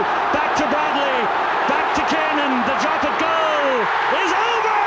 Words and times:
Back 0.00 0.56
to 0.56 0.64
Bradley. 0.64 1.18
Back 1.68 1.94
to 1.94 2.02
Kiernan. 2.08 2.64
The 2.66 2.76
drop 2.80 3.04
at 3.04 3.16
goal 3.20 3.84
is 4.16 4.32
over. 4.32 4.80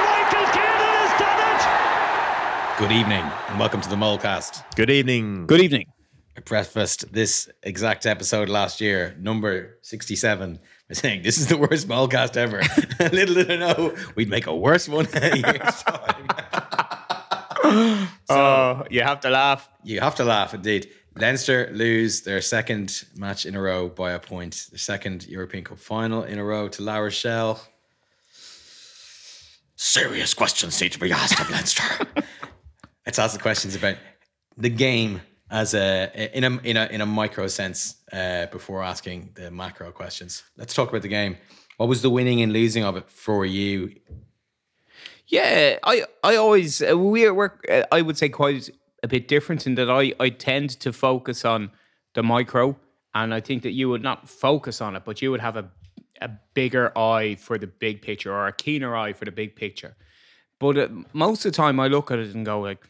Michael 0.00 0.46
Kiernan 0.56 0.94
has 1.04 1.12
done 1.20 1.40
it. 1.52 2.78
Good 2.78 2.92
evening 2.92 3.24
and 3.48 3.58
welcome 3.58 3.80
to 3.82 3.88
the 3.90 3.96
Molecast. 3.96 4.64
Good 4.74 4.88
evening. 4.90 5.46
Good 5.46 5.60
evening. 5.60 5.86
I 6.36 6.40
prefaced 6.40 7.12
this 7.12 7.48
exact 7.62 8.06
episode 8.06 8.48
last 8.48 8.80
year, 8.80 9.14
number 9.18 9.78
67, 9.82 10.60
by 10.88 10.94
saying 10.94 11.22
this 11.22 11.36
is 11.36 11.48
the 11.48 11.58
worst 11.58 11.86
Molecast 11.86 12.36
ever. 12.38 12.62
Little 13.12 13.34
did 13.34 13.50
I 13.50 13.56
know 13.56 13.94
we'd 14.14 14.30
make 14.30 14.46
a 14.46 14.56
worse 14.56 14.88
one 14.88 15.06
in 15.06 15.22
a 15.22 15.36
year's 15.36 15.82
time. 15.82 16.28
Oh, 18.28 18.84
you 18.90 19.02
have 19.02 19.20
to 19.20 19.30
laugh. 19.30 19.68
You 19.82 19.98
have 20.00 20.14
to 20.16 20.24
laugh 20.24 20.54
indeed. 20.54 20.88
Leinster 21.18 21.70
lose 21.72 22.22
their 22.22 22.42
second 22.42 23.04
match 23.16 23.46
in 23.46 23.54
a 23.54 23.60
row 23.60 23.88
by 23.88 24.12
a 24.12 24.18
point, 24.18 24.66
their 24.70 24.78
second 24.78 25.26
European 25.26 25.64
Cup 25.64 25.78
final 25.78 26.22
in 26.22 26.38
a 26.38 26.44
row 26.44 26.68
to 26.68 26.82
La 26.82 26.98
Rochelle. 26.98 27.60
Serious 29.76 30.34
questions 30.34 30.80
need 30.80 30.92
to 30.92 30.98
be 30.98 31.12
asked 31.12 31.40
of 31.40 31.50
Leinster. 31.50 31.82
Let's 33.06 33.18
ask 33.18 33.34
the 33.34 33.42
questions 33.42 33.74
about 33.74 33.96
the 34.58 34.68
game 34.68 35.22
as 35.50 35.74
a 35.74 36.10
in 36.36 36.44
a 36.44 36.58
in 36.62 36.76
a 36.76 36.86
in 36.86 37.00
a 37.00 37.06
micro 37.06 37.46
sense 37.46 37.96
uh, 38.12 38.46
before 38.46 38.82
asking 38.82 39.30
the 39.34 39.50
macro 39.50 39.92
questions. 39.92 40.42
Let's 40.56 40.74
talk 40.74 40.88
about 40.88 41.02
the 41.02 41.08
game. 41.08 41.36
What 41.76 41.88
was 41.88 42.02
the 42.02 42.10
winning 42.10 42.42
and 42.42 42.52
losing 42.52 42.84
of 42.84 42.96
it 42.96 43.10
for 43.10 43.46
you? 43.46 43.94
Yeah, 45.28 45.78
I 45.82 46.04
I 46.22 46.36
always 46.36 46.82
uh, 46.82 46.96
we 46.96 47.30
we're 47.30 47.52
uh, 47.70 47.82
I 47.92 48.02
would 48.02 48.18
say 48.18 48.28
quite 48.28 48.70
a 49.06 49.08
bit 49.08 49.28
different 49.28 49.66
in 49.66 49.74
that 49.76 49.90
I 49.90 50.12
I 50.26 50.28
tend 50.30 50.68
to 50.80 50.92
focus 50.92 51.44
on 51.44 51.70
the 52.14 52.22
micro, 52.22 52.76
and 53.12 53.32
I 53.38 53.40
think 53.40 53.62
that 53.62 53.72
you 53.72 53.88
would 53.88 54.02
not 54.02 54.28
focus 54.28 54.80
on 54.80 54.96
it, 54.96 55.04
but 55.04 55.22
you 55.22 55.30
would 55.30 55.40
have 55.40 55.56
a 55.56 55.70
a 56.20 56.30
bigger 56.54 56.86
eye 56.98 57.36
for 57.36 57.58
the 57.58 57.66
big 57.66 58.02
picture 58.02 58.32
or 58.32 58.46
a 58.46 58.52
keener 58.52 58.96
eye 58.96 59.12
for 59.12 59.24
the 59.24 59.32
big 59.32 59.54
picture. 59.54 59.94
But 60.58 60.78
uh, 60.78 60.88
most 61.12 61.44
of 61.44 61.52
the 61.52 61.56
time, 61.56 61.78
I 61.78 61.88
look 61.88 62.10
at 62.10 62.18
it 62.18 62.34
and 62.34 62.46
go 62.46 62.60
like, 62.60 62.82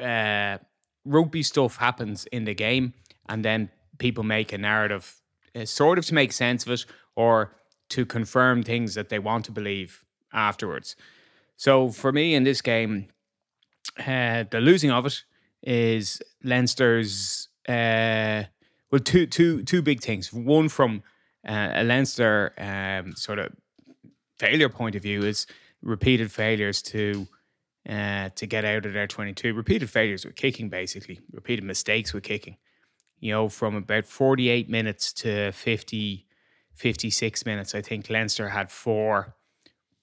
uh, 0.00 0.58
rugby 1.04 1.42
stuff 1.42 1.76
happens 1.76 2.26
in 2.32 2.44
the 2.44 2.54
game, 2.54 2.94
and 3.28 3.44
then 3.44 3.70
people 3.98 4.24
make 4.24 4.52
a 4.52 4.58
narrative, 4.58 5.20
uh, 5.54 5.66
sort 5.66 5.98
of 5.98 6.06
to 6.06 6.14
make 6.14 6.32
sense 6.32 6.64
of 6.66 6.72
it 6.72 6.86
or 7.14 7.54
to 7.90 8.06
confirm 8.06 8.62
things 8.62 8.94
that 8.94 9.08
they 9.08 9.18
want 9.18 9.44
to 9.44 9.52
believe 9.52 10.04
afterwards. 10.32 10.96
So 11.56 11.90
for 11.90 12.12
me 12.12 12.34
in 12.34 12.44
this 12.44 12.62
game, 12.62 13.08
uh, 13.98 14.44
the 14.50 14.60
losing 14.60 14.90
of 14.90 15.06
it 15.06 15.24
is 15.62 16.20
Leinster's 16.42 17.48
uh, 17.68 18.44
well 18.90 19.00
two 19.04 19.26
two 19.26 19.62
two 19.62 19.82
big 19.82 20.00
things. 20.00 20.32
One 20.32 20.68
from 20.68 21.02
uh, 21.46 21.70
a 21.74 21.84
Leinster 21.84 22.52
um, 22.58 23.14
sort 23.16 23.38
of 23.38 23.52
failure 24.38 24.68
point 24.68 24.96
of 24.96 25.02
view 25.02 25.22
is 25.22 25.46
repeated 25.82 26.30
failures 26.32 26.82
to 26.82 27.26
uh, 27.88 28.28
to 28.36 28.46
get 28.46 28.64
out 28.64 28.86
of 28.86 28.92
their 28.92 29.06
22. 29.06 29.54
Repeated 29.54 29.90
failures 29.90 30.24
with 30.24 30.36
kicking, 30.36 30.68
basically. 30.68 31.20
Repeated 31.32 31.64
mistakes 31.64 32.12
with 32.12 32.22
kicking. 32.22 32.56
You 33.20 33.32
know, 33.32 33.48
from 33.48 33.76
about 33.76 34.06
48 34.06 34.68
minutes 34.68 35.12
to 35.14 35.52
50, 35.52 36.26
56 36.74 37.46
minutes, 37.46 37.74
I 37.74 37.82
think 37.82 38.10
Leinster 38.10 38.48
had 38.48 38.70
four 38.70 39.34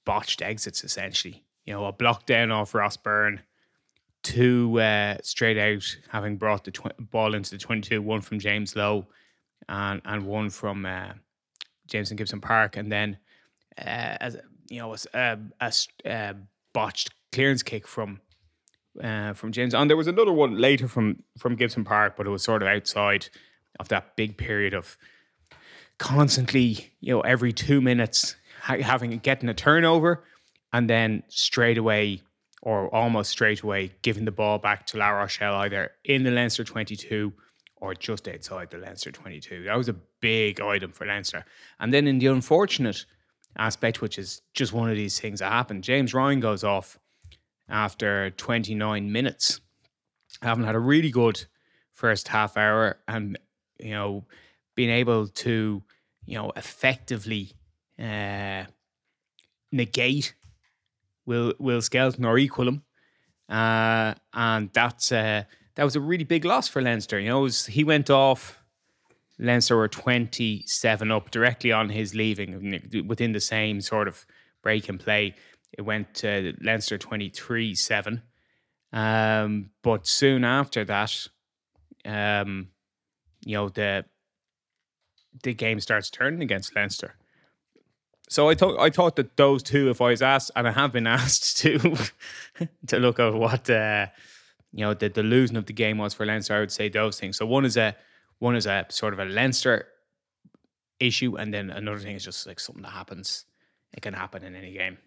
botched 0.05 0.41
exits, 0.41 0.83
essentially. 0.83 1.43
You 1.65 1.73
know, 1.73 1.85
a 1.85 1.91
block 1.91 2.25
down 2.25 2.51
off 2.51 2.73
Ross 2.73 2.97
Byrne, 2.97 3.41
two 4.23 4.79
uh, 4.79 5.17
straight 5.23 5.57
out, 5.57 5.83
having 6.09 6.37
brought 6.37 6.63
the 6.63 6.71
tw- 6.71 7.11
ball 7.11 7.33
into 7.33 7.51
the 7.51 7.57
22, 7.57 8.01
one 8.01 8.21
from 8.21 8.39
James 8.39 8.75
Lowe 8.75 9.07
and, 9.67 10.01
and 10.05 10.25
one 10.25 10.49
from 10.49 10.85
uh, 10.85 11.13
Jamison 11.87 12.17
Gibson 12.17 12.41
Park. 12.41 12.77
And 12.77 12.91
then, 12.91 13.17
uh, 13.77 14.17
as 14.19 14.37
you 14.69 14.79
know, 14.79 14.95
a, 15.13 15.37
a, 15.61 15.73
a 16.05 16.35
botched 16.73 17.11
clearance 17.31 17.63
kick 17.63 17.87
from 17.87 18.19
uh, 19.01 19.33
from 19.33 19.51
James. 19.51 19.73
And 19.73 19.89
there 19.89 19.97
was 19.97 20.07
another 20.07 20.33
one 20.33 20.57
later 20.57 20.87
from 20.87 21.23
from 21.37 21.55
Gibson 21.55 21.83
Park, 21.83 22.15
but 22.17 22.27
it 22.27 22.29
was 22.29 22.43
sort 22.43 22.61
of 22.61 22.67
outside 22.67 23.27
of 23.79 23.87
that 23.89 24.15
big 24.15 24.37
period 24.37 24.73
of 24.73 24.97
constantly, 25.97 26.91
you 26.99 27.13
know, 27.13 27.21
every 27.21 27.53
two 27.53 27.81
minutes 27.81 28.35
ha- 28.61 28.81
having 28.81 29.17
getting 29.19 29.49
a 29.49 29.53
turnover, 29.53 30.23
and 30.73 30.89
then 30.89 31.23
straight 31.29 31.77
away 31.77 32.21
or 32.61 32.93
almost 32.93 33.31
straight 33.31 33.61
away 33.61 33.91
giving 34.01 34.25
the 34.25 34.31
ball 34.31 34.57
back 34.57 34.85
to 34.87 34.97
La 34.97 35.09
Rochelle 35.09 35.55
either 35.55 35.91
in 36.05 36.23
the 36.23 36.31
Leinster 36.31 36.63
twenty 36.63 36.95
two 36.95 37.33
or 37.81 37.93
just 37.93 38.27
outside 38.27 38.69
the 38.69 38.77
Leinster 38.77 39.11
22. 39.11 39.63
That 39.63 39.77
was 39.77 39.89
a 39.89 39.95
big 40.19 40.59
item 40.59 40.91
for 40.91 41.05
Leinster. 41.05 41.45
And 41.79 41.93
then 41.93 42.07
in 42.07 42.19
the 42.19 42.27
unfortunate 42.27 43.05
aspect, 43.57 44.01
which 44.01 44.17
is 44.17 44.41
just 44.53 44.73
one 44.73 44.89
of 44.89 44.95
these 44.95 45.19
things 45.19 45.39
that 45.39 45.51
happen, 45.51 45.81
James 45.81 46.13
Ryan 46.13 46.39
goes 46.39 46.63
off 46.63 46.99
after 47.69 48.31
29 48.31 49.11
minutes, 49.11 49.61
having 50.41 50.65
had 50.65 50.75
a 50.75 50.79
really 50.79 51.11
good 51.11 51.45
first 51.93 52.27
half 52.27 52.57
hour 52.57 52.97
and, 53.07 53.37
you 53.79 53.91
know, 53.91 54.25
being 54.75 54.89
able 54.89 55.27
to, 55.27 55.83
you 56.25 56.37
know, 56.37 56.51
effectively 56.55 57.51
uh, 57.97 58.63
negate 59.71 60.35
Will 61.25 61.53
Will 61.59 61.81
Skelton 61.81 62.25
or 62.25 62.37
equal 62.37 62.67
him. 62.67 62.83
Uh, 63.49 64.13
and 64.33 64.69
that's 64.73 65.11
uh, 65.11 65.43
that 65.75 65.83
was 65.83 65.95
a 65.95 66.01
really 66.01 66.23
big 66.23 66.45
loss 66.45 66.67
for 66.67 66.81
Leinster. 66.81 67.19
You 67.19 67.29
know, 67.29 67.41
was, 67.41 67.65
he 67.65 67.83
went 67.83 68.09
off. 68.09 68.61
Leinster 69.39 69.75
were 69.77 69.87
twenty 69.87 70.63
seven 70.67 71.11
up 71.11 71.31
directly 71.31 71.71
on 71.71 71.89
his 71.89 72.13
leaving 72.13 73.05
within 73.07 73.31
the 73.31 73.39
same 73.39 73.81
sort 73.81 74.07
of 74.07 74.25
break 74.61 74.89
and 74.89 74.99
play. 74.99 75.35
It 75.77 75.83
went 75.83 76.13
to 76.15 76.53
Leinster 76.61 76.97
twenty 76.97 77.29
three 77.29 77.73
seven, 77.73 78.21
um, 78.91 79.69
but 79.81 80.05
soon 80.05 80.43
after 80.43 80.83
that, 80.85 81.27
um, 82.05 82.67
you 83.45 83.55
know 83.55 83.69
the 83.69 84.05
the 85.43 85.53
game 85.53 85.79
starts 85.79 86.09
turning 86.09 86.41
against 86.41 86.75
Leinster. 86.75 87.15
So 88.29 88.47
I 88.47 88.53
thought 88.53 88.79
I 88.79 88.91
thought 88.91 89.15
that 89.15 89.35
those 89.37 89.63
two, 89.63 89.89
if 89.89 90.01
I 90.01 90.09
was 90.11 90.21
asked, 90.21 90.51
and 90.55 90.67
I 90.67 90.71
have 90.71 90.91
been 90.93 91.07
asked 91.19 91.57
to 91.57 91.97
to 92.87 92.99
look 92.99 93.19
at 93.19 93.33
what 93.33 93.67
uh, 93.69 94.05
you 94.71 94.85
know 94.85 94.93
the, 94.93 95.09
the 95.09 95.23
losing 95.23 95.57
of 95.57 95.65
the 95.65 95.73
game 95.73 95.97
was 95.97 96.13
for 96.13 96.25
Leinster, 96.25 96.55
I 96.55 96.59
would 96.59 96.71
say 96.71 96.89
those 96.89 97.19
things. 97.19 97.37
So 97.37 97.45
one 97.47 97.65
is 97.65 97.75
a 97.75 97.95
one 98.37 98.55
is 98.55 98.67
a 98.67 98.85
sort 98.89 99.13
of 99.13 99.19
a 99.19 99.25
Leinster 99.25 99.87
issue, 100.99 101.37
and 101.37 101.51
then 101.51 101.71
another 101.71 101.97
thing 101.97 102.15
is 102.15 102.23
just 102.23 102.45
like 102.45 102.59
something 102.59 102.83
that 102.83 102.91
happens. 102.91 103.45
It 103.93 104.03
can 104.03 104.13
happen 104.13 104.43
in 104.43 104.55
any 104.55 104.73
game. 104.73 104.99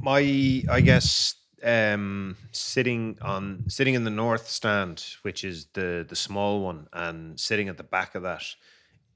My, 0.00 0.62
I 0.70 0.80
guess, 0.80 1.34
um, 1.62 2.36
sitting 2.52 3.18
on 3.20 3.64
sitting 3.68 3.92
in 3.92 4.04
the 4.04 4.10
north 4.10 4.48
stand, 4.48 5.04
which 5.20 5.44
is 5.44 5.66
the 5.74 6.06
the 6.08 6.16
small 6.16 6.62
one, 6.62 6.86
and 6.94 7.38
sitting 7.38 7.68
at 7.68 7.76
the 7.76 7.82
back 7.82 8.14
of 8.14 8.22
that 8.22 8.44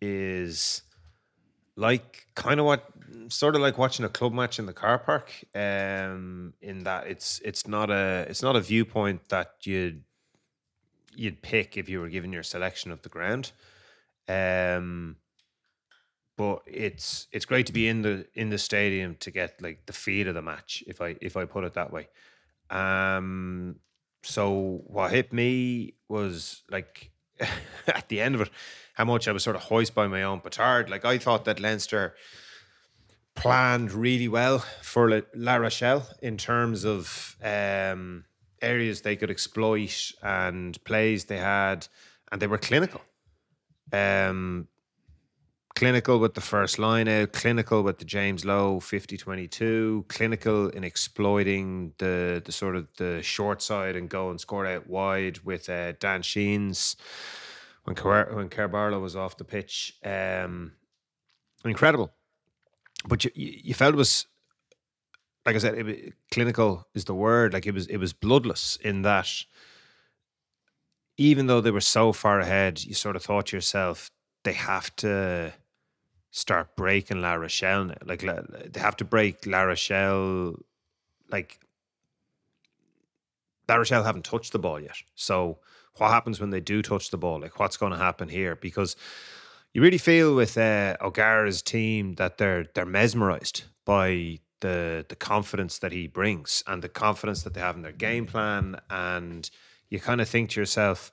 is 0.02 0.82
like 1.76 2.26
kind 2.34 2.60
of 2.60 2.66
what 2.66 2.90
sort 3.28 3.54
of 3.54 3.62
like 3.62 3.78
watching 3.78 4.04
a 4.04 4.08
club 4.08 4.32
match 4.32 4.58
in 4.58 4.66
the 4.66 4.72
car 4.72 4.98
park 4.98 5.32
um 5.54 6.52
in 6.60 6.84
that 6.84 7.06
it's 7.06 7.40
it's 7.44 7.66
not 7.66 7.88
a 7.88 8.26
it's 8.28 8.42
not 8.42 8.56
a 8.56 8.60
viewpoint 8.60 9.28
that 9.28 9.54
you'd 9.62 10.02
you'd 11.14 11.40
pick 11.40 11.76
if 11.76 11.88
you 11.88 12.00
were 12.00 12.08
given 12.08 12.32
your 12.32 12.42
selection 12.42 12.90
of 12.90 13.02
the 13.02 13.08
ground. 13.08 13.52
Um 14.28 15.16
but 16.36 16.62
it's 16.66 17.28
it's 17.30 17.44
great 17.44 17.66
to 17.66 17.72
be 17.72 17.86
in 17.88 18.02
the 18.02 18.26
in 18.34 18.50
the 18.50 18.58
stadium 18.58 19.14
to 19.20 19.30
get 19.30 19.62
like 19.62 19.86
the 19.86 19.92
feel 19.92 20.28
of 20.28 20.34
the 20.34 20.42
match 20.42 20.82
if 20.86 21.00
i 21.00 21.14
if 21.20 21.36
i 21.36 21.44
put 21.44 21.64
it 21.64 21.74
that 21.74 21.92
way. 21.92 22.08
Um 22.70 23.76
so 24.24 24.82
what 24.86 25.12
hit 25.12 25.32
me 25.32 25.94
was 26.08 26.62
like 26.70 27.11
at 27.86 28.08
the 28.08 28.20
end 28.20 28.34
of 28.34 28.42
it 28.42 28.50
how 28.94 29.04
much 29.04 29.26
I 29.28 29.32
was 29.32 29.42
sort 29.42 29.56
of 29.56 29.62
hoist 29.62 29.94
by 29.94 30.06
my 30.06 30.22
own 30.22 30.40
petard. 30.40 30.90
Like 30.90 31.04
I 31.04 31.18
thought 31.18 31.44
that 31.46 31.60
Leinster 31.60 32.14
planned 33.34 33.92
really 33.92 34.28
well 34.28 34.58
for 34.82 35.22
La 35.34 35.56
Rochelle 35.56 36.06
in 36.20 36.36
terms 36.36 36.84
of 36.84 37.36
um, 37.42 38.24
areas 38.60 39.00
they 39.00 39.16
could 39.16 39.30
exploit 39.30 40.12
and 40.22 40.82
plays 40.84 41.24
they 41.24 41.38
had 41.38 41.88
and 42.30 42.40
they 42.40 42.46
were 42.46 42.58
clinical. 42.58 43.00
Um, 43.92 44.68
clinical 45.74 46.18
with 46.18 46.34
the 46.34 46.40
first 46.40 46.78
line 46.78 47.08
out, 47.08 47.32
clinical 47.32 47.82
with 47.82 47.98
the 47.98 48.04
James 48.04 48.44
Lowe 48.44 48.80
50-22, 48.80 50.08
clinical 50.08 50.68
in 50.68 50.84
exploiting 50.84 51.92
the 51.98 52.42
the 52.44 52.52
sort 52.52 52.76
of 52.76 52.88
the 52.96 53.22
short 53.22 53.62
side 53.62 53.96
and 53.96 54.08
go 54.08 54.30
and 54.30 54.40
score 54.40 54.66
out 54.66 54.86
wide 54.86 55.38
with 55.44 55.68
uh, 55.68 55.92
Dan 55.92 56.22
Sheehan's 56.22 56.96
when 57.84 57.96
Car- 57.96 58.30
when 58.32 58.48
Kerr-Barlow 58.48 59.00
was 59.00 59.16
off 59.16 59.36
the 59.36 59.44
pitch. 59.44 59.96
Um, 60.04 60.72
incredible, 61.64 62.12
but 63.06 63.24
you 63.24 63.30
you 63.34 63.74
felt 63.74 63.94
it 63.94 63.98
was 63.98 64.26
like 65.44 65.56
I 65.56 65.58
said, 65.58 65.74
it, 65.74 66.14
clinical 66.30 66.86
is 66.94 67.04
the 67.04 67.14
word. 67.14 67.52
Like 67.52 67.66
it 67.66 67.74
was 67.74 67.86
it 67.86 67.96
was 67.96 68.12
bloodless 68.12 68.76
in 68.82 69.02
that. 69.02 69.28
Even 71.18 71.46
though 71.46 71.60
they 71.60 71.70
were 71.70 71.80
so 71.80 72.12
far 72.12 72.40
ahead, 72.40 72.82
you 72.84 72.94
sort 72.94 73.16
of 73.16 73.22
thought 73.22 73.46
to 73.46 73.56
yourself, 73.56 74.10
they 74.44 74.54
have 74.54 74.94
to 74.96 75.52
start 76.32 76.74
breaking 76.76 77.20
La 77.20 77.34
Rochelle 77.34 77.84
now. 77.84 77.94
Like 78.04 78.22
they 78.22 78.80
have 78.80 78.96
to 78.96 79.04
break 79.04 79.46
La 79.46 79.62
Rochelle. 79.62 80.56
Like 81.30 81.60
La 83.68 83.76
Rochelle 83.76 84.02
haven't 84.02 84.24
touched 84.24 84.52
the 84.52 84.58
ball 84.58 84.80
yet. 84.80 84.96
So 85.14 85.58
what 85.98 86.10
happens 86.10 86.40
when 86.40 86.50
they 86.50 86.60
do 86.60 86.82
touch 86.82 87.10
the 87.10 87.18
ball? 87.18 87.40
Like 87.40 87.60
what's 87.60 87.76
going 87.76 87.92
to 87.92 87.98
happen 87.98 88.28
here? 88.28 88.56
Because 88.56 88.96
you 89.72 89.82
really 89.82 89.98
feel 89.98 90.34
with 90.34 90.58
uh, 90.58 90.96
O'Gara's 91.00 91.62
team 91.62 92.14
that 92.14 92.38
they're 92.38 92.66
they're 92.74 92.86
mesmerized 92.86 93.64
by 93.84 94.38
the 94.60 95.04
the 95.08 95.16
confidence 95.16 95.78
that 95.78 95.92
he 95.92 96.06
brings 96.06 96.64
and 96.66 96.82
the 96.82 96.88
confidence 96.88 97.42
that 97.42 97.52
they 97.52 97.60
have 97.60 97.76
in 97.76 97.82
their 97.82 97.92
game 97.92 98.24
plan. 98.26 98.80
And 98.88 99.48
you 99.90 100.00
kind 100.00 100.22
of 100.22 100.28
think 100.28 100.50
to 100.50 100.60
yourself, 100.60 101.12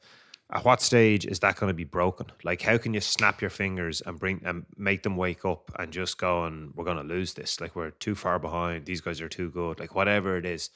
at 0.51 0.65
what 0.65 0.81
stage 0.81 1.25
is 1.25 1.39
that 1.39 1.57
going 1.57 1.69
to 1.69 1.75
be 1.75 1.83
broken? 1.83 2.27
Like, 2.43 2.61
how 2.61 2.77
can 2.77 2.93
you 2.93 3.01
snap 3.01 3.39
your 3.39 3.51
fingers 3.51 4.01
and 4.01 4.19
bring 4.19 4.41
and 4.43 4.65
make 4.75 5.03
them 5.03 5.15
wake 5.15 5.45
up 5.45 5.71
and 5.77 5.91
just 5.91 6.17
go 6.17 6.45
and 6.45 6.73
we're 6.75 6.85
going 6.85 6.97
to 6.97 7.03
lose 7.03 7.33
this? 7.33 7.61
Like, 7.61 7.75
we're 7.75 7.91
too 7.91 8.15
far 8.15 8.39
behind. 8.39 8.85
These 8.85 9.01
guys 9.01 9.21
are 9.21 9.29
too 9.29 9.51
good. 9.51 9.79
Like, 9.79 9.93
whatever 9.93 10.37
it 10.37 10.45
is. 10.45 10.71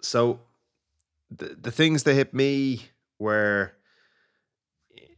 So, 0.00 0.40
the 1.30 1.56
the 1.60 1.70
things 1.70 2.02
that 2.02 2.14
hit 2.14 2.34
me 2.34 2.86
were 3.18 3.72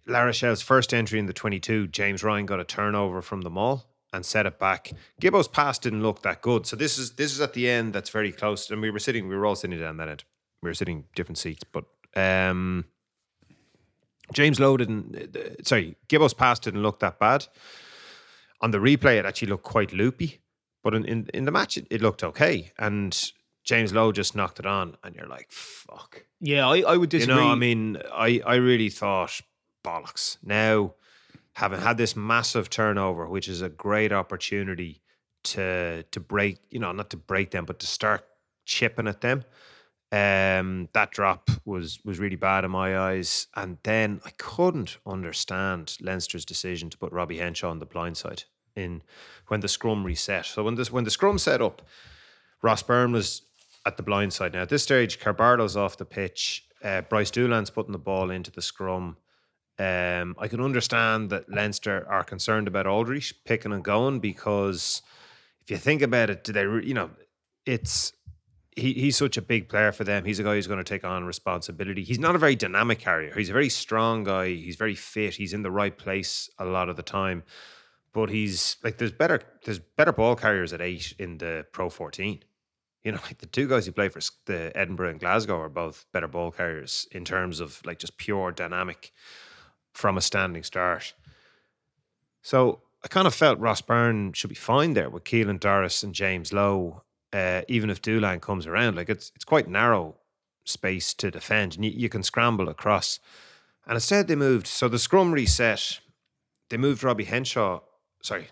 La 0.06 0.20
Rochelle's 0.20 0.62
first 0.62 0.92
entry 0.92 1.18
in 1.18 1.26
the 1.26 1.32
22, 1.32 1.88
James 1.88 2.22
Ryan 2.22 2.44
got 2.44 2.60
a 2.60 2.64
turnover 2.64 3.22
from 3.22 3.40
the 3.40 3.50
maul 3.50 3.86
and 4.12 4.26
set 4.26 4.46
it 4.46 4.58
back. 4.58 4.92
Gibbo's 5.20 5.48
pass 5.48 5.78
didn't 5.78 6.02
look 6.02 6.22
that 6.22 6.42
good. 6.42 6.66
So 6.66 6.76
this 6.76 6.98
is 6.98 7.12
this 7.12 7.32
is 7.32 7.40
at 7.40 7.54
the 7.54 7.68
end 7.68 7.94
that's 7.94 8.10
very 8.10 8.30
close. 8.30 8.70
And 8.70 8.82
we 8.82 8.90
were 8.90 8.98
sitting, 8.98 9.26
we 9.28 9.36
were 9.36 9.46
all 9.46 9.56
sitting 9.56 9.78
down 9.80 9.96
that 9.96 10.08
end. 10.08 10.24
We 10.62 10.68
were 10.68 10.74
sitting 10.74 11.04
different 11.14 11.38
seats, 11.38 11.64
but 11.64 11.84
um 12.14 12.84
James 14.32 14.58
Lowe 14.58 14.76
didn't 14.76 15.36
uh, 15.36 15.62
sorry, 15.62 15.96
Gibbo's 16.08 16.34
pass 16.34 16.58
didn't 16.58 16.82
look 16.82 17.00
that 17.00 17.18
bad. 17.18 17.46
On 18.60 18.70
the 18.70 18.78
replay, 18.78 19.18
it 19.18 19.26
actually 19.26 19.48
looked 19.48 19.64
quite 19.64 19.92
loopy. 19.92 20.40
But 20.82 20.94
in, 20.94 21.04
in, 21.04 21.30
in 21.34 21.44
the 21.44 21.50
match 21.50 21.76
it, 21.76 21.86
it 21.90 22.02
looked 22.02 22.22
okay. 22.22 22.72
And 22.78 23.32
James 23.64 23.92
Lowe 23.92 24.12
just 24.12 24.36
knocked 24.36 24.58
it 24.58 24.66
on, 24.66 24.96
and 25.02 25.14
you're 25.14 25.26
like, 25.26 25.50
fuck. 25.50 26.24
Yeah, 26.40 26.68
I, 26.68 26.80
I 26.80 26.96
would 26.96 27.08
disagree. 27.08 27.34
You 27.34 27.40
know, 27.40 27.50
I 27.50 27.54
mean, 27.54 27.98
I, 28.12 28.42
I 28.44 28.56
really 28.56 28.90
thought 28.90 29.40
bollocks. 29.82 30.36
Now, 30.42 30.94
having 31.54 31.80
had 31.80 31.96
this 31.96 32.14
massive 32.16 32.68
turnover, 32.68 33.26
which 33.26 33.48
is 33.48 33.62
a 33.62 33.68
great 33.68 34.12
opportunity 34.12 35.00
to 35.44 36.02
to 36.10 36.20
break, 36.20 36.58
you 36.70 36.78
know, 36.78 36.92
not 36.92 37.10
to 37.10 37.16
break 37.16 37.50
them, 37.50 37.64
but 37.64 37.78
to 37.80 37.86
start 37.86 38.26
chipping 38.66 39.08
at 39.08 39.20
them. 39.20 39.44
Um, 40.14 40.88
that 40.92 41.10
drop 41.10 41.50
was 41.64 41.98
was 42.04 42.20
really 42.20 42.36
bad 42.36 42.64
in 42.64 42.70
my 42.70 42.96
eyes, 42.96 43.48
and 43.56 43.78
then 43.82 44.20
I 44.24 44.30
couldn't 44.38 44.98
understand 45.04 45.96
Leinster's 46.00 46.44
decision 46.44 46.88
to 46.90 46.98
put 46.98 47.10
Robbie 47.10 47.38
Henshaw 47.38 47.70
on 47.70 47.80
the 47.80 47.86
blind 47.86 48.16
side 48.16 48.44
in 48.76 49.02
when 49.48 49.58
the 49.58 49.66
scrum 49.66 50.04
reset. 50.04 50.46
So 50.46 50.62
when 50.62 50.76
this 50.76 50.92
when 50.92 51.02
the 51.02 51.10
scrum 51.10 51.38
set 51.38 51.60
up, 51.60 51.82
Ross 52.62 52.80
Byrne 52.80 53.10
was 53.10 53.42
at 53.84 53.96
the 53.96 54.04
blind 54.04 54.32
side. 54.32 54.52
Now 54.52 54.62
at 54.62 54.68
this 54.68 54.84
stage, 54.84 55.18
Kerr-Barlow's 55.18 55.76
off 55.76 55.96
the 55.96 56.04
pitch. 56.04 56.64
Uh, 56.80 57.00
Brice 57.00 57.32
Dulin's 57.32 57.70
putting 57.70 57.92
the 57.92 57.98
ball 57.98 58.30
into 58.30 58.52
the 58.52 58.62
scrum. 58.62 59.16
Um, 59.80 60.36
I 60.38 60.46
can 60.46 60.60
understand 60.60 61.30
that 61.30 61.50
Leinster 61.50 62.06
are 62.08 62.22
concerned 62.22 62.68
about 62.68 62.86
Alldritt 62.86 63.32
picking 63.44 63.72
and 63.72 63.82
going 63.82 64.20
because 64.20 65.02
if 65.62 65.72
you 65.72 65.76
think 65.76 66.02
about 66.02 66.30
it, 66.30 66.44
do 66.44 66.52
they? 66.52 66.62
You 66.86 66.94
know, 66.94 67.10
it's 67.66 68.12
he, 68.76 68.92
he's 68.94 69.16
such 69.16 69.36
a 69.36 69.42
big 69.42 69.68
player 69.68 69.92
for 69.92 70.04
them. 70.04 70.24
He's 70.24 70.38
a 70.38 70.42
guy 70.42 70.54
who's 70.54 70.66
going 70.66 70.78
to 70.78 70.84
take 70.84 71.04
on 71.04 71.24
responsibility. 71.24 72.02
He's 72.02 72.18
not 72.18 72.34
a 72.34 72.38
very 72.38 72.56
dynamic 72.56 72.98
carrier. 72.98 73.34
He's 73.34 73.50
a 73.50 73.52
very 73.52 73.68
strong 73.68 74.24
guy. 74.24 74.48
He's 74.48 74.76
very 74.76 74.94
fit. 74.94 75.34
He's 75.34 75.52
in 75.52 75.62
the 75.62 75.70
right 75.70 75.96
place 75.96 76.50
a 76.58 76.64
lot 76.64 76.88
of 76.88 76.96
the 76.96 77.02
time. 77.02 77.44
But 78.12 78.30
he's 78.30 78.76
like 78.84 78.98
there's 78.98 79.12
better 79.12 79.40
there's 79.64 79.80
better 79.80 80.12
ball 80.12 80.36
carriers 80.36 80.72
at 80.72 80.80
eight 80.80 81.14
in 81.18 81.38
the 81.38 81.66
Pro 81.72 81.88
14. 81.90 82.40
You 83.02 83.12
know, 83.12 83.18
like 83.24 83.38
the 83.38 83.46
two 83.46 83.68
guys 83.68 83.86
who 83.86 83.92
play 83.92 84.08
for 84.08 84.20
the 84.46 84.72
Edinburgh 84.76 85.10
and 85.10 85.20
Glasgow 85.20 85.60
are 85.60 85.68
both 85.68 86.06
better 86.12 86.28
ball 86.28 86.50
carriers 86.50 87.06
in 87.12 87.24
terms 87.24 87.60
of 87.60 87.80
like 87.84 87.98
just 87.98 88.16
pure 88.16 88.50
dynamic 88.52 89.12
from 89.92 90.16
a 90.16 90.20
standing 90.20 90.62
start. 90.62 91.14
So 92.42 92.80
I 93.04 93.08
kind 93.08 93.26
of 93.26 93.34
felt 93.34 93.58
Ross 93.58 93.80
Byrne 93.80 94.32
should 94.32 94.48
be 94.48 94.56
fine 94.56 94.94
there 94.94 95.10
with 95.10 95.24
Caelan 95.24 95.60
Doris 95.60 96.02
and 96.02 96.14
James 96.14 96.52
Lowe, 96.52 97.03
uh, 97.34 97.62
even 97.68 97.90
if 97.90 98.00
Dulin 98.00 98.40
comes 98.40 98.66
around. 98.66 98.96
Like 98.96 99.10
it's 99.10 99.32
it's 99.34 99.44
quite 99.44 99.68
narrow 99.68 100.16
space 100.64 101.12
to 101.14 101.30
defend, 101.30 101.74
and 101.74 101.84
you, 101.84 101.90
you 101.90 102.08
can 102.08 102.22
scramble 102.22 102.68
across. 102.68 103.18
And 103.86 103.94
instead, 103.94 104.28
they 104.28 104.36
moved. 104.36 104.66
So 104.66 104.88
the 104.88 104.98
scrum 104.98 105.32
reset. 105.32 106.00
They 106.70 106.78
moved 106.78 107.04
Robbie 107.04 107.24
Henshaw. 107.24 107.80
Sorry, 108.22 108.48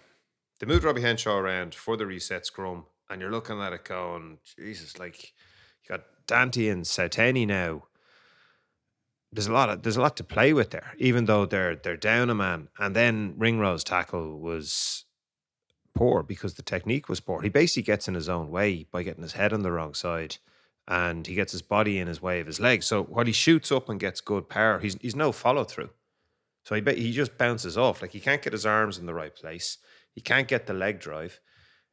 they 0.61 0.67
moved 0.67 0.84
Robbie 0.84 1.00
Henshaw 1.00 1.38
around 1.38 1.75
for 1.75 1.96
the 1.96 2.06
reset 2.06 2.44
scrum, 2.44 2.84
and 3.08 3.20
you're 3.20 3.31
looking 3.31 3.61
at 3.61 3.73
it 3.73 3.84
going, 3.84 4.38
Jesus, 4.58 4.99
like 4.99 5.32
you 5.82 5.88
got 5.88 6.02
Danty 6.26 6.70
and 6.70 6.84
Seuteni 6.84 7.46
now 7.46 7.84
there's 9.32 9.46
a 9.46 9.52
lot 9.52 9.70
of 9.70 9.82
there's 9.82 9.96
a 9.96 10.02
lot 10.02 10.17
to 10.19 10.25
play 10.25 10.52
with 10.52 10.70
there, 10.70 10.93
even 10.99 11.25
though 11.25 11.46
they're 11.46 11.75
they're 11.75 11.96
down 11.96 12.29
a 12.29 12.34
man. 12.34 12.69
And 12.79 12.94
then 12.94 13.34
Ringrose 13.38 13.82
tackle 13.82 14.38
was 14.38 15.06
poor 15.94 16.23
because 16.23 16.55
the 16.55 16.62
technique 16.62 17.09
was 17.09 17.21
poor. 17.21 17.43
He 17.43 17.49
basically 17.49 17.83
gets 17.83 18.09
in 18.09 18.15
his 18.15 18.29
own 18.29 18.50
way 18.50 18.87
by 18.91 19.03
getting 19.03 19.23
his 19.23 19.33
head 19.33 19.53
on 19.53 19.62
the 19.62 19.73
wrong 19.73 19.94
side, 19.94 20.37
and 20.89 21.27
he 21.27 21.35
gets 21.35 21.53
his 21.53 21.62
body 21.62 21.99
in 21.99 22.09
his 22.09 22.23
way 22.23 22.41
of 22.41 22.47
his 22.47 22.61
legs. 22.61 22.87
So 22.87 23.03
while 23.03 23.27
he 23.27 23.33
shoots 23.33 23.71
up 23.71 23.89
and 23.89 24.00
gets 24.00 24.21
good 24.21 24.49
power, 24.49 24.79
he's 24.79 24.96
he's 25.01 25.17
no 25.17 25.32
follow 25.32 25.65
through. 25.65 25.91
So 26.65 26.75
he 26.75 26.82
he 26.94 27.13
just 27.13 27.39
bounces 27.39 27.77
off. 27.77 28.03
Like 28.03 28.13
he 28.13 28.20
can't 28.20 28.43
get 28.43 28.53
his 28.53 28.67
arms 28.67 28.99
in 28.99 29.06
the 29.06 29.15
right 29.15 29.34
place. 29.34 29.79
He 30.15 30.20
can't 30.20 30.49
get 30.49 30.67
the 30.67 30.75
leg 30.75 31.01
drive. 31.01 31.41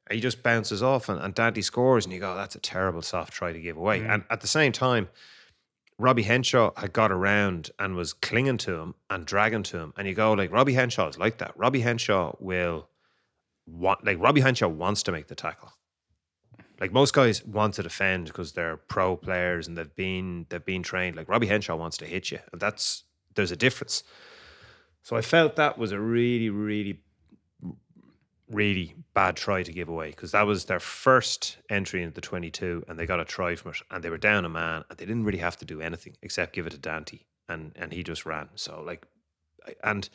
And 0.08 0.16
he 0.16 0.22
just 0.22 0.42
bounces 0.42 0.82
off, 0.82 1.08
and, 1.08 1.22
and 1.22 1.36
Danty 1.36 1.64
scores, 1.64 2.06
and 2.06 2.14
you 2.14 2.20
go, 2.20 2.36
"That's 2.36 2.56
a 2.56 2.60
terrible 2.60 3.04
soft 3.04 3.32
try 3.32 3.54
to 3.54 3.60
give 3.60 3.78
away." 3.78 4.00
Mm. 4.00 4.10
And 4.14 4.24
at 4.32 4.42
the 4.42 4.48
same 4.48 4.72
time, 4.72 5.10
Robbie 6.00 6.24
Henshaw 6.24 6.72
had 6.78 6.94
got 6.94 7.12
around 7.12 7.72
and 7.78 7.96
was 7.96 8.14
clinging 8.14 8.58
to 8.60 8.78
him 8.78 8.96
and 9.10 9.26
dragging 9.26 9.64
to 9.64 9.78
him. 9.78 9.94
And 9.98 10.08
you 10.08 10.14
go, 10.14 10.32
like, 10.32 10.52
Robbie 10.52 10.74
Henshaw 10.74 11.10
is 11.10 11.18
like 11.18 11.40
that. 11.40 11.54
Robbie 11.58 11.82
Henshaw 11.82 12.36
will 12.40 12.88
want, 13.72 14.06
like, 14.06 14.20
Robbie 14.20 14.42
Henshaw 14.42 14.68
wants 14.68 15.04
to 15.04 15.12
make 15.12 15.28
the 15.28 15.36
tackle. 15.36 15.72
Like 16.80 16.94
most 16.94 17.14
guys 17.14 17.44
want 17.46 17.74
to 17.74 17.84
defend 17.84 18.28
because 18.28 18.54
they're 18.54 18.78
pro 18.78 19.18
players 19.18 19.68
and 19.68 19.78
they've 19.78 19.96
been 19.96 20.46
they've 20.50 20.64
been 20.64 20.82
trained. 20.82 21.18
Like 21.18 21.28
Robbie 21.28 21.48
Henshaw 21.48 21.76
wants 21.76 21.98
to 21.98 22.06
hit 22.06 22.32
you, 22.32 22.40
and 22.52 22.62
that's 22.62 23.04
there's 23.36 23.52
a 23.52 23.58
difference. 23.58 24.04
So 25.04 25.16
I 25.16 25.22
felt 25.22 25.56
that 25.56 25.78
was 25.78 25.92
a 25.92 26.00
really, 26.00 26.50
really, 26.50 27.02
really 28.50 28.96
bad 29.14 29.36
try 29.36 29.64
to 29.64 29.72
give 29.72 29.90
away 29.90 30.12
because 30.12 30.32
that 30.32 30.46
was 30.46 30.66
their 30.66 30.80
first 30.80 31.58
entry 31.70 32.02
into 32.02 32.14
the 32.14 32.22
22 32.22 32.84
and 32.88 33.00
they 33.00 33.06
got 33.06 33.20
a 33.20 33.26
try 33.26 33.56
from 33.56 33.72
it 33.72 33.78
and 33.92 34.04
they 34.04 34.10
were 34.10 34.18
down 34.18 34.46
a 34.46 34.50
man 34.50 34.84
and 34.90 34.98
they 34.98 35.06
didn't 35.06 35.24
really 35.24 35.40
have 35.40 35.58
to 35.58 35.66
do 35.66 35.82
anything 35.82 36.16
except 36.22 36.54
give 36.54 36.68
it 36.68 36.72
to 36.72 36.78
Danty 36.78 37.22
and 37.48 37.72
and 37.76 37.94
he 37.94 38.04
just 38.04 38.26
ran. 38.26 38.50
So 38.56 38.82
like, 38.86 39.06
and 39.84 40.10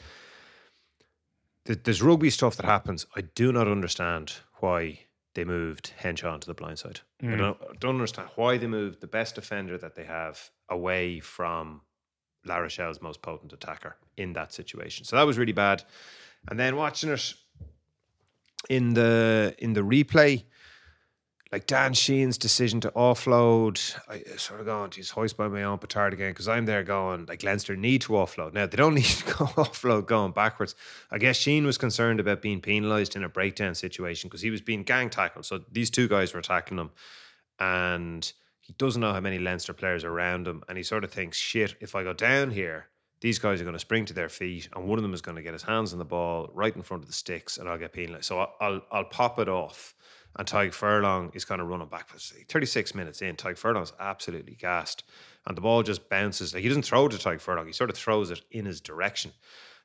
there's 1.64 2.02
rugby 2.02 2.30
stuff 2.30 2.56
that 2.56 2.66
happens. 2.66 3.06
I 3.16 3.22
do 3.22 3.52
not 3.52 3.68
understand 3.68 4.34
why 4.56 5.00
they 5.34 5.44
moved 5.44 5.92
Henshaw 5.96 6.32
onto 6.32 6.46
the 6.46 6.54
blind 6.54 6.78
side. 6.78 7.00
I 7.22 7.26
mm. 7.26 7.38
don't, 7.38 7.58
I 7.62 7.74
don't 7.80 7.94
understand 7.94 8.28
why 8.36 8.56
they 8.58 8.66
moved 8.66 9.00
the 9.00 9.06
best 9.06 9.34
defender 9.34 9.78
that 9.78 9.94
they 9.94 10.04
have 10.04 10.50
away 10.68 11.20
from 11.20 11.80
La 12.44 12.56
Rochelle's 12.56 13.00
most 13.00 13.22
potent 13.22 13.52
attacker 13.52 13.96
in 14.16 14.32
that 14.34 14.52
situation. 14.52 15.04
So 15.04 15.16
that 15.16 15.26
was 15.26 15.38
really 15.38 15.52
bad. 15.52 15.82
And 16.48 16.58
then 16.58 16.76
watching 16.76 17.10
it 17.10 17.34
in 18.68 18.94
the 18.94 19.54
in 19.58 19.72
the 19.72 19.80
replay, 19.80 20.44
like 21.54 21.68
Dan 21.68 21.94
Sheehan's 21.94 22.36
decision 22.36 22.80
to 22.80 22.90
offload, 22.96 23.96
I 24.08 24.24
sort 24.38 24.58
of 24.58 24.66
going, 24.66 24.90
geez, 24.90 25.10
hoist 25.10 25.36
by 25.36 25.46
my 25.46 25.62
own 25.62 25.78
petard 25.78 26.12
again, 26.12 26.32
because 26.32 26.48
I'm 26.48 26.66
there 26.66 26.82
going, 26.82 27.26
like 27.26 27.44
Leinster 27.44 27.76
need 27.76 28.00
to 28.02 28.14
offload. 28.14 28.54
Now 28.54 28.66
they 28.66 28.76
don't 28.76 28.94
need 28.96 29.04
to 29.04 29.24
go 29.24 29.32
offload 29.54 30.06
going 30.06 30.32
backwards. 30.32 30.74
I 31.12 31.18
guess 31.18 31.36
Sheen 31.36 31.64
was 31.64 31.78
concerned 31.78 32.18
about 32.18 32.42
being 32.42 32.60
penalised 32.60 33.14
in 33.14 33.22
a 33.22 33.28
breakdown 33.28 33.76
situation 33.76 34.26
because 34.26 34.42
he 34.42 34.50
was 34.50 34.62
being 34.62 34.82
gang 34.82 35.10
tackled. 35.10 35.46
So 35.46 35.60
these 35.70 35.90
two 35.90 36.08
guys 36.08 36.34
were 36.34 36.40
attacking 36.40 36.76
him, 36.76 36.90
and 37.60 38.32
he 38.60 38.72
doesn't 38.72 39.00
know 39.00 39.12
how 39.12 39.20
many 39.20 39.38
Leinster 39.38 39.74
players 39.74 40.02
around 40.02 40.48
him, 40.48 40.64
and 40.68 40.76
he 40.76 40.82
sort 40.82 41.04
of 41.04 41.12
thinks, 41.12 41.38
shit, 41.38 41.76
if 41.78 41.94
I 41.94 42.02
go 42.02 42.12
down 42.12 42.50
here, 42.50 42.88
these 43.20 43.38
guys 43.38 43.60
are 43.60 43.64
going 43.64 43.74
to 43.74 43.78
spring 43.78 44.06
to 44.06 44.12
their 44.12 44.28
feet, 44.28 44.68
and 44.74 44.88
one 44.88 44.98
of 44.98 45.04
them 45.04 45.14
is 45.14 45.22
going 45.22 45.36
to 45.36 45.42
get 45.42 45.52
his 45.52 45.62
hands 45.62 45.92
on 45.92 46.00
the 46.00 46.04
ball 46.04 46.50
right 46.52 46.74
in 46.74 46.82
front 46.82 47.04
of 47.04 47.06
the 47.06 47.14
sticks, 47.14 47.58
and 47.58 47.68
I'll 47.68 47.78
get 47.78 47.92
penalised. 47.92 48.24
So 48.24 48.40
I'll, 48.40 48.54
I'll 48.60 48.82
I'll 48.90 49.04
pop 49.04 49.38
it 49.38 49.48
off, 49.48 49.93
and 50.36 50.46
Tadhg 50.48 50.72
Furlong 50.74 51.30
is 51.34 51.44
kind 51.44 51.60
of 51.60 51.68
running 51.68 51.88
back. 51.88 52.08
for 52.08 52.18
36 52.18 52.94
minutes 52.94 53.22
in, 53.22 53.36
Tadhg 53.36 53.56
Furlong's 53.58 53.92
absolutely 54.00 54.54
gassed, 54.54 55.04
and 55.46 55.56
the 55.56 55.60
ball 55.60 55.82
just 55.82 56.08
bounces. 56.08 56.52
Like 56.54 56.62
he 56.62 56.68
doesn't 56.68 56.84
throw 56.84 57.08
to 57.08 57.16
Tadhg 57.16 57.40
Furlong, 57.40 57.66
he 57.66 57.72
sort 57.72 57.90
of 57.90 57.96
throws 57.96 58.30
it 58.30 58.40
in 58.50 58.64
his 58.64 58.80
direction. 58.80 59.32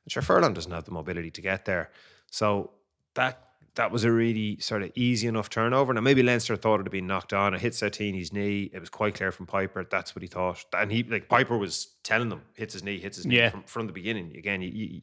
And 0.04 0.12
sure, 0.12 0.22
Furlong 0.22 0.54
doesn't 0.54 0.72
have 0.72 0.84
the 0.84 0.90
mobility 0.92 1.30
to 1.30 1.40
get 1.42 1.64
there, 1.64 1.90
so 2.30 2.70
that 3.14 3.46
that 3.76 3.92
was 3.92 4.02
a 4.02 4.10
really 4.10 4.58
sort 4.58 4.82
of 4.82 4.90
easy 4.96 5.28
enough 5.28 5.48
turnover. 5.48 5.94
Now 5.94 6.00
maybe 6.00 6.24
Leinster 6.24 6.56
thought 6.56 6.80
it 6.80 6.84
had 6.84 6.90
been 6.90 7.06
knocked 7.06 7.32
on. 7.32 7.54
It 7.54 7.60
hit 7.60 7.72
Seuteni's 7.72 8.32
knee. 8.32 8.68
It 8.74 8.80
was 8.80 8.90
quite 8.90 9.14
clear 9.14 9.30
from 9.30 9.46
Peyper. 9.46 9.88
That's 9.88 10.12
what 10.14 10.22
he 10.22 10.28
thought. 10.28 10.64
And 10.76 10.90
he 10.90 11.04
like 11.04 11.28
Peyper 11.28 11.56
was 11.58 11.86
telling 12.02 12.30
them 12.30 12.42
hits 12.54 12.72
his 12.72 12.82
knee, 12.82 12.98
hits 12.98 13.16
his 13.16 13.26
knee 13.26 13.36
Yeah. 13.36 13.50
from, 13.50 13.62
from 13.62 13.86
the 13.86 13.92
beginning. 13.92 14.36
Again, 14.36 14.60
you 14.60 14.70
you, 14.70 15.00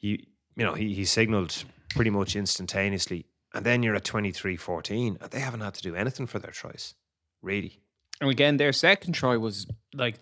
you 0.00 0.18
you 0.56 0.64
know 0.64 0.74
he 0.74 0.92
he 0.92 1.04
signalled 1.04 1.62
pretty 1.90 2.10
much 2.10 2.34
instantaneously. 2.34 3.26
And 3.54 3.64
then 3.64 3.82
you're 3.82 3.94
at 3.96 4.04
23-14. 4.04 5.20
and 5.20 5.30
They 5.30 5.40
haven't 5.40 5.60
had 5.60 5.74
to 5.74 5.82
do 5.82 5.94
anything 5.94 6.26
for 6.26 6.38
their 6.38 6.50
tries, 6.50 6.94
really. 7.42 7.80
And 8.20 8.30
again, 8.30 8.56
their 8.56 8.72
second 8.72 9.12
try 9.14 9.36
was 9.36 9.66
like 9.94 10.16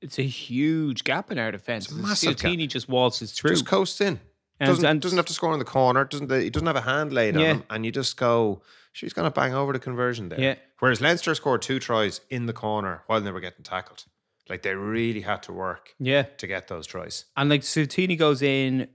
it's 0.00 0.18
a 0.18 0.22
huge 0.22 1.04
gap 1.04 1.30
in 1.30 1.38
our 1.38 1.50
defense. 1.50 1.86
It's 1.86 1.94
a 1.94 1.96
massive 1.96 2.36
gap. 2.38 2.68
Just 2.68 2.88
waltzes 2.88 3.32
through. 3.32 3.50
Just 3.50 3.66
coasts 3.66 4.00
in. 4.00 4.20
And- 4.60 4.68
Doesn't, 4.68 4.84
and- 4.86 5.00
doesn't 5.02 5.16
have 5.18 5.26
to 5.26 5.32
score 5.32 5.52
in 5.52 5.58
the 5.58 5.64
corner. 5.64 6.04
Doesn't 6.04 6.30
he 6.30 6.50
doesn't 6.50 6.66
have 6.66 6.76
a 6.76 6.80
hand 6.82 7.12
laid 7.12 7.34
Yeah. 7.34 7.40
on 7.40 7.46
him, 7.56 7.62
and 7.70 7.84
you 7.84 7.92
just 7.92 8.16
go. 8.16 8.62
She's 8.92 9.12
going 9.12 9.26
to 9.26 9.30
bang 9.30 9.52
over 9.52 9.74
the 9.74 9.78
conversion 9.78 10.30
there. 10.30 10.40
Yeah. 10.40 10.54
Whereas 10.78 11.02
Leinster 11.02 11.34
scored 11.34 11.60
two 11.60 11.78
tries 11.78 12.22
in 12.30 12.46
the 12.46 12.54
corner 12.54 13.02
while 13.06 13.20
they 13.20 13.30
were 13.30 13.40
getting 13.40 13.62
tackled. 13.62 14.04
Like 14.48 14.62
they 14.62 14.74
really 14.74 15.20
had 15.20 15.42
to 15.42 15.52
work 15.52 15.94
yeah. 15.98 16.22
to 16.38 16.46
get 16.46 16.68
those 16.68 16.86
tries. 16.86 17.26
And 17.36 17.50
like 17.50 17.60
Seuteni 17.60 18.16
goes 18.16 18.40
in, 18.40 18.88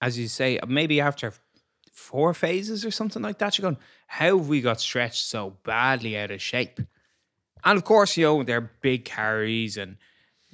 as 0.00 0.16
you 0.16 0.28
say, 0.28 0.60
maybe 0.68 1.00
after 1.00 1.32
four 1.98 2.32
phases 2.32 2.84
or 2.84 2.90
something 2.90 3.22
like 3.22 3.38
that. 3.38 3.58
You're 3.58 3.70
going, 3.70 3.82
how 4.06 4.38
have 4.38 4.48
we 4.48 4.60
got 4.60 4.80
stretched 4.80 5.24
so 5.24 5.56
badly 5.64 6.16
out 6.16 6.30
of 6.30 6.40
shape? 6.40 6.80
And 7.64 7.76
of 7.76 7.84
course, 7.84 8.16
you 8.16 8.24
know, 8.24 8.42
they're 8.42 8.70
big 8.80 9.04
carries 9.04 9.76
and 9.76 9.96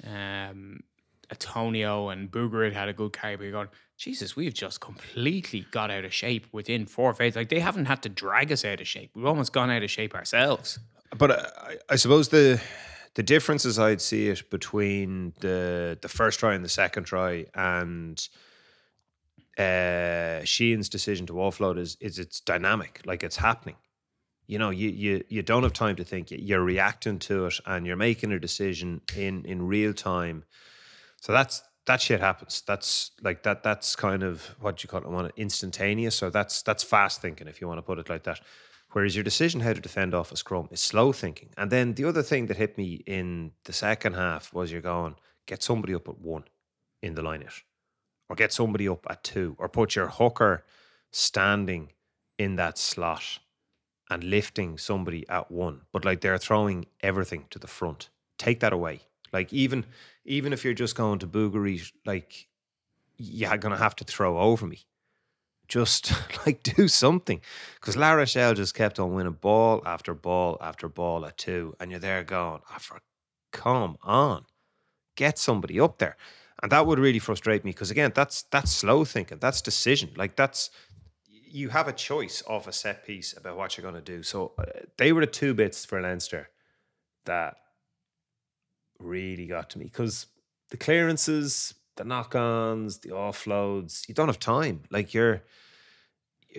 um 0.05 0.81
Atonio 1.33 2.11
and 2.11 2.29
Bourgarit 2.29 2.73
had 2.73 2.87
a 2.87 2.93
good 2.93 3.13
carry, 3.13 3.35
but 3.35 3.43
you're 3.43 3.51
going, 3.51 3.69
Jesus, 3.97 4.35
we've 4.35 4.53
just 4.53 4.79
completely 4.79 5.65
got 5.71 5.89
out 5.89 6.05
of 6.05 6.13
shape 6.13 6.45
within 6.51 6.85
four 6.85 7.13
phases. 7.13 7.35
Like 7.35 7.49
they 7.49 7.59
haven't 7.59 7.85
had 7.85 8.03
to 8.03 8.09
drag 8.09 8.51
us 8.51 8.63
out 8.63 8.81
of 8.81 8.87
shape. 8.87 9.11
We've 9.15 9.25
almost 9.25 9.53
gone 9.53 9.71
out 9.71 9.81
of 9.83 9.89
shape 9.89 10.13
ourselves. 10.13 10.79
But 11.17 11.31
uh, 11.31 11.47
I, 11.57 11.77
I 11.89 11.95
suppose 11.95 12.29
the 12.29 12.61
the 13.15 13.23
differences 13.23 13.79
I'd 13.79 14.01
see 14.01 14.27
it 14.27 14.49
between 14.49 15.33
the 15.39 15.97
the 16.01 16.09
first 16.09 16.39
try 16.39 16.53
and 16.53 16.63
the 16.63 16.69
second 16.69 17.05
try 17.05 17.45
and 17.53 18.27
uh 19.57 20.43
Sheehan's 20.43 20.89
decision 20.89 21.25
to 21.27 21.33
offload 21.33 21.77
is 21.79 21.97
is 22.01 22.19
it's 22.19 22.39
dynamic, 22.41 23.01
like 23.05 23.23
it's 23.23 23.37
happening. 23.37 23.77
You 24.47 24.59
know, 24.59 24.69
you 24.69 24.89
you 24.89 25.23
you 25.29 25.41
don't 25.41 25.63
have 25.63 25.73
time 25.73 25.95
to 25.95 26.03
think. 26.03 26.31
You- 26.31 26.39
You're 26.41 26.63
reacting 26.63 27.19
to 27.19 27.45
it, 27.47 27.59
and 27.65 27.85
you're 27.87 27.95
making 27.95 28.31
a 28.31 28.39
decision 28.39 29.01
in 29.15 29.45
in 29.45 29.67
real 29.67 29.93
time. 29.93 30.43
So 31.21 31.31
that's 31.33 31.63
that 31.85 32.01
shit 32.01 32.19
happens. 32.19 32.61
That's 32.67 33.11
like 33.21 33.43
that. 33.43 33.63
That's 33.63 33.95
kind 33.95 34.23
of 34.23 34.55
what 34.59 34.83
you 34.83 34.89
call 34.89 35.01
it. 35.01 35.07
Want 35.09 35.31
instantaneous. 35.37 36.15
So 36.15 36.29
that's 36.29 36.61
that's 36.61 36.83
fast 36.83 37.21
thinking, 37.21 37.47
if 37.47 37.61
you 37.61 37.67
want 37.67 37.77
to 37.79 37.83
put 37.83 37.99
it 37.99 38.09
like 38.09 38.23
that. 38.23 38.41
Whereas 38.91 39.15
your 39.15 39.23
decision 39.23 39.61
how 39.61 39.73
to 39.73 39.81
defend 39.81 40.13
off 40.13 40.31
a 40.31 40.37
scrum 40.37 40.67
is 40.71 40.79
slow 40.81 41.11
thinking. 41.11 41.49
And 41.57 41.69
then 41.71 41.95
the 41.95 42.05
other 42.05 42.23
thing 42.23 42.47
that 42.47 42.57
hit 42.57 42.77
me 42.77 43.03
in 43.05 43.51
the 43.65 43.73
second 43.73 44.13
half 44.13 44.53
was 44.53 44.71
you're 44.71 44.81
going 44.81 45.15
get 45.47 45.63
somebody 45.63 45.93
up 45.93 46.07
at 46.07 46.19
one 46.19 46.43
in 47.01 47.15
the 47.15 47.21
line 47.21 47.43
or 48.29 48.35
get 48.35 48.53
somebody 48.53 48.87
up 48.87 49.05
at 49.09 49.23
two, 49.23 49.55
or 49.59 49.69
put 49.69 49.95
your 49.95 50.07
hooker 50.07 50.63
standing 51.11 51.91
in 52.37 52.55
that 52.55 52.77
slot 52.77 53.39
and 54.09 54.23
lifting 54.23 54.77
somebody 54.77 55.27
at 55.29 55.51
one. 55.51 55.81
But 55.91 56.05
like 56.05 56.21
they're 56.21 56.37
throwing 56.37 56.85
everything 57.01 57.45
to 57.51 57.59
the 57.59 57.67
front. 57.67 58.09
Take 58.37 58.59
that 58.59 58.73
away. 58.73 59.01
Like 59.31 59.51
even 59.53 59.85
even 60.25 60.53
if 60.53 60.63
you're 60.63 60.73
just 60.73 60.95
going 60.95 61.19
to 61.19 61.27
boogery, 61.27 61.91
like 62.05 62.47
you're 63.17 63.57
gonna 63.57 63.77
have 63.77 63.95
to 63.97 64.03
throw 64.03 64.39
over 64.39 64.65
me. 64.65 64.85
Just 65.67 66.13
like 66.45 66.63
do 66.63 66.87
something. 66.87 67.41
Because 67.75 67.97
La 67.97 68.11
Rochelle 68.11 68.53
just 68.53 68.75
kept 68.75 68.99
on 68.99 69.13
winning 69.13 69.33
ball 69.33 69.81
after 69.85 70.13
ball 70.13 70.57
after 70.61 70.87
ball 70.87 71.25
at 71.25 71.37
two. 71.37 71.75
And 71.79 71.91
you're 71.91 71.99
there 71.99 72.23
going, 72.23 72.61
oh, 72.71 72.77
for 72.79 72.99
come 73.51 73.97
on. 74.03 74.45
Get 75.15 75.37
somebody 75.37 75.79
up 75.79 75.97
there. 75.97 76.17
And 76.65 76.71
that 76.71 76.87
would 76.87 76.97
really 76.97 77.19
frustrate 77.19 77.63
me 77.63 77.69
because 77.69 77.91
again, 77.91 78.11
that's 78.15 78.41
that's 78.49 78.71
slow 78.71 79.05
thinking. 79.05 79.37
That's 79.37 79.61
decision. 79.61 80.09
Like 80.15 80.35
that's 80.35 80.71
you 81.29 81.69
have 81.69 81.87
a 81.87 81.93
choice 81.93 82.41
of 82.47 82.67
a 82.67 82.73
set 82.73 83.05
piece 83.05 83.37
about 83.37 83.55
what 83.55 83.77
you're 83.77 83.83
going 83.83 84.03
to 84.03 84.13
do. 84.15 84.23
So 84.23 84.53
uh, 84.57 84.63
they 84.97 85.13
were 85.13 85.21
the 85.21 85.27
two 85.27 85.53
bits 85.53 85.85
for 85.85 86.01
Leinster 86.01 86.49
that 87.25 87.57
really 88.97 89.45
got 89.45 89.69
to 89.69 89.77
me 89.77 89.85
because 89.85 90.25
the 90.71 90.77
clearances, 90.77 91.75
the 91.97 92.03
knock-ons, 92.03 92.97
the 92.97 93.09
offloads, 93.09 94.09
you 94.09 94.15
don't 94.15 94.27
have 94.29 94.39
time. 94.39 94.81
Like 94.89 95.13
you're 95.13 95.43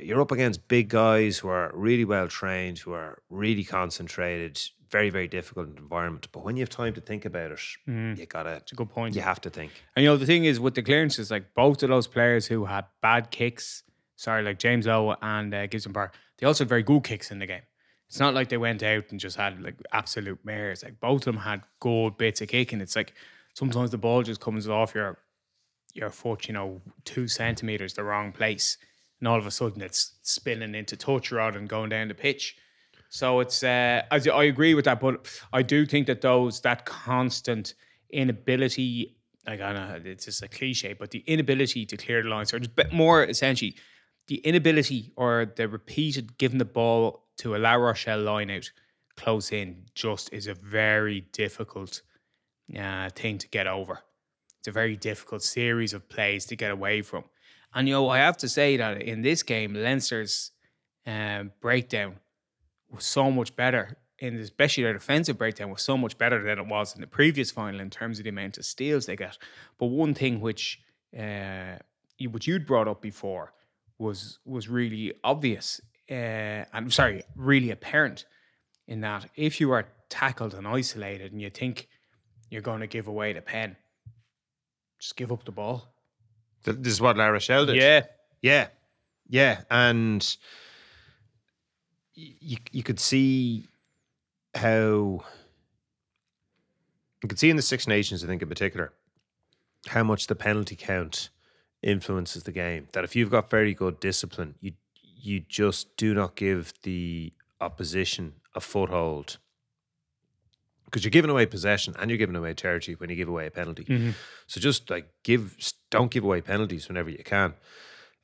you're 0.02 0.20
up 0.20 0.30
against 0.32 0.68
big 0.68 0.88
guys 0.88 1.38
who 1.38 1.48
are 1.48 1.70
really 1.74 2.04
well 2.04 2.28
trained, 2.28 2.78
who 2.78 2.92
are 2.92 3.18
really 3.30 3.64
concentrated, 3.64 4.60
very 4.90 5.10
very 5.10 5.28
difficult 5.28 5.76
environment. 5.76 6.28
But 6.32 6.44
when 6.44 6.56
you 6.56 6.62
have 6.62 6.68
time 6.70 6.94
to 6.94 7.00
think 7.00 7.24
about 7.24 7.52
it, 7.52 7.60
you 7.86 8.26
gotta. 8.26 8.54
It's 8.56 8.72
a 8.72 8.74
good 8.74 8.90
point. 8.90 9.14
You 9.14 9.22
have 9.22 9.40
to 9.42 9.50
think. 9.50 9.72
And 9.94 10.04
you 10.04 10.10
know, 10.10 10.16
the 10.16 10.26
thing 10.26 10.44
is 10.44 10.60
with 10.60 10.74
the 10.74 10.82
clearances, 10.82 11.30
like 11.30 11.54
both 11.54 11.82
of 11.82 11.88
those 11.88 12.06
players 12.06 12.46
who 12.46 12.64
had 12.66 12.84
bad 13.02 13.30
kicks, 13.30 13.82
sorry, 14.16 14.42
like 14.42 14.58
James 14.58 14.86
Owa 14.86 15.16
and 15.22 15.54
uh, 15.54 15.66
Gibson 15.66 15.92
Park, 15.92 16.14
they 16.38 16.46
also 16.46 16.64
had 16.64 16.68
very 16.68 16.82
good 16.82 17.02
kicks 17.04 17.30
in 17.30 17.38
the 17.38 17.46
game. 17.46 17.62
It's 18.08 18.20
not 18.20 18.34
like 18.34 18.48
they 18.48 18.56
went 18.56 18.82
out 18.82 19.04
and 19.10 19.18
just 19.18 19.36
had 19.36 19.60
like 19.60 19.74
absolute 19.92 20.38
mares. 20.44 20.84
Like 20.84 21.00
both 21.00 21.26
of 21.26 21.34
them 21.34 21.42
had 21.42 21.62
good 21.80 22.16
bits 22.16 22.40
of 22.40 22.48
kicking. 22.48 22.80
It's 22.80 22.94
like 22.94 23.14
sometimes 23.54 23.90
the 23.90 23.98
ball 23.98 24.22
just 24.22 24.40
comes 24.40 24.68
off 24.68 24.94
your 24.94 25.18
your 25.92 26.10
foot, 26.10 26.46
you 26.46 26.54
know, 26.54 26.80
two 27.04 27.26
centimeters 27.26 27.94
the 27.94 28.04
wrong 28.04 28.30
place, 28.30 28.76
and 29.20 29.28
all 29.28 29.38
of 29.38 29.46
a 29.46 29.50
sudden 29.50 29.82
it's 29.82 30.14
spinning 30.22 30.74
into 30.74 30.96
touch 30.96 31.32
rod 31.32 31.56
and 31.56 31.68
going 31.68 31.90
down 31.90 32.08
the 32.08 32.14
pitch. 32.14 32.56
So 33.08 33.40
it's 33.40 33.62
uh, 33.62 34.02
I, 34.10 34.20
I 34.32 34.44
agree 34.44 34.74
with 34.74 34.84
that, 34.86 35.00
but 35.00 35.26
I 35.52 35.62
do 35.62 35.86
think 35.86 36.06
that 36.08 36.20
those 36.20 36.60
that 36.62 36.84
constant 36.84 37.74
inability, 38.10 39.16
like 39.46 39.60
I 39.60 39.72
don't 39.72 39.88
know 39.88 40.10
it's 40.10 40.26
just 40.26 40.42
a 40.42 40.48
cliche, 40.48 40.92
but 40.92 41.10
the 41.10 41.24
inability 41.26 41.86
to 41.86 41.96
clear 41.96 42.22
the 42.22 42.28
lines, 42.28 42.52
or 42.52 42.58
just 42.58 42.92
more 42.92 43.24
essentially, 43.24 43.76
the 44.26 44.36
inability 44.38 45.12
or 45.16 45.52
the 45.56 45.68
repeated 45.68 46.36
giving 46.38 46.58
the 46.58 46.64
ball 46.64 47.24
to 47.38 47.54
a 47.54 47.58
La 47.58 47.74
Rochelle 47.74 48.22
line 48.22 48.50
out 48.50 48.70
close 49.16 49.52
in 49.52 49.84
just 49.94 50.32
is 50.32 50.46
a 50.46 50.54
very 50.54 51.22
difficult 51.32 52.02
uh, 52.78 53.08
thing 53.10 53.38
to 53.38 53.48
get 53.48 53.66
over. 53.66 54.00
It's 54.58 54.68
a 54.68 54.72
very 54.72 54.96
difficult 54.96 55.42
series 55.42 55.94
of 55.94 56.08
plays 56.08 56.44
to 56.46 56.56
get 56.56 56.70
away 56.70 57.02
from. 57.02 57.24
And 57.74 57.88
you 57.88 57.94
know, 57.94 58.08
I 58.08 58.18
have 58.18 58.36
to 58.38 58.48
say 58.48 58.76
that 58.76 59.02
in 59.02 59.22
this 59.22 59.42
game, 59.42 59.74
Leinster's 59.74 60.52
um, 61.06 61.52
breakdown 61.60 62.16
was 62.90 63.04
so 63.04 63.30
much 63.30 63.54
better, 63.54 63.96
and 64.20 64.38
especially 64.38 64.84
their 64.84 64.94
defensive 64.94 65.36
breakdown 65.36 65.70
was 65.70 65.82
so 65.82 65.96
much 65.96 66.16
better 66.16 66.42
than 66.42 66.58
it 66.58 66.66
was 66.66 66.94
in 66.94 67.00
the 67.00 67.06
previous 67.06 67.50
final 67.50 67.80
in 67.80 67.90
terms 67.90 68.18
of 68.18 68.24
the 68.24 68.30
amount 68.30 68.58
of 68.58 68.64
steals 68.64 69.06
they 69.06 69.16
got. 69.16 69.38
But 69.78 69.86
one 69.86 70.14
thing 70.14 70.40
which 70.40 70.80
uh, 71.18 71.76
you, 72.18 72.30
which 72.30 72.46
you'd 72.46 72.66
brought 72.66 72.88
up 72.88 73.00
before 73.02 73.52
was 73.98 74.38
was 74.44 74.68
really 74.68 75.12
obvious, 75.22 75.80
uh, 76.10 76.64
and 76.72 76.92
sorry, 76.92 77.22
really 77.34 77.70
apparent 77.70 78.24
in 78.86 79.00
that 79.00 79.28
if 79.36 79.60
you 79.60 79.70
are 79.72 79.86
tackled 80.08 80.54
and 80.54 80.66
isolated 80.66 81.32
and 81.32 81.42
you 81.42 81.50
think 81.50 81.88
you're 82.50 82.62
going 82.62 82.80
to 82.80 82.86
give 82.86 83.08
away 83.08 83.32
the 83.32 83.40
pen, 83.40 83.76
just 84.98 85.16
give 85.16 85.32
up 85.32 85.44
the 85.44 85.52
ball. 85.52 85.92
Th- 86.66 86.76
This 86.78 86.92
is 86.92 87.00
what 87.00 87.16
La 87.16 87.26
Rochelle 87.28 87.64
did. 87.64 87.76
Yeah, 87.76 88.02
Yeah, 88.42 88.68
yeah, 89.28 89.62
and 89.70 90.36
you 92.14 92.58
you 92.72 92.82
could 92.82 93.00
see 93.00 93.66
how 94.54 95.24
you 97.22 97.28
could 97.28 97.38
see 97.38 97.48
in 97.50 97.56
the 97.56 97.62
Six 97.62 97.86
Nations, 97.88 98.22
I 98.22 98.26
think 98.26 98.42
in 98.42 98.48
particular, 98.48 98.92
how 99.88 100.02
much 100.04 100.26
the 100.26 100.34
penalty 100.34 100.76
count 100.76 101.30
influences 101.82 102.42
the 102.42 102.52
game. 102.52 102.88
That 102.92 103.04
if 103.04 103.16
you've 103.16 103.30
got 103.30 103.48
very 103.50 103.72
good 103.74 103.98
discipline, 104.00 104.54
you 104.60 104.72
you 105.02 105.40
just 105.40 105.96
do 105.96 106.14
not 106.14 106.36
give 106.36 106.72
the 106.82 107.32
opposition 107.60 108.34
a 108.54 108.60
foothold 108.60 109.38
because 110.86 111.04
you're 111.04 111.10
giving 111.10 111.30
away 111.30 111.46
possession 111.46 111.94
and 111.98 112.10
you're 112.10 112.18
giving 112.18 112.36
away 112.36 112.54
territory 112.54 112.94
when 112.96 113.10
you 113.10 113.16
give 113.16 113.28
away 113.28 113.46
a 113.46 113.50
penalty. 113.50 113.84
So 114.46 114.60
just 114.60 114.88
like 114.90 115.08
give, 115.22 115.56
don't 115.90 116.10
give 116.10 116.24
away 116.24 116.40
penalties 116.40 116.88
whenever 116.88 117.10
you 117.10 117.22
can. 117.22 117.54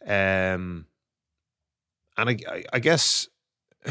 Um, 0.07 0.87
and 2.17 2.31
I, 2.31 2.37
I, 2.49 2.65
I 2.73 2.79
guess 2.79 3.29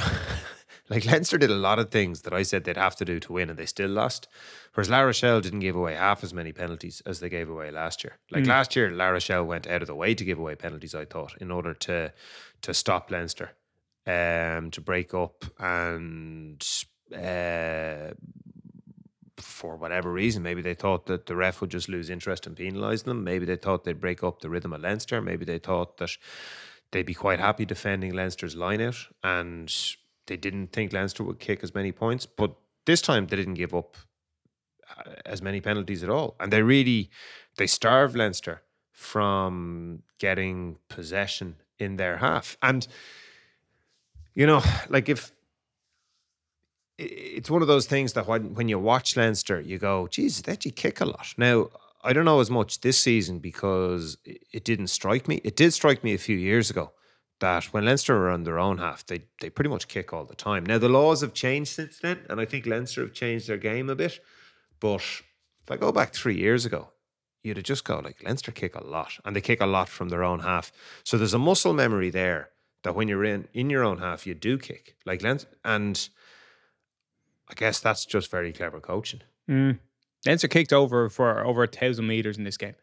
Like 0.92 1.06
Leinster 1.06 1.38
did 1.38 1.50
a 1.50 1.56
lot 1.56 1.80
of 1.80 1.90
things 1.90 2.24
that 2.24 2.34
I 2.34 2.44
said 2.44 2.66
they'd 2.66 2.75
have 2.75 2.98
to 2.98 3.06
do 3.06 3.18
to 3.22 3.32
win, 3.32 3.50
and 3.50 3.58
they 3.58 3.66
still 3.66 3.90
lost. 3.90 4.28
Whereas 4.74 4.90
La 4.90 5.00
Rochelle 5.00 5.40
didn't 5.40 5.62
give 5.62 5.75
away 5.75 5.96
half 5.96 6.22
as 6.22 6.34
many 6.34 6.51
penalties 6.51 7.01
as 7.06 7.22
they 7.22 7.30
gave 7.30 7.50
away 7.50 7.72
last 7.72 8.04
year. 8.04 8.18
Like 8.30 8.46
last 8.46 8.75
year, 8.75 8.92
La 8.92 9.08
Rochelle 9.08 9.46
went 9.46 9.68
out 9.68 9.82
of 9.82 9.88
the 9.88 9.96
way 9.96 10.13
to 10.13 10.25
give 10.25 10.38
away 10.38 10.56
penalties. 10.56 10.94
I 10.94 11.06
thought 11.06 11.34
in 11.40 11.50
order 11.50 11.74
to 11.74 12.12
to 12.63 12.74
stop 12.74 13.10
Leinster, 13.10 13.51
um, 14.06 14.70
to 14.72 14.82
break 14.82 15.13
up 15.13 15.46
and. 15.58 16.62
Uh, 17.16 18.12
for 19.41 19.75
whatever 19.75 20.12
reason, 20.12 20.43
maybe 20.43 20.62
they 20.62 20.74
thought 20.74 21.05
that 21.07 21.25
the 21.25 21.36
ref 21.36 21.62
would 21.62 21.71
just 21.71 21.89
lose 21.89 22.10
interest 22.10 22.48
and 22.48 22.55
penalise 22.55 23.03
them. 23.03 23.24
Maybe 23.24 23.45
they 23.45 23.55
thought 23.55 23.83
they'd 23.83 24.00
break 24.00 24.24
up 24.24 24.41
the 24.41 24.50
rhythm 24.50 24.74
of 24.74 24.81
Leinster. 24.81 25.21
Maybe 25.21 25.45
they 25.45 25.60
thought 25.60 25.98
that 25.98 26.12
they'd 26.91 27.05
be 27.05 27.13
quite 27.13 27.39
happy 27.39 27.65
defending 27.65 28.13
Leinster's 28.13 28.55
line 28.55 28.81
out 28.81 29.07
and 29.24 29.74
they 30.27 30.38
didn't 30.38 30.67
think 30.67 30.93
Leinster 30.93 31.24
would 31.24 31.39
kick 31.39 31.63
as 31.63 31.74
many 31.74 31.91
points. 31.91 32.25
But 32.25 32.55
this 32.86 33.01
time 33.01 33.27
they 33.27 33.36
didn't 33.36 33.55
give 33.55 33.74
up 33.74 33.98
uh, 34.98 35.13
as 35.25 35.41
many 35.41 35.62
penalties 35.62 36.03
at 36.03 36.10
all. 36.10 36.36
And 36.39 36.51
they 36.51 36.62
really 36.62 37.10
they 37.57 37.67
starved 37.67 38.15
Leinster 38.15 38.62
from 38.91 40.03
getting 40.19 40.77
possession 40.89 41.55
in 41.79 41.98
their 41.98 42.17
half. 42.17 42.57
And 42.62 42.88
you 44.33 44.45
know, 44.45 44.62
like 44.89 45.10
if 45.10 45.31
it's 47.01 47.50
one 47.50 47.62
of 47.62 47.67
those 47.67 47.88
things 47.88 48.13
that 48.13 48.27
when, 48.27 48.53
when 48.53 48.70
you 48.70 48.79
watch 48.79 49.17
Leinster, 49.17 49.60
you 49.60 49.77
go, 49.77 50.08
geez, 50.08 50.41
they 50.41 50.53
actually 50.53 50.72
kick 50.72 51.01
a 51.01 51.05
lot. 51.05 51.34
Now, 51.38 51.70
I 52.03 52.13
don't 52.13 52.25
know 52.25 52.39
as 52.39 52.50
much 52.50 52.81
this 52.81 53.00
season 53.00 53.39
because 53.39 54.17
it, 54.25 54.63
didn't 54.63 54.88
strike 54.88 55.27
me. 55.27 55.41
It 55.43 55.55
did 55.55 55.74
strike 55.74 56.03
me 56.03 56.13
a 56.13 56.20
few 56.20 56.38
years 56.38 56.70
ago 56.70 56.91
that 57.39 57.65
when 57.65 57.86
Leinster 57.86 58.15
are 58.17 58.29
on 58.29 58.43
their 58.43 58.60
own 58.60 58.77
half, 58.77 59.05
they, 59.05 59.24
they 59.39 59.50
pretty 59.50 59.70
much 59.70 59.88
kick 59.88 60.13
all 60.13 60.25
the 60.25 60.36
time. 60.36 60.65
Now, 60.65 60.77
the 60.77 60.89
laws 60.89 61.22
have 61.22 61.34
changed 61.34 61.72
since 61.72 62.00
then, 62.00 62.20
and 62.29 62.39
I 62.39 62.46
think 62.46 62.65
Leinster 62.65 63.01
have 63.01 63.13
changed 63.13 63.48
their 63.48 63.58
game 63.58 63.89
a 63.89 63.96
bit. 63.96 64.20
But 64.79 65.01
if 65.01 65.70
I 65.70 65.77
go 65.77 65.91
back 65.91 66.13
three 66.13 66.38
years 66.38 66.65
ago, 66.65 66.89
you'd 67.43 67.58
have 67.58 67.63
just 67.63 67.84
go 67.84 68.00
like 68.00 68.24
Leinster 68.24 68.51
kick 68.51 68.75
a 68.75 68.84
lot, 68.84 69.13
and 69.25 69.36
they 69.36 69.41
kick 69.41 69.62
a 69.62 69.65
lot 69.65 69.89
from 69.89 70.10
their 70.10 70.24
own 70.24 70.39
half. 70.39 70.72
So 71.03 71.17
there's 71.17 71.34
a 71.34 71.39
muscle 71.39 71.74
memory 71.74 72.10
there 72.10 72.50
that 72.84 72.96
when 72.96 73.08
you're 73.08 73.25
in 73.25 73.48
in 73.53 73.70
your 73.70 73.84
own 73.84 74.00
half, 74.00 74.25
you 74.25 74.34
do 74.34 74.58
kick 74.58 74.96
like 75.05 75.22
Leinster, 75.24 75.50
and 75.63 76.10
I 77.51 77.53
guess 77.53 77.79
that's 77.81 78.05
just 78.05 78.31
very 78.31 78.53
clever 78.53 78.79
coaching. 78.79 79.22
Mm. 79.50 79.77
Leinster 80.25 80.48
kicked 80.48 80.72
over 80.74 81.10
for 81.10 81.46
over 81.46 81.63
a 81.63 81.67
thousand 81.67 82.08
meters 82.08 82.38
in 82.38 82.43
this 82.46 82.58
game, 82.58 82.75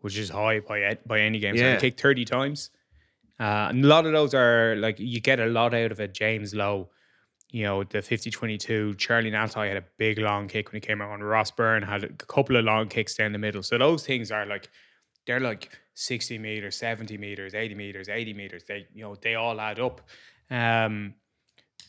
which 0.00 0.16
is 0.16 0.30
high 0.30 0.60
by 0.60 0.96
by 1.04 1.20
any 1.20 1.38
game. 1.40 1.56
So 1.56 1.64
Yeah. 1.64 1.74
they 1.74 1.80
kicked 1.80 2.00
thirty 2.00 2.24
times, 2.24 2.70
uh, 3.40 3.66
and 3.70 3.84
a 3.84 3.88
lot 3.88 4.06
of 4.06 4.12
those 4.12 4.32
are 4.34 4.76
like 4.76 5.00
you 5.00 5.20
get 5.20 5.40
a 5.40 5.46
lot 5.46 5.74
out 5.74 5.90
of 5.90 5.98
it. 6.00 6.14
James 6.14 6.54
Lowe, 6.54 6.90
you 7.50 7.64
know, 7.64 7.82
the 7.84 7.98
50-22. 7.98 8.96
Charlie 8.98 9.30
Ngatai 9.30 9.68
had 9.68 9.76
a 9.76 9.84
big 9.98 10.18
long 10.18 10.48
kick 10.48 10.70
when 10.70 10.80
he 10.80 10.86
came 10.86 11.00
out. 11.02 11.10
On 11.10 11.20
Ross 11.22 11.50
Byrne 11.50 11.82
had 11.82 12.04
a 12.04 12.08
couple 12.10 12.56
of 12.56 12.64
long 12.64 12.88
kicks 12.88 13.14
down 13.14 13.32
the 13.32 13.38
middle. 13.38 13.62
So 13.62 13.76
those 13.78 14.06
things 14.06 14.30
are 14.30 14.46
like 14.46 14.68
they're 15.26 15.40
like 15.40 15.70
sixty 15.94 16.38
meters, 16.38 16.76
seventy 16.76 17.16
meters, 17.18 17.54
eighty 17.54 17.74
meters, 17.74 18.08
eighty 18.08 18.34
meters. 18.34 18.64
They 18.68 18.86
you 18.94 19.02
know 19.02 19.16
they 19.16 19.34
all 19.34 19.60
add 19.60 19.80
up. 19.80 20.00
Um, 20.50 21.14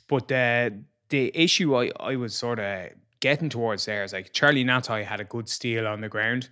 but 0.07 0.27
the 0.27 0.81
the 1.13 1.31
issue 1.35 1.75
I, 1.75 1.91
I 1.99 2.15
was 2.15 2.33
sort 2.33 2.57
of 2.57 2.89
getting 3.19 3.47
towards 3.47 3.85
there 3.85 4.03
is 4.03 4.13
like 4.13 4.33
Charlie 4.33 4.65
Ngatai 4.65 5.05
had 5.05 5.19
a 5.19 5.23
good 5.23 5.47
steal 5.47 5.85
on 5.85 6.01
the 6.01 6.09
ground. 6.09 6.49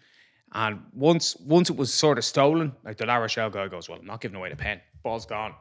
And 0.54 0.84
once 0.94 1.36
once 1.38 1.72
it 1.72 1.76
was 1.76 1.92
sort 1.92 2.20
of 2.20 2.24
stolen, 2.24 2.74
like 2.86 2.98
the 2.98 3.08
La 3.08 3.16
Rochelle 3.16 3.50
guy 3.50 3.68
goes, 3.68 3.90
Well, 3.90 3.98
I'm 4.00 4.06
not 4.06 4.22
giving 4.22 4.38
away 4.38 4.50
the 4.50 4.56
pen. 4.56 4.80
Ball's 5.02 5.26
gone. 5.26 5.56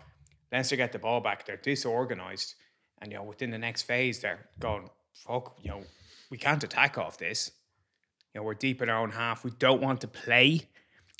Leinster 0.52 0.76
get 0.76 0.92
the 0.92 0.98
ball 0.98 1.22
back. 1.22 1.46
They're 1.46 1.56
disorganized. 1.56 2.56
And 3.00 3.10
you 3.10 3.16
know, 3.16 3.24
within 3.24 3.50
the 3.50 3.56
next 3.56 3.82
phase, 3.84 4.20
they're 4.20 4.46
going, 4.58 4.90
fuck, 5.14 5.56
you 5.62 5.70
know, 5.70 5.82
we 6.28 6.36
can't 6.36 6.62
attack 6.62 6.98
off 6.98 7.16
this. 7.16 7.52
You 8.34 8.40
know, 8.40 8.44
we're 8.44 8.54
deep 8.54 8.82
in 8.82 8.90
our 8.90 9.00
own 9.00 9.12
half. 9.12 9.44
We 9.44 9.52
don't 9.52 9.80
want 9.80 10.02
to 10.02 10.08
play 10.08 10.68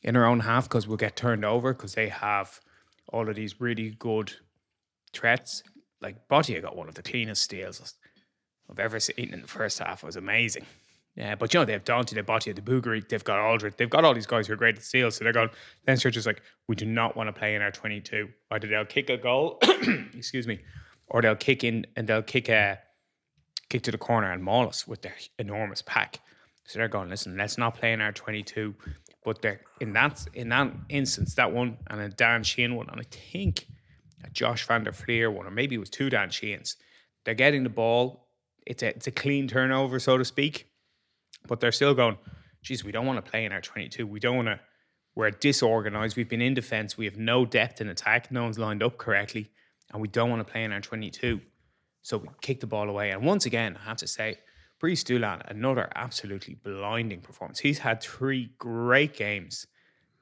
in 0.02 0.16
our 0.16 0.26
own 0.26 0.40
half 0.40 0.64
because 0.64 0.87
we'll 0.87 0.99
get 0.99 1.16
turned 1.16 1.47
over 1.47 1.73
because 1.73 1.95
they 1.95 2.08
have 2.08 2.60
all 3.08 3.26
of 3.26 3.36
these 3.36 3.58
really 3.58 3.97
good 3.99 4.32
threats. 5.14 5.62
Like 6.00 6.28
Botia 6.28 6.63
got 6.63 6.76
one 6.76 6.89
of 6.89 6.95
the 6.95 7.02
cleanest 7.02 7.43
steals 7.43 7.95
I've 8.71 8.78
ever 8.78 9.00
seen 9.00 9.30
in 9.32 9.43
the 9.43 9.49
first 9.49 9.78
half. 9.78 10.02
It 10.02 10.06
was 10.06 10.17
amazing. 10.17 10.65
Yeah, 11.17 11.34
but 11.34 11.52
you 11.52 11.60
know, 11.60 11.67
they 11.67 11.73
have 11.73 11.84
Danty, 11.84 12.15
they've 12.15 12.25
Botia, 12.25 12.54
the 12.54 12.63
Bourgarit, 12.63 13.08
they've 13.08 13.25
got 13.25 13.39
Alldritt, 13.39 13.76
they've 13.76 13.91
got 13.91 14.04
all 14.04 14.15
these 14.15 14.26
guys 14.26 14.47
who 14.47 14.52
are 14.52 14.56
great 14.56 14.76
at 14.76 14.82
steals. 14.82 15.17
So 15.17 15.25
they're 15.25 15.32
going, 15.32 15.50
Leinster 15.86 16.10
just 16.10 16.26
like, 16.26 16.41
we 16.69 16.76
do 16.76 16.86
not 16.86 17.17
want 17.17 17.28
to 17.28 17.32
play 17.32 17.54
in 17.54 17.63
our 17.63 17.73
22. 17.73 18.28
Either 18.50 18.69
they'll 18.69 18.84
kick 18.84 19.10
a 19.10 19.17
goal, 19.17 19.58
excuse 20.15 20.47
me, 20.47 20.60
or 21.08 21.21
they'll 21.21 21.34
kick 21.34 21.65
in 21.65 21.86
and 21.97 22.06
they'll 22.06 22.23
kick 22.23 22.49
a 22.49 22.78
kick 23.69 23.82
to 23.82 23.91
the 23.91 23.99
corner 23.99 24.32
and 24.32 24.43
maul 24.43 24.69
us 24.69 24.86
with 24.86 25.02
their 25.02 25.15
enormous 25.39 25.82
pack. 25.82 26.21
So 26.65 26.78
they're 26.78 26.89
going, 26.89 27.10
listen, 27.10 27.36
let's 27.36 27.58
not 27.58 27.75
play 27.75 27.93
in 27.93 28.00
our 28.00 28.13
22. 28.13 28.75
But 29.25 29.43
they're 29.43 29.60
in 29.80 29.93
that 29.95 30.26
in 30.32 30.49
that 30.50 30.73
instance, 30.89 31.34
that 31.34 31.52
one 31.52 31.76
and 31.89 32.00
a 32.00 32.08
Dan 32.08 32.43
Sheehan 32.43 32.75
one, 32.75 32.89
and 32.89 33.00
I 33.00 33.04
think 33.10 33.67
a 34.25 34.30
Josh 34.30 34.67
Van 34.67 34.85
der 34.85 34.93
Flier 34.93 35.30
one, 35.30 35.47
or 35.47 35.50
maybe 35.50 35.75
it 35.75 35.78
was 35.78 35.91
two 35.91 36.11
Dan 36.11 36.30
Sheehan's. 36.30 36.76
They're 37.25 37.35
getting 37.35 37.63
the 37.63 37.71
ball. 37.71 38.26
It's 38.67 38.83
a 38.83 38.89
it's 38.89 39.06
a 39.06 39.11
clean 39.11 39.49
turnover, 39.49 39.99
so 39.99 40.19
to 40.19 40.25
speak. 40.25 40.71
But 41.47 41.61
they're 41.61 41.73
still 41.73 41.95
going, 41.95 42.19
geez, 42.63 42.85
we 42.85 42.93
don't 42.93 43.06
want 43.06 43.25
to 43.25 43.30
play 43.30 43.45
in 43.45 43.52
our 43.52 43.61
22. 43.61 44.06
We 44.06 44.21
don't 44.21 44.37
want 44.37 44.49
to, 44.49 44.61
we're 45.15 45.30
disorganized. 45.30 46.17
We've 46.17 46.28
been 46.28 46.43
in 46.43 46.54
defense. 46.54 46.97
We 46.97 47.06
have 47.06 47.17
no 47.17 47.45
depth 47.45 47.80
in 47.80 47.89
attack. 47.89 48.30
No 48.30 48.45
one's 48.45 48.59
lined 48.59 48.83
up 48.83 48.99
correctly. 48.99 49.50
And 49.93 50.00
we 50.00 50.09
don't 50.09 50.30
want 50.30 50.47
to 50.47 50.50
play 50.50 50.65
in 50.65 50.73
our 50.73 50.80
22. 50.80 51.41
So 52.02 52.19
we 52.19 52.28
kick 52.41 52.61
the 52.61 52.67
ball 52.67 52.89
away. 52.89 53.11
And 53.11 53.25
once 53.25 53.47
again, 53.47 53.76
I 53.80 53.89
have 53.89 53.99
to 53.99 54.06
say, 54.06 54.37
Brice 54.78 55.04
Dulin, 55.04 55.43
another 55.50 55.91
absolutely 55.95 56.54
blinding 56.54 57.21
performance. 57.21 57.59
He's 57.59 57.78
had 57.78 58.00
three 58.00 58.50
great 58.59 59.15
games 59.15 59.67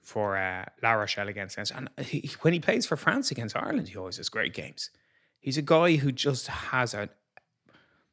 for 0.09 0.39
uh, 0.39 0.65
La 0.83 0.93
Rochelle 0.93 1.29
against 1.29 1.57
Leinster. 1.59 1.77
And 1.77 2.07
he, 2.07 2.31
when 2.41 2.55
he 2.55 2.61
plays 2.61 2.87
for 2.87 2.97
France 2.97 3.31
against 3.31 3.55
Ireland, 3.55 3.89
he 3.89 3.97
always 3.97 4.17
has 4.17 4.29
great 4.31 4.55
games. 4.55 4.91
He's 5.39 5.59
a 5.59 5.63
guy 5.63 5.97
who 5.97 6.11
just 6.13 6.47
has 6.47 6.95
a, 6.95 7.11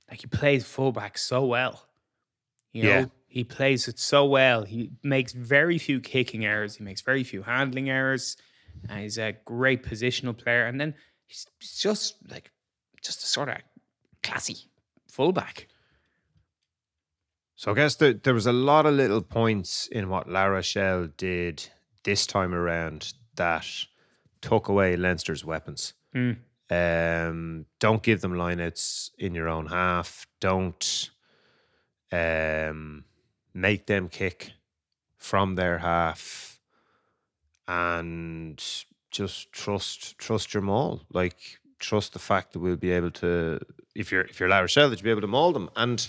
like 0.09 0.19
he 0.21 0.27
plays 0.27 0.65
fullback 0.65 1.17
so 1.17 1.45
well. 1.45 1.87
You 2.73 2.83
know, 2.83 2.89
Yeah. 2.99 3.05
he 3.27 3.43
plays 3.45 3.87
it 3.87 3.97
so 3.97 4.25
well. 4.25 4.63
He 4.65 4.91
makes 5.03 5.31
very 5.31 5.77
few 5.77 6.01
kicking 6.01 6.43
errors. 6.45 6.75
He 6.75 6.83
makes 6.83 7.01
very 7.01 7.23
few 7.23 7.43
handling 7.43 7.89
errors. 7.89 8.35
And 8.89 8.99
he's 8.99 9.17
a 9.17 9.33
great 9.45 9.81
positional 9.83 10.37
player. 10.37 10.65
And 10.65 10.79
then 10.81 10.95
he's 11.27 11.45
just 11.61 12.15
like, 12.29 12.51
just 13.01 13.23
a 13.23 13.27
sort 13.27 13.47
of 13.49 13.57
classy 14.21 14.57
fullback. 15.07 15.67
So 17.55 17.71
I 17.71 17.75
guess 17.75 17.95
there, 17.95 18.13
there 18.13 18.33
was 18.33 18.47
a 18.47 18.53
lot 18.53 18.85
of 18.85 18.93
little 18.95 19.21
points 19.21 19.87
in 19.87 20.09
what 20.09 20.29
La 20.29 20.43
Rochelle 20.45 21.07
did 21.15 21.69
this 22.05 22.25
time 22.25 22.53
around 22.53 23.13
that 23.35 23.67
took 24.41 24.69
away 24.69 24.95
Leinster's 24.95 25.43
weapons. 25.43 25.93
Mm. 26.15 26.37
Um, 26.69 27.65
don't 27.79 28.01
give 28.01 28.21
them 28.21 28.33
lineouts 28.33 29.11
in 29.19 29.35
your 29.35 29.49
own 29.49 29.67
half. 29.67 30.25
Don't 30.39 31.09
um, 32.11 33.03
make 33.53 33.85
them 33.87 34.07
kick 34.07 34.53
from 35.17 35.55
their 35.55 35.79
half, 35.79 36.59
and 37.67 38.63
just 39.11 39.51
trust 39.51 40.17
trust 40.17 40.53
your 40.53 40.63
maul. 40.63 41.01
Like 41.11 41.59
trust 41.79 42.13
the 42.13 42.19
fact 42.19 42.53
that 42.53 42.59
we'll 42.59 42.77
be 42.77 42.91
able 42.91 43.11
to. 43.11 43.59
If 43.95 44.11
you're 44.11 44.21
if 44.21 44.39
you're 44.39 44.49
La 44.49 44.59
Rochelle, 44.59 44.89
that 44.89 44.99
you'll 44.99 45.05
be 45.05 45.11
able 45.11 45.21
to 45.21 45.27
maul 45.27 45.51
them 45.51 45.69
and. 45.75 46.07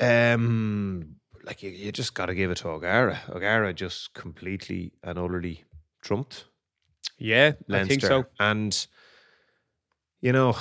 Um, 0.00 1.17
like 1.48 1.62
you, 1.62 1.70
you 1.70 1.90
just 1.90 2.12
got 2.14 2.26
to 2.26 2.34
give 2.34 2.50
it 2.50 2.58
to 2.58 2.68
O'Gara. 2.68 3.18
O'Gara 3.30 3.72
just 3.72 4.12
completely 4.14 4.92
and 5.02 5.18
utterly 5.18 5.64
trumped 6.02 6.44
Yeah, 7.18 7.52
Leinster. 7.66 7.74
I 7.84 7.88
think 7.88 8.02
so. 8.02 8.26
And 8.38 8.86
you 10.20 10.32
know, 10.32 10.56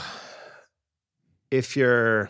if 1.51 1.75
you're 1.75 2.29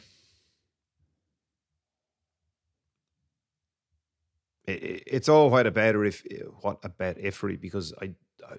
i- 4.68 4.72
i- 4.72 5.02
it's 5.06 5.30
all 5.30 5.50
what 5.50 5.68
a 5.68 5.96
or 5.96 6.04
if 6.06 6.26
what 6.62 6.80
about 6.84 7.18
ifery 7.18 7.60
because 7.62 7.94
I 8.02 8.06
I, 8.50 8.56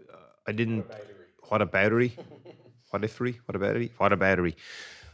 I 0.47 0.53
didn't 0.53 0.87
what 1.49 1.61
a 1.63 1.67
battery 1.67 2.17
what 2.91 3.03
ifery 3.03 3.37
what 3.47 3.57
aboutery 3.61 3.91
what 3.99 4.13
aboutery 4.13 4.55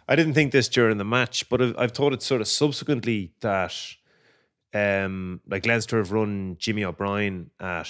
I 0.06 0.16
didn't 0.16 0.34
think 0.34 0.52
this 0.52 0.68
during 0.68 0.98
the 0.98 1.04
match 1.04 1.48
but 1.48 1.62
I've, 1.62 1.74
I've 1.78 1.92
thought 1.92 2.12
it 2.12 2.22
sort 2.22 2.40
of 2.42 2.48
subsequently 2.48 3.32
that 3.40 3.74
um 4.74 5.40
like 5.46 5.64
Leinster 5.66 5.98
have 5.98 6.12
run 6.12 6.56
Jimmy 6.58 6.84
O'Brien 6.84 7.50
at 7.60 7.88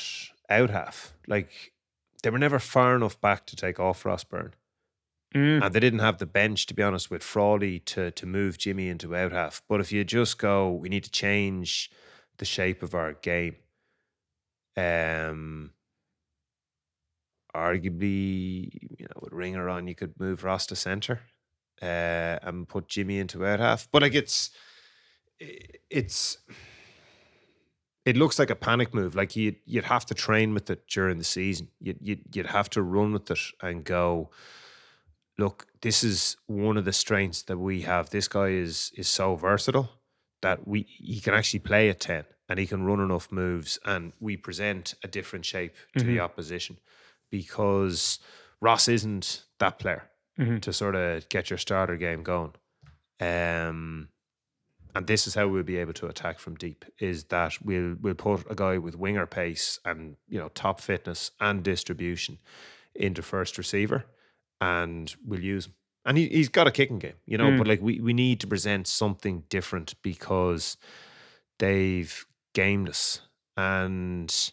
out 0.51 0.70
half 0.70 1.14
like 1.27 1.73
they 2.23 2.31
were 2.31 2.38
never 2.38 2.59
far 2.59 2.94
enough 2.94 3.20
back 3.20 3.47
to 3.47 3.57
take 3.57 3.81
off 3.81 4.05
Ross 4.05 4.25
Byrne 4.25 4.55
Mm. 5.35 5.64
and 5.64 5.75
they 5.75 5.81
didn't 5.81 5.99
have 5.99 6.18
the 6.18 6.27
bench 6.27 6.64
to 6.66 6.75
be 6.75 6.83
honest 6.85 7.11
with 7.11 7.20
Frawley 7.25 7.81
to 7.81 8.12
to 8.12 8.25
move 8.25 8.57
Jimmy 8.57 8.88
into 8.88 9.16
out 9.16 9.33
half. 9.33 9.62
But 9.68 9.81
if 9.81 9.90
you 9.90 10.05
just 10.05 10.38
go, 10.38 10.70
we 10.70 10.88
need 10.88 11.03
to 11.03 11.11
change 11.11 11.90
the 12.38 12.44
shape 12.44 12.85
of 12.85 12.94
our 12.94 13.14
game. 13.14 13.57
Um, 14.77 15.73
arguably, 17.55 18.70
you 18.99 19.07
know, 19.07 19.20
with 19.20 19.33
Ringer 19.33 19.68
on, 19.68 19.88
you 19.88 19.94
could 19.94 20.18
move 20.18 20.44
Ross 20.44 20.66
to 20.66 20.77
centre 20.77 21.20
uh, 21.83 22.38
and 22.42 22.68
put 22.68 22.88
Jimmy 22.88 23.18
into 23.18 23.44
out 23.44 23.61
half. 23.61 23.88
But 23.90 24.03
like 24.03 24.14
it's 24.14 24.51
it's 25.40 26.38
it 28.05 28.17
looks 28.17 28.38
like 28.38 28.51
a 28.51 28.57
panic 28.57 28.95
move. 28.95 29.14
Like 29.14 29.35
you 29.37 29.55
you'd 29.64 29.85
have 29.85 30.07
to 30.07 30.14
train 30.14 30.55
with 30.55 30.71
it 30.71 30.87
during 30.88 31.19
the 31.19 31.25
season. 31.25 31.69
You'd 31.81 31.99
you'd, 32.01 32.37
you'd 32.37 32.47
have 32.47 32.71
to 32.71 32.83
run 32.83 33.12
with 33.12 33.31
it 33.31 33.40
and 33.62 33.85
go. 33.85 34.31
Look, 35.37 35.67
this 35.81 36.05
is 36.05 36.37
one 36.47 36.77
of 36.77 36.85
the 36.85 36.93
strengths 36.93 37.43
that 37.43 37.59
we 37.59 37.83
have. 37.83 38.11
This 38.11 38.29
guy 38.29 38.49
is 38.49 38.93
is 38.97 39.09
so 39.09 39.35
versatile 39.37 39.90
that 40.43 40.69
we 40.69 40.87
he 40.88 41.21
can 41.21 41.35
actually 41.35 41.61
play 41.61 41.88
at 41.88 42.01
ten 42.01 42.25
and 42.49 42.59
he 42.59 42.67
can 42.67 42.85
run 42.85 43.01
enough 43.01 43.33
moves, 43.33 43.79
and 43.85 44.12
we 44.21 44.37
present 44.37 44.95
a 45.03 45.09
different 45.09 45.45
shape 45.47 45.75
to 45.97 46.05
the 46.05 46.21
opposition 46.21 46.79
because 47.31 48.19
Ross 48.61 48.87
isn't 48.87 49.45
that 49.59 49.79
player 49.79 50.11
to 50.61 50.73
sort 50.73 50.95
of 50.95 51.29
get 51.31 51.49
your 51.49 51.59
starter 51.59 51.97
game 51.97 52.23
going. 52.23 52.53
Um, 53.21 54.09
and 54.95 55.07
this 55.07 55.27
is 55.27 55.35
how 55.35 55.49
we'll 55.49 55.63
be 55.63 55.77
able 55.77 55.93
to 55.95 56.07
attack 56.07 56.39
from 56.39 56.55
deep 56.55 56.85
is 56.99 57.25
that 57.25 57.59
we'll 57.63 57.97
we'll 58.01 58.15
put 58.15 58.45
a 58.51 58.55
guy 58.55 58.79
with 58.79 58.97
winger 58.97 59.27
pace 59.27 59.79
and 59.85 60.17
you 60.29 60.39
know 60.39 60.49
top 60.51 60.81
fitness 60.81 61.31
and 61.41 61.63
distribution 61.63 62.39
into 62.95 63.23
first 63.23 63.59
receiver 63.59 64.05
and 64.61 65.17
we'll 65.27 65.41
use 65.41 65.67
him. 65.67 65.75
And 66.07 66.19
he, 66.19 66.29
he's 66.29 66.49
got 66.49 66.67
a 66.67 66.71
kicking 66.71 66.99
game 66.99 67.15
you 67.27 67.39
know 67.39 67.51
hmm. 67.51 67.59
but 67.59 67.67
like 67.67 67.83
we, 67.83 68.01
we 68.01 68.13
need 68.13 68.41
to 68.41 68.47
present 68.47 68.87
something 68.87 69.45
different 69.49 69.95
because 70.03 70.77
they've 71.59 72.25
gamed 72.55 72.89
us. 72.89 73.21
And 73.57 74.53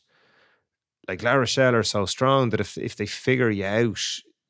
like 1.07 1.23
La 1.23 1.33
Rochelle 1.33 1.75
are 1.75 1.83
so 1.83 2.05
strong 2.05 2.49
that 2.49 2.59
if 2.59 2.77
if 2.77 2.95
they 2.95 3.05
figure 3.05 3.49
you 3.49 3.65
out 3.65 3.99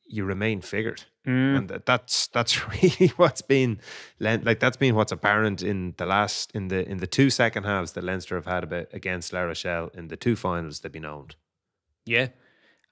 you 0.08 0.26
remain 0.26 0.62
figured 0.62 1.04
and 1.26 1.70
that's 1.86 2.28
that's 2.28 2.68
really 2.82 3.12
what's 3.18 3.42
been 3.42 3.80
like 4.20 4.60
that's 4.60 4.78
been 4.78 4.96
what's 4.96 5.12
apparent 5.12 5.62
in 5.62 5.94
the 5.98 6.06
last 6.06 6.52
in 6.54 6.70
the 6.70 6.88
in 6.90 6.98
the 6.98 7.08
two 7.08 7.30
second 7.30 7.64
halves 7.64 7.92
that 7.94 8.04
Leinster 8.04 8.36
have 8.36 8.46
had 8.46 8.64
about 8.64 8.88
against 8.92 9.32
La 9.32 9.42
Rochelle 9.42 9.92
in 9.94 10.08
the 10.08 10.18
two 10.18 10.36
finals 10.36 10.80
they've 10.80 10.92
been 10.92 11.06
owned 11.06 11.36
Yeah. 12.06 12.30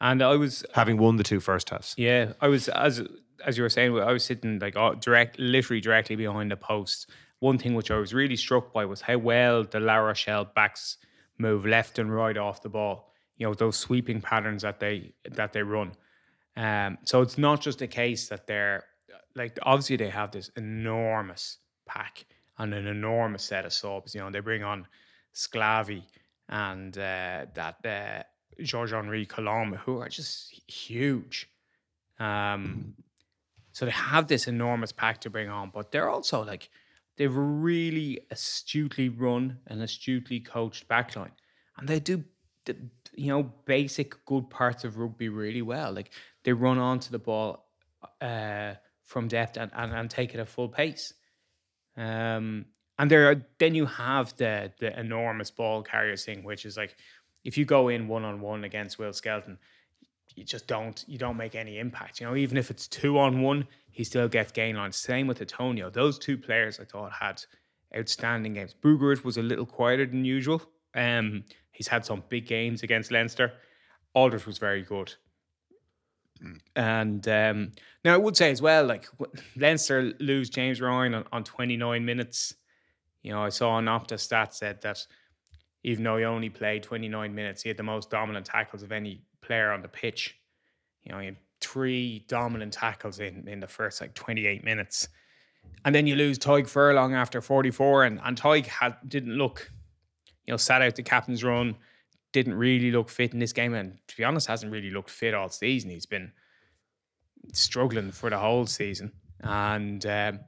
And 0.01 0.21
I 0.21 0.37
was 0.37 0.63
having 0.75 0.97
won 0.97 1.17
the 1.17 1.23
two 1.23 1.39
first 1.39 1.69
halves 1.71 1.95
Yeah, 1.97 2.33
I 2.39 2.47
was 2.47 2.69
as 2.69 3.01
as 3.45 3.57
you 3.57 3.63
were 3.63 3.69
saying, 3.69 3.97
I 3.99 4.11
was 4.11 4.23
sitting 4.23 4.59
like 4.59 4.75
uh, 4.75 4.93
direct, 4.95 5.39
literally 5.39 5.81
directly 5.81 6.15
behind 6.15 6.51
the 6.51 6.57
post. 6.57 7.09
One 7.39 7.57
thing 7.57 7.73
which 7.73 7.91
I 7.91 7.97
was 7.97 8.13
really 8.13 8.35
struck 8.35 8.73
by 8.73 8.85
was 8.85 9.01
how 9.01 9.17
well 9.17 9.63
the 9.63 9.79
La 9.79 9.95
Rochelle 9.95 10.45
backs 10.45 10.97
move 11.37 11.65
left 11.65 11.99
and 11.99 12.13
right 12.13 12.37
off 12.37 12.61
the 12.61 12.69
ball. 12.69 13.13
You 13.37 13.47
know 13.47 13.53
those 13.53 13.77
sweeping 13.77 14.21
patterns 14.21 14.63
that 14.63 14.79
they 14.79 15.13
that 15.31 15.53
they 15.53 15.63
run. 15.63 15.93
Um, 16.59 16.97
so 17.05 17.21
it's 17.21 17.37
not 17.37 17.61
just 17.61 17.81
a 17.81 17.87
case 17.87 18.27
that 18.27 18.45
they're 18.45 18.83
like 19.33 19.57
obviously 19.63 19.95
they 19.95 20.09
have 20.09 20.31
this 20.31 20.49
enormous 20.57 21.57
pack 21.85 22.25
and 22.57 22.73
an 22.73 22.85
enormous 22.85 23.43
set 23.43 23.63
of 23.65 23.71
subs. 23.71 24.13
You 24.13 24.19
know 24.21 24.29
they 24.29 24.41
bring 24.41 24.63
on 24.63 24.85
Sclavi 25.33 26.03
and 26.49 26.97
uh, 26.97 27.45
that 27.53 27.77
uh, 27.85 28.23
Georges-Henri 28.61 29.25
Colombe, 29.25 29.77
who 29.77 29.99
are 29.99 30.09
just 30.09 30.51
huge. 30.69 31.49
Um, 32.19 32.95
so 33.71 33.85
they 33.85 33.91
have 33.91 34.27
this 34.27 34.47
enormous 34.47 34.91
pack 34.91 35.21
to 35.21 35.29
bring 35.29 35.47
on, 35.47 35.71
but 35.73 35.93
they're 35.93 36.09
also 36.09 36.43
like 36.43 36.69
they've 37.15 37.33
really 37.33 38.19
astutely 38.31 39.07
run 39.07 39.59
and 39.67 39.81
astutely 39.81 40.41
coached 40.41 40.89
backline, 40.89 41.31
and 41.77 41.87
they 41.87 42.01
do 42.01 42.25
the 42.65 42.75
you 43.15 43.27
know 43.27 43.43
basic 43.65 44.25
good 44.25 44.49
parts 44.49 44.83
of 44.83 44.97
rugby 44.97 45.29
really 45.29 45.61
well. 45.61 45.93
Like 45.93 46.11
they 46.43 46.53
run 46.53 46.77
onto 46.77 47.11
the 47.11 47.19
ball 47.19 47.65
uh, 48.21 48.73
from 49.03 49.27
depth 49.27 49.57
and, 49.57 49.71
and 49.75 49.93
and 49.93 50.09
take 50.09 50.33
it 50.33 50.39
at 50.39 50.47
full 50.47 50.69
pace. 50.69 51.13
Um, 51.97 52.65
and 52.97 53.09
there 53.09 53.29
are 53.29 53.45
then 53.57 53.75
you 53.75 53.85
have 53.85 54.35
the 54.37 54.71
the 54.79 54.97
enormous 54.99 55.51
ball 55.51 55.83
carriers 55.83 56.25
thing, 56.25 56.43
which 56.43 56.65
is 56.65 56.77
like 56.77 56.95
if 57.43 57.57
you 57.57 57.65
go 57.65 57.87
in 57.89 58.07
one 58.07 58.23
on 58.23 58.41
one 58.41 58.63
against 58.63 58.99
Will 58.99 59.13
Skelton, 59.13 59.57
you 60.35 60.43
just 60.43 60.67
don't 60.67 61.03
you 61.07 61.17
don't 61.17 61.37
make 61.37 61.55
any 61.55 61.79
impact. 61.79 62.19
You 62.19 62.27
know, 62.27 62.35
even 62.35 62.57
if 62.57 62.69
it's 62.69 62.87
two 62.87 63.17
on 63.17 63.41
one, 63.41 63.67
he 63.91 64.03
still 64.03 64.27
gets 64.27 64.51
gain 64.51 64.75
line. 64.75 64.91
Same 64.91 65.27
with 65.27 65.39
Atonio. 65.39 65.91
Those 65.91 66.19
two 66.19 66.37
players 66.37 66.79
I 66.79 66.85
thought 66.85 67.11
had 67.11 67.43
outstanding 67.97 68.53
games. 68.53 68.75
Bourgarit 68.79 69.23
was 69.23 69.37
a 69.37 69.41
little 69.41 69.65
quieter 69.65 70.05
than 70.05 70.25
usual. 70.25 70.61
Um, 70.95 71.43
he's 71.71 71.87
had 71.87 72.05
some 72.05 72.23
big 72.29 72.45
games 72.45 72.83
against 72.83 73.11
Leinster. 73.11 73.53
Alldritt 74.15 74.45
was 74.45 74.57
very 74.57 74.83
good. 74.83 75.13
And 76.75 77.27
um, 77.27 77.71
now 78.05 78.13
I 78.13 78.17
would 78.17 78.37
say 78.37 78.51
as 78.51 78.61
well, 78.61 78.85
like 78.85 79.07
Leinster 79.55 80.13
lose 80.19 80.49
James 80.49 80.79
Ryan 80.81 81.13
on, 81.13 81.25
on 81.31 81.43
29 81.43 82.03
minutes. 82.05 82.55
You 83.23 83.31
know, 83.31 83.43
I 83.43 83.49
saw 83.49 83.77
an 83.77 83.85
Opta 83.85 84.19
stat 84.19 84.53
said 84.53 84.81
that 84.81 85.05
even 85.83 86.03
though 86.03 86.17
he 86.17 86.23
only 86.23 86.49
played 86.49 86.83
29 86.83 87.33
minutes, 87.33 87.63
he 87.63 87.69
had 87.69 87.77
the 87.77 87.83
most 87.83 88.09
dominant 88.09 88.45
tackles 88.45 88.83
of 88.83 88.91
any 88.91 89.21
player 89.41 89.71
on 89.71 89.81
the 89.81 89.87
pitch. 89.87 90.37
You 91.03 91.11
know, 91.11 91.19
he 91.19 91.25
had 91.27 91.37
three 91.61 92.25
dominant 92.27 92.73
tackles 92.73 93.19
in, 93.19 93.47
in 93.47 93.59
the 93.59 93.67
first 93.67 94.01
like 94.01 94.13
28 94.13 94.63
minutes. 94.63 95.09
And 95.85 95.93
then 95.93 96.07
you 96.07 96.15
lose 96.15 96.37
Tadhg 96.37 96.67
Furlong 96.67 97.13
after 97.13 97.41
44, 97.41 98.05
and, 98.05 98.19
and 98.23 98.39
Tadhg 98.39 98.65
had, 98.65 98.95
didn't 99.07 99.37
look, 99.37 99.71
you 100.45 100.53
know, 100.53 100.57
sat 100.57 100.81
out 100.81 100.95
the 100.95 101.03
captain's 101.03 101.43
run, 101.43 101.75
didn't 102.31 102.53
really 102.53 102.91
look 102.91 103.09
fit 103.09 103.33
in 103.33 103.39
this 103.39 103.53
game, 103.53 103.73
and 103.73 103.97
to 104.07 104.17
be 104.17 104.23
honest, 104.23 104.47
hasn't 104.47 104.71
really 104.71 104.91
looked 104.91 105.09
fit 105.09 105.33
all 105.33 105.49
season. 105.49 105.89
He's 105.89 106.05
been 106.05 106.31
struggling 107.53 108.11
for 108.11 108.29
the 108.29 108.37
whole 108.37 108.65
season. 108.65 109.11
And 109.41 110.05
um, 110.05 110.39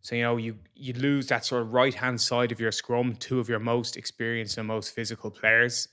so, 0.00 0.14
you 0.16 0.22
know, 0.22 0.36
you 0.36 0.56
you 0.74 0.92
lose 0.94 1.28
that 1.28 1.44
sort 1.44 1.62
of 1.62 1.72
right 1.72 1.94
hand 1.94 2.20
side 2.20 2.52
of 2.52 2.60
your 2.60 2.72
scrum, 2.72 3.14
two 3.16 3.38
of 3.40 3.48
your 3.48 3.60
most 3.60 3.96
experienced 3.96 4.58
and 4.58 4.66
most 4.66 4.94
physical 4.94 5.30
players. 5.30 5.88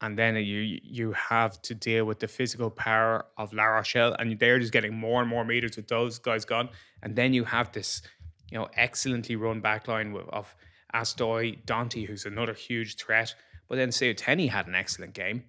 And 0.00 0.18
then 0.18 0.36
you 0.36 0.78
you 0.82 1.12
have 1.12 1.62
to 1.62 1.74
deal 1.74 2.04
with 2.04 2.18
the 2.18 2.28
physical 2.28 2.70
power 2.70 3.24
of 3.38 3.52
La 3.52 3.64
Rochelle, 3.64 4.14
and 4.18 4.38
they're 4.38 4.58
just 4.58 4.72
getting 4.72 4.94
more 4.94 5.20
and 5.20 5.30
more 5.30 5.44
meters 5.44 5.76
with 5.76 5.88
those 5.88 6.18
guys 6.18 6.44
gone. 6.44 6.68
And 7.02 7.16
then 7.16 7.32
you 7.32 7.44
have 7.44 7.72
this, 7.72 8.02
you 8.50 8.58
know, 8.58 8.68
excellently 8.74 9.36
run 9.36 9.60
back 9.60 9.88
line 9.88 10.14
of 10.30 10.54
Hastoy, 10.92 11.64
Danty, 11.64 12.06
who's 12.06 12.26
another 12.26 12.52
huge 12.52 12.96
threat. 12.96 13.34
But 13.72 13.78
then 13.78 14.14
Tenney 14.14 14.48
had 14.48 14.66
an 14.66 14.74
excellent 14.74 15.14
game. 15.14 15.44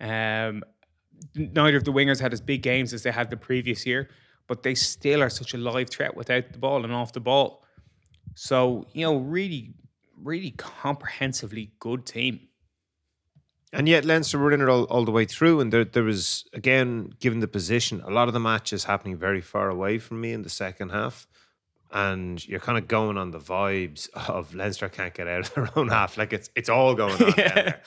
Um, 0.00 0.64
neither 1.34 1.76
of 1.76 1.84
the 1.84 1.92
wingers 1.92 2.18
had 2.18 2.32
as 2.32 2.40
big 2.40 2.62
games 2.62 2.94
as 2.94 3.02
they 3.02 3.10
had 3.10 3.28
the 3.28 3.36
previous 3.36 3.84
year, 3.84 4.08
but 4.46 4.62
they 4.62 4.74
still 4.74 5.22
are 5.22 5.28
such 5.28 5.52
a 5.52 5.58
live 5.58 5.90
threat 5.90 6.16
without 6.16 6.52
the 6.52 6.58
ball 6.58 6.84
and 6.84 6.92
off 6.94 7.12
the 7.12 7.20
ball. 7.20 7.62
So, 8.34 8.86
you 8.94 9.04
know, 9.04 9.18
really, 9.18 9.74
really 10.16 10.52
comprehensively 10.52 11.72
good 11.80 12.06
team. 12.06 12.48
And 13.74 13.86
yet 13.86 14.06
Leinster 14.06 14.38
were 14.38 14.52
in 14.52 14.62
it 14.62 14.68
all, 14.70 14.84
all 14.84 15.04
the 15.04 15.12
way 15.12 15.26
through. 15.26 15.60
And 15.60 15.70
there, 15.70 15.84
there 15.84 16.04
was, 16.04 16.46
again, 16.54 17.12
given 17.20 17.40
the 17.40 17.46
position, 17.46 18.00
a 18.00 18.10
lot 18.10 18.28
of 18.28 18.32
the 18.32 18.40
matches 18.40 18.84
happening 18.84 19.18
very 19.18 19.42
far 19.42 19.68
away 19.68 19.98
from 19.98 20.22
me 20.22 20.32
in 20.32 20.40
the 20.40 20.48
second 20.48 20.92
half. 20.92 21.26
And 21.92 22.46
you're 22.46 22.60
kind 22.60 22.78
of 22.78 22.86
going 22.86 23.16
on 23.18 23.32
the 23.32 23.40
vibes 23.40 24.08
of 24.28 24.54
Leinster 24.54 24.88
can't 24.88 25.12
get 25.12 25.26
out 25.26 25.48
of 25.48 25.54
their 25.54 25.68
own 25.76 25.88
half. 25.88 26.16
Like 26.16 26.32
it's 26.32 26.48
it's 26.54 26.68
all 26.68 26.94
going 26.94 27.20
on 27.22 27.32
there. 27.36 27.82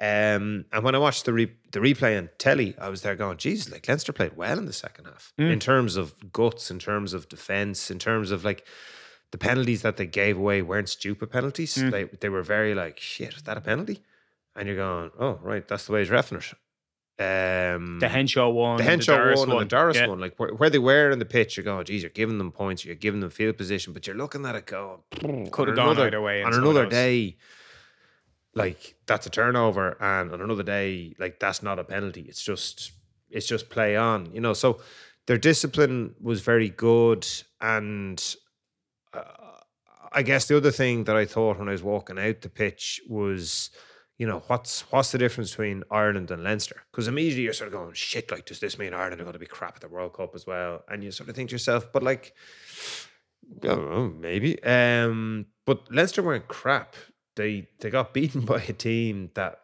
Um, 0.00 0.64
and 0.72 0.84
when 0.84 0.94
I 0.94 0.98
watched 0.98 1.24
the 1.24 1.32
re- 1.32 1.56
the 1.72 1.80
replay 1.80 2.16
on 2.16 2.28
telly, 2.38 2.76
I 2.78 2.88
was 2.88 3.02
there 3.02 3.16
going, 3.16 3.36
Jesus, 3.36 3.72
like 3.72 3.88
Leinster 3.88 4.12
played 4.12 4.36
well 4.36 4.56
in 4.58 4.66
the 4.66 4.72
second 4.72 5.06
half 5.06 5.32
in 5.38 5.58
terms 5.58 5.96
of 5.96 6.14
guts, 6.32 6.70
in 6.70 6.78
terms 6.78 7.14
of 7.14 7.28
defense, 7.28 7.90
in 7.90 7.98
terms 7.98 8.30
of 8.30 8.44
like 8.44 8.64
the 9.32 9.38
penalties 9.38 9.82
that 9.82 9.96
they 9.96 10.06
gave 10.06 10.36
away 10.38 10.62
weren't 10.62 10.88
stupid 10.88 11.30
penalties. 11.30 11.74
They 11.90 12.04
they 12.04 12.28
were 12.28 12.42
very 12.42 12.74
like, 12.74 13.00
shit, 13.00 13.34
is 13.34 13.42
that 13.42 13.56
a 13.56 13.60
penalty? 13.60 14.02
And 14.54 14.68
you're 14.68 14.76
going, 14.76 15.10
oh 15.18 15.40
right, 15.42 15.66
that's 15.66 15.86
the 15.86 15.92
way 15.92 16.00
he's 16.00 16.10
refing 16.10 16.38
it. 16.38 16.52
Um, 17.20 17.98
The 17.98 18.08
Henshaw 18.08 18.48
one, 18.48 18.76
the 18.76 18.82
and 18.84 18.90
Henshaw 18.90 19.16
Doris 19.16 19.40
one, 19.40 19.50
and 19.50 19.60
the 19.60 19.64
Doris 19.64 19.96
Yeah. 19.96 20.06
one, 20.06 20.20
like 20.20 20.36
where, 20.36 20.54
where 20.54 20.70
they 20.70 20.78
were 20.78 21.10
in 21.10 21.18
the 21.18 21.24
pitch, 21.24 21.56
you're 21.56 21.64
going, 21.64 21.84
geez, 21.84 22.02
you're 22.02 22.10
giving 22.10 22.38
them 22.38 22.52
points, 22.52 22.84
you're 22.84 22.94
giving 22.94 23.18
them 23.20 23.30
field 23.30 23.56
position, 23.56 23.92
but 23.92 24.06
you're 24.06 24.14
looking 24.16 24.46
at 24.46 24.54
it 24.54 24.66
going, 24.66 25.00
Could 25.50 25.68
have 25.68 25.76
on 25.78 25.84
gone 25.84 25.86
another- 25.90 26.06
either 26.06 26.20
way 26.20 26.42
On 26.44 26.54
another 26.54 26.86
day, 26.86 27.36
like 28.54 28.94
that's 29.06 29.26
a 29.26 29.30
turnover, 29.30 29.96
and 30.00 30.32
on 30.32 30.40
another 30.40 30.62
day, 30.62 31.14
like 31.18 31.40
that's 31.40 31.62
not 31.62 31.78
a 31.80 31.84
penalty. 31.84 32.22
It's 32.22 32.42
just, 32.42 32.92
it's 33.30 33.46
just 33.46 33.68
play 33.68 33.96
on, 33.96 34.32
you 34.32 34.40
know. 34.40 34.52
So 34.52 34.80
their 35.26 35.38
discipline 35.38 36.14
was 36.20 36.40
very 36.42 36.68
good, 36.68 37.26
and 37.60 38.22
uh, 39.12 39.22
I 40.12 40.22
guess 40.22 40.46
the 40.46 40.56
other 40.56 40.70
thing 40.70 41.04
that 41.04 41.16
I 41.16 41.24
thought 41.26 41.58
when 41.58 41.68
I 41.68 41.72
was 41.72 41.82
walking 41.82 42.18
out 42.18 42.40
the 42.42 42.48
pitch 42.48 43.00
was, 43.08 43.70
you 44.18 44.26
know, 44.26 44.42
what's 44.48 44.80
what's 44.90 45.12
the 45.12 45.18
difference 45.18 45.50
between 45.50 45.84
Ireland 45.90 46.32
and 46.32 46.42
Leinster? 46.42 46.82
Because 46.90 47.06
immediately 47.06 47.44
you're 47.44 47.52
sort 47.52 47.68
of 47.68 47.72
going, 47.72 47.92
shit, 47.94 48.30
like, 48.32 48.46
does 48.46 48.58
this 48.58 48.76
mean 48.76 48.92
Ireland 48.92 49.20
are 49.20 49.24
going 49.24 49.34
to 49.34 49.38
be 49.38 49.46
crap 49.46 49.76
at 49.76 49.80
the 49.80 49.88
World 49.88 50.14
Cup 50.14 50.34
as 50.34 50.44
well? 50.44 50.82
And 50.88 51.04
you 51.04 51.12
sort 51.12 51.28
of 51.28 51.36
think 51.36 51.50
to 51.50 51.54
yourself, 51.54 51.92
but 51.92 52.02
like, 52.02 52.34
I 53.62 53.66
don't 53.66 53.90
know, 53.90 54.12
maybe. 54.18 54.62
Um, 54.64 55.46
but 55.64 55.92
Leinster 55.92 56.22
weren't 56.22 56.48
crap. 56.48 56.96
They 57.36 57.68
they 57.78 57.90
got 57.90 58.12
beaten 58.12 58.40
by 58.44 58.60
a 58.60 58.72
team 58.72 59.30
that, 59.34 59.60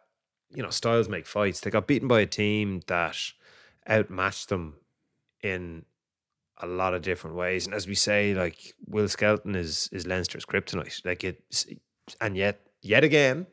you 0.50 0.62
know, 0.62 0.70
styles 0.70 1.08
make 1.08 1.26
fights. 1.26 1.60
They 1.60 1.70
got 1.70 1.88
beaten 1.88 2.06
by 2.06 2.20
a 2.20 2.26
team 2.26 2.82
that 2.86 3.16
outmatched 3.90 4.50
them 4.50 4.76
in 5.42 5.84
a 6.58 6.66
lot 6.68 6.94
of 6.94 7.02
different 7.02 7.34
ways. 7.34 7.66
And 7.66 7.74
as 7.74 7.88
we 7.88 7.96
say, 7.96 8.34
like 8.34 8.74
Will 8.86 9.08
Skelton 9.08 9.56
is 9.56 9.88
is 9.90 10.06
Leinster's 10.06 10.46
kryptonite. 10.46 11.04
Like 11.04 11.24
it, 11.24 11.42
and 12.20 12.36
yet 12.36 12.60
yet 12.82 13.02
again, 13.02 13.48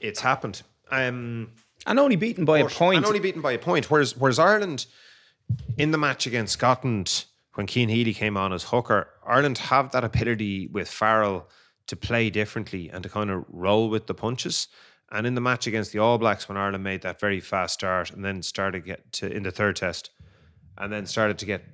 it's 0.00 0.20
happened. 0.20 0.62
Um, 0.90 1.52
And 1.86 1.98
only 1.98 2.16
beaten 2.16 2.44
by 2.44 2.58
a 2.58 2.68
point. 2.68 2.98
and 2.98 3.06
only 3.06 3.20
beaten 3.20 3.40
by 3.42 3.52
a 3.52 3.58
point. 3.58 3.90
Whereas 3.90 4.16
whereas 4.16 4.38
Ireland 4.38 4.86
in 5.76 5.90
the 5.90 5.98
match 5.98 6.26
against 6.26 6.52
Scotland, 6.54 7.24
when 7.54 7.66
Cian 7.66 7.88
Healy 7.88 8.14
came 8.14 8.36
on 8.36 8.52
as 8.52 8.64
hooker, 8.64 9.08
Ireland 9.26 9.58
have 9.58 9.90
that 9.92 10.04
ability 10.04 10.66
with 10.68 10.88
Farrell 10.88 11.48
to 11.86 11.96
play 11.96 12.30
differently 12.30 12.90
and 12.90 13.02
to 13.02 13.08
kind 13.08 13.30
of 13.30 13.44
roll 13.48 13.88
with 13.88 14.06
the 14.06 14.14
punches. 14.14 14.68
And 15.10 15.26
in 15.26 15.34
the 15.34 15.40
match 15.40 15.66
against 15.66 15.92
the 15.92 16.00
All 16.00 16.18
Blacks, 16.18 16.48
when 16.48 16.58
Ireland 16.58 16.84
made 16.84 17.00
that 17.02 17.18
very 17.18 17.40
fast 17.40 17.74
start 17.74 18.10
and 18.10 18.22
then 18.24 18.42
started 18.42 18.82
to 18.82 18.86
get 18.86 19.12
to 19.12 19.32
in 19.32 19.42
the 19.42 19.50
third 19.50 19.76
test, 19.76 20.10
and 20.76 20.92
then 20.92 21.06
started 21.06 21.38
to 21.38 21.46
get, 21.46 21.64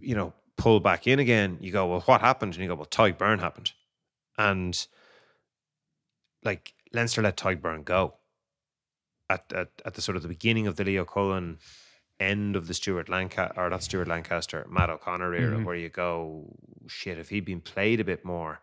you 0.00 0.14
know, 0.14 0.34
pulled 0.56 0.82
back 0.82 1.06
in 1.06 1.18
again, 1.18 1.56
you 1.60 1.72
go, 1.72 1.86
well, 1.86 2.00
what 2.02 2.20
happened? 2.20 2.54
And 2.54 2.62
you 2.62 2.68
go, 2.68 2.74
well, 2.74 2.86
Tadhg 2.86 3.16
Beirne 3.16 3.40
happened. 3.40 3.72
And 4.36 4.86
like 6.44 6.74
Leinster 6.94 7.22
let 7.22 7.36
Tadhg 7.36 7.60
Beirne 7.60 7.84
go 7.84 8.14
at, 9.28 9.52
at 9.52 9.68
at 9.84 9.94
the 9.94 10.02
sort 10.02 10.16
of 10.16 10.22
the 10.22 10.28
beginning 10.28 10.66
of 10.66 10.76
the 10.76 10.84
Leo 10.84 11.04
Cullen 11.04 11.58
end 12.20 12.56
of 12.56 12.68
the 12.68 12.74
Stuart 12.74 13.08
Lancaster 13.08 13.54
or 13.60 13.68
not 13.68 13.82
Stuart 13.82 14.08
Lancaster, 14.08 14.66
Matt 14.70 14.90
O'Connor 14.90 15.34
era, 15.34 15.58
where 15.60 15.74
you 15.74 15.88
go, 15.88 16.56
shit, 16.86 17.18
if 17.18 17.28
he'd 17.28 17.44
been 17.44 17.60
played 17.60 18.00
a 18.00 18.04
bit 18.04 18.24
more, 18.24 18.60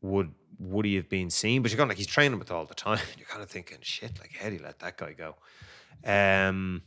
would 0.00 0.32
would 0.58 0.84
he 0.84 0.94
have 0.94 1.08
been 1.08 1.30
seen? 1.30 1.62
But 1.62 1.70
you're 1.70 1.76
going 1.76 1.88
like 1.88 1.98
he's 1.98 2.06
training 2.06 2.38
with 2.38 2.50
all 2.50 2.64
the 2.64 2.74
time. 2.74 3.00
You're 3.18 3.26
kind 3.26 3.42
of 3.42 3.50
thinking, 3.50 3.78
shit, 3.80 4.18
like 4.20 4.36
how 4.38 4.48
do 4.48 4.54
you 4.54 4.62
let 4.62 4.78
that 4.80 4.96
guy 4.96 5.12
go? 5.12 5.34
Um 6.04 6.82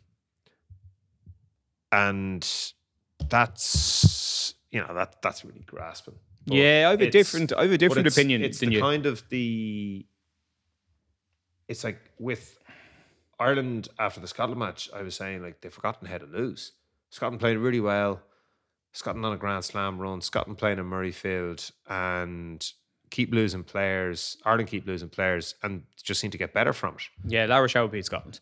and 1.91 2.47
that's 3.29 4.55
you 4.71 4.81
know, 4.81 4.93
that 4.93 5.21
that's 5.21 5.45
really 5.45 5.63
grasping. 5.65 6.15
But 6.47 6.57
Yeah, 6.57 6.87
I 6.87 6.91
have 6.91 7.01
a 7.01 7.09
different- 7.09 7.53
I 7.53 7.63
have 7.63 7.71
a 7.71 7.77
different 7.77 8.05
it's- 8.07 8.15
opinion 8.17 8.43
It's 8.43 8.59
than 8.59 8.69
the 8.69 8.75
you. 8.75 8.81
kind 8.81 9.05
of 9.05 9.27
the 9.29 10.05
it's 11.67 11.83
like 11.83 11.99
with 12.19 12.59
Ireland 13.39 13.89
after 13.99 14.19
the 14.19 14.27
Scotland 14.27 14.59
match, 14.59 14.89
I 14.93 15.01
was 15.01 15.15
saying 15.15 15.41
like 15.41 15.61
they've 15.61 15.73
forgotten 15.73 16.07
how 16.07 16.17
to 16.19 16.25
lose. 16.25 16.73
Scotland 17.09 17.39
played 17.39 17.57
really 17.57 17.79
well. 17.79 18.21
Scotland 18.93 19.25
on 19.25 19.33
a 19.33 19.37
Grand 19.37 19.65
Slam 19.65 19.97
run. 19.99 20.21
Scotland 20.21 20.57
playing 20.57 20.79
in 20.79 20.85
Murrayfield 20.85 21.71
and 21.87 22.65
keep 23.09 23.33
losing 23.33 23.63
players. 23.63 24.37
Ireland 24.45 24.69
keep 24.69 24.85
losing 24.85 25.09
players 25.09 25.55
and 25.63 25.83
just 26.01 26.21
seem 26.21 26.31
to 26.31 26.37
get 26.37 26.53
better 26.53 26.71
from 26.73 26.95
it. 26.95 27.01
yeah, 27.25 27.45
La 27.45 27.57
Rochelle 27.57 27.87
beat 27.87 28.05
Scotland. 28.05 28.39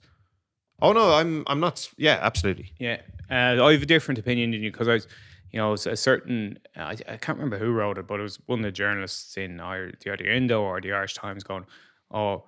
Oh 0.82 0.92
no, 0.92 1.13
I'm 1.13 1.44
I'm 1.48 1.60
not. 1.60 1.89
Yeah, 1.98 2.20
absolutely. 2.22 2.74
Yeah, 2.78 3.02
uh, 3.32 3.63
I 3.66 3.72
have 3.72 3.82
a 3.82 3.86
different 3.86 4.20
opinion 4.20 4.52
than 4.52 4.62
you 4.62 4.72
because 4.72 4.88
I 4.88 4.94
was, 4.96 5.08
you 5.54 5.60
know, 5.60 5.74
a 5.74 5.96
certain 5.96 6.58
I, 6.76 6.98
I 7.08 7.18
can't 7.18 7.38
remember 7.38 7.60
who 7.60 7.72
wrote 7.72 8.00
it, 8.00 8.08
but 8.08 8.20
it 8.20 8.24
was 8.24 8.39
one 8.48 8.60
of 8.60 8.66
the 8.66 8.72
journalists 8.72 9.38
in 9.38 9.60
Ir- 9.60 9.94
the 10.04 10.12
either 10.12 10.26
Indo 10.26 10.62
or 10.62 10.82
the 10.82 10.92
Irish 10.92 11.13
Times 11.13 11.44
going, 11.44 11.66
"Oh, 12.12 12.44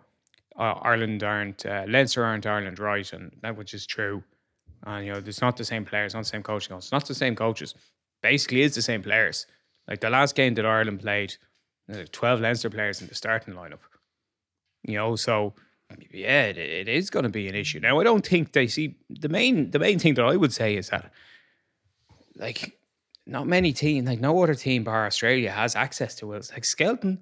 uh, 0.58 0.74
Ireland 0.82 1.24
aren't 1.24 1.66
uh, 1.66 1.86
Leinster 1.88 2.26
aren't 2.26 2.48
Ireland 2.48 2.80
right," 2.80 3.14
and 3.14 3.32
that 3.44 3.56
which 3.56 3.76
is 3.76 3.86
true. 3.86 4.24
And 4.84 5.06
you 5.06 5.14
know, 5.14 5.22
it's 5.24 5.42
not 5.42 5.56
the 5.56 5.64
same 5.64 5.86
players, 5.86 6.16
not 6.16 6.24
the 6.24 6.30
same 6.30 6.44
coaching. 6.44 6.76
It's 6.76 6.92
not 6.92 7.06
the 7.06 7.14
same 7.14 7.36
coaches. 7.36 7.76
Basically, 8.24 8.64
it's 8.64 8.76
the 8.76 8.82
same 8.82 9.04
players. 9.04 9.46
Like 9.88 10.02
the 10.02 10.10
last 10.10 10.36
game 10.36 10.56
that 10.56 10.66
Ireland 10.66 11.00
played, 11.02 11.36
there 11.88 12.00
were 12.00 12.08
twelve 12.08 12.42
Leinster 12.42 12.72
players 12.72 13.02
in 13.02 13.08
the 13.08 13.16
starting 13.16 13.54
lineup. 13.54 13.82
You 14.84 14.96
know, 14.96 15.16
so 15.16 15.54
yeah, 16.12 16.46
it, 16.46 16.58
it 16.58 16.88
is 16.88 17.12
going 17.12 17.24
to 17.24 17.30
be 17.30 17.48
an 17.48 17.54
issue. 17.54 17.80
Now, 17.80 18.00
I 18.00 18.04
don't 18.04 18.26
think 18.26 18.54
they 18.54 18.66
see 18.66 18.96
the 19.12 19.30
main 19.30 19.70
the 19.70 19.80
main 19.80 20.00
thing 20.00 20.16
that 20.16 20.26
I 20.26 20.36
would 20.36 20.54
say 20.54 20.76
is 20.76 20.90
that 20.90 21.12
like 22.36 22.80
not 23.26 23.48
many 23.48 23.74
team, 23.74 24.06
like 24.06 24.20
no 24.20 24.42
other 24.44 24.56
team 24.56 24.84
bar 24.84 25.06
Australia 25.06 25.52
has 25.52 25.76
access 25.76 26.16
to 26.16 26.34
it. 26.34 26.50
Like 26.54 26.66
Skelton 26.66 27.20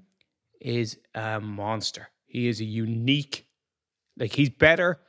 is 0.60 0.98
a 1.16 1.40
monster. 1.40 2.10
He 2.26 2.48
is 2.48 2.60
a 2.62 2.66
unique, 2.66 3.46
like 4.18 4.34
he's 4.34 4.50
better. 4.50 5.00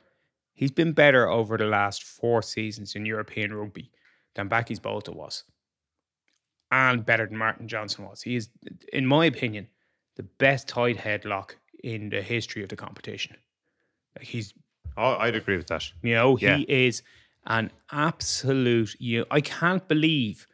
He's 0.53 0.71
been 0.71 0.93
better 0.93 1.27
over 1.27 1.57
the 1.57 1.65
last 1.65 2.03
four 2.03 2.41
seasons 2.41 2.95
in 2.95 3.05
European 3.05 3.53
rugby 3.53 3.91
than 4.35 4.47
Bakkies 4.49 4.81
Botha 4.81 5.11
was, 5.11 5.43
and 6.71 7.05
better 7.05 7.25
than 7.25 7.37
Martin 7.37 7.67
Johnson 7.67 8.05
was. 8.05 8.21
He 8.21 8.35
is, 8.35 8.49
in 8.93 9.05
my 9.05 9.25
opinion, 9.25 9.67
the 10.15 10.23
best 10.23 10.67
tight 10.67 10.97
headlock 10.97 11.51
in 11.83 12.09
the 12.09 12.21
history 12.21 12.63
of 12.63 12.69
the 12.69 12.75
competition. 12.75 13.35
Like 14.17 14.27
he's 14.27 14.53
Oh, 14.97 15.15
I'd 15.19 15.35
agree 15.35 15.57
with 15.57 15.67
that. 15.67 15.91
you 16.03 16.13
know, 16.13 16.37
Yeah. 16.37 16.55
he 16.57 16.63
is 16.63 17.03
an 17.47 17.69
absolute. 17.91 18.95
You, 18.99 19.25
I 19.29 19.41
can't 19.41 19.85
believe, 19.89 20.47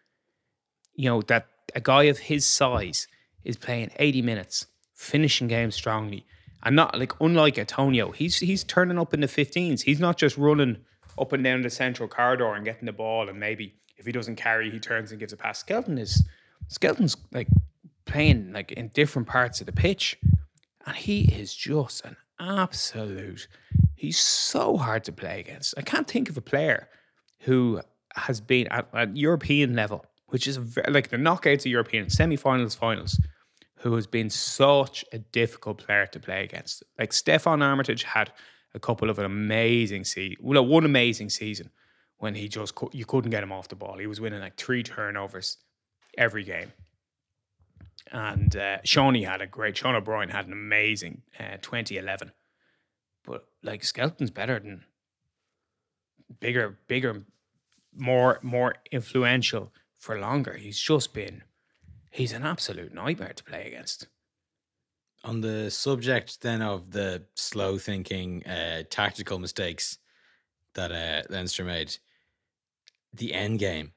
you 1.01 1.09
know, 1.09 1.23
that 1.23 1.47
a 1.73 1.81
guy 1.81 2.03
of 2.03 2.19
his 2.19 2.45
size 2.45 3.07
is 3.43 3.57
playing 3.57 3.89
eighty 3.97 4.21
minutes, 4.21 4.67
finishing 4.93 5.47
games 5.47 5.73
strongly, 5.73 6.27
and 6.61 6.75
not 6.75 6.97
like 6.97 7.19
unlike 7.19 7.55
Atonio, 7.55 8.13
he's 8.13 8.37
he's 8.37 8.63
turning 8.63 8.99
up 8.99 9.11
in 9.11 9.21
the 9.21 9.27
fifteens. 9.27 9.81
He's 9.81 9.99
not 9.99 10.15
just 10.17 10.37
running 10.37 10.77
up 11.17 11.33
and 11.33 11.43
down 11.43 11.63
the 11.63 11.71
central 11.71 12.07
corridor 12.07 12.53
and 12.53 12.63
getting 12.63 12.85
the 12.85 12.91
ball, 12.91 13.29
and 13.29 13.39
maybe 13.39 13.73
if 13.97 14.05
he 14.05 14.11
doesn't 14.11 14.35
carry, 14.35 14.69
he 14.69 14.79
turns 14.79 15.09
and 15.09 15.19
gives 15.19 15.33
a 15.33 15.37
pass. 15.37 15.57
Skelton 15.57 15.97
is 15.97 16.23
Skelton's 16.67 17.17
like 17.31 17.47
playing 18.05 18.53
like 18.53 18.71
in 18.73 18.89
different 18.89 19.27
parts 19.27 19.59
of 19.59 19.65
the 19.65 19.73
pitch, 19.73 20.19
and 20.85 20.95
he 20.95 21.21
is 21.33 21.55
just 21.55 22.05
an 22.05 22.15
absolute. 22.39 23.47
He's 23.95 24.19
so 24.19 24.77
hard 24.77 25.03
to 25.05 25.11
play 25.11 25.39
against. 25.39 25.73
I 25.77 25.81
can't 25.81 26.07
think 26.07 26.29
of 26.29 26.37
a 26.37 26.41
player 26.41 26.89
who 27.39 27.81
has 28.15 28.39
been 28.39 28.67
at, 28.67 28.87
at 28.93 29.17
European 29.17 29.75
level, 29.75 30.05
which 30.31 30.47
is 30.47 30.57
like 30.87 31.09
the 31.09 31.17
knockouts 31.17 31.59
of 31.59 31.65
European 31.67 32.09
semi-finals, 32.09 32.73
finals, 32.73 33.19
who 33.79 33.93
has 33.95 34.07
been 34.07 34.29
such 34.29 35.03
a 35.11 35.19
difficult 35.19 35.77
player 35.77 36.05
to 36.07 36.19
play 36.19 36.43
against. 36.43 36.83
Like 36.97 37.11
Steffon 37.11 37.61
Armitage 37.61 38.03
had 38.03 38.31
a 38.73 38.79
couple 38.79 39.09
of 39.09 39.19
an 39.19 39.25
amazing 39.25 40.05
season, 40.05 40.37
well, 40.41 40.65
one 40.65 40.85
amazing 40.85 41.29
season 41.29 41.69
when 42.17 42.35
he 42.35 42.47
just 42.47 42.75
cou- 42.75 42.89
you 42.93 43.05
couldn't 43.05 43.31
get 43.31 43.43
him 43.43 43.51
off 43.51 43.67
the 43.67 43.75
ball. 43.75 43.97
He 43.97 44.07
was 44.07 44.21
winning 44.21 44.39
like 44.39 44.55
three 44.55 44.83
turnovers 44.83 45.57
every 46.17 46.45
game. 46.45 46.71
And 48.11 48.55
uh, 48.55 48.77
Shawnee 48.83 49.23
had 49.23 49.41
a 49.41 49.47
great. 49.47 49.75
Sean 49.75 49.95
O'Brien 49.95 50.29
had 50.29 50.47
an 50.47 50.53
amazing 50.53 51.23
uh, 51.39 51.57
2011. 51.61 52.31
But 53.25 53.45
like 53.63 53.83
Skelton's 53.83 54.31
better 54.31 54.59
than 54.59 54.85
bigger, 56.39 56.79
bigger, 56.87 57.23
more, 57.93 58.39
more 58.41 58.75
influential 58.91 59.71
for 60.01 60.19
longer. 60.19 60.53
He's 60.53 60.79
just 60.79 61.13
been. 61.13 61.43
He's 62.09 62.33
an 62.33 62.43
absolute 62.43 62.93
nightmare 62.93 63.33
to 63.33 63.43
play 63.43 63.67
against. 63.67 64.07
On 65.23 65.39
the 65.39 65.69
subject 65.69 66.41
then 66.41 66.63
of 66.63 66.91
the 66.91 67.23
slow 67.35 67.77
thinking 67.77 68.43
uh, 68.45 68.83
tactical 68.89 69.37
mistakes 69.37 69.99
that 70.73 70.91
uh, 70.91 71.21
Leinster 71.29 71.63
made, 71.63 71.95
the 73.13 73.33
end 73.33 73.59
game, 73.59 73.91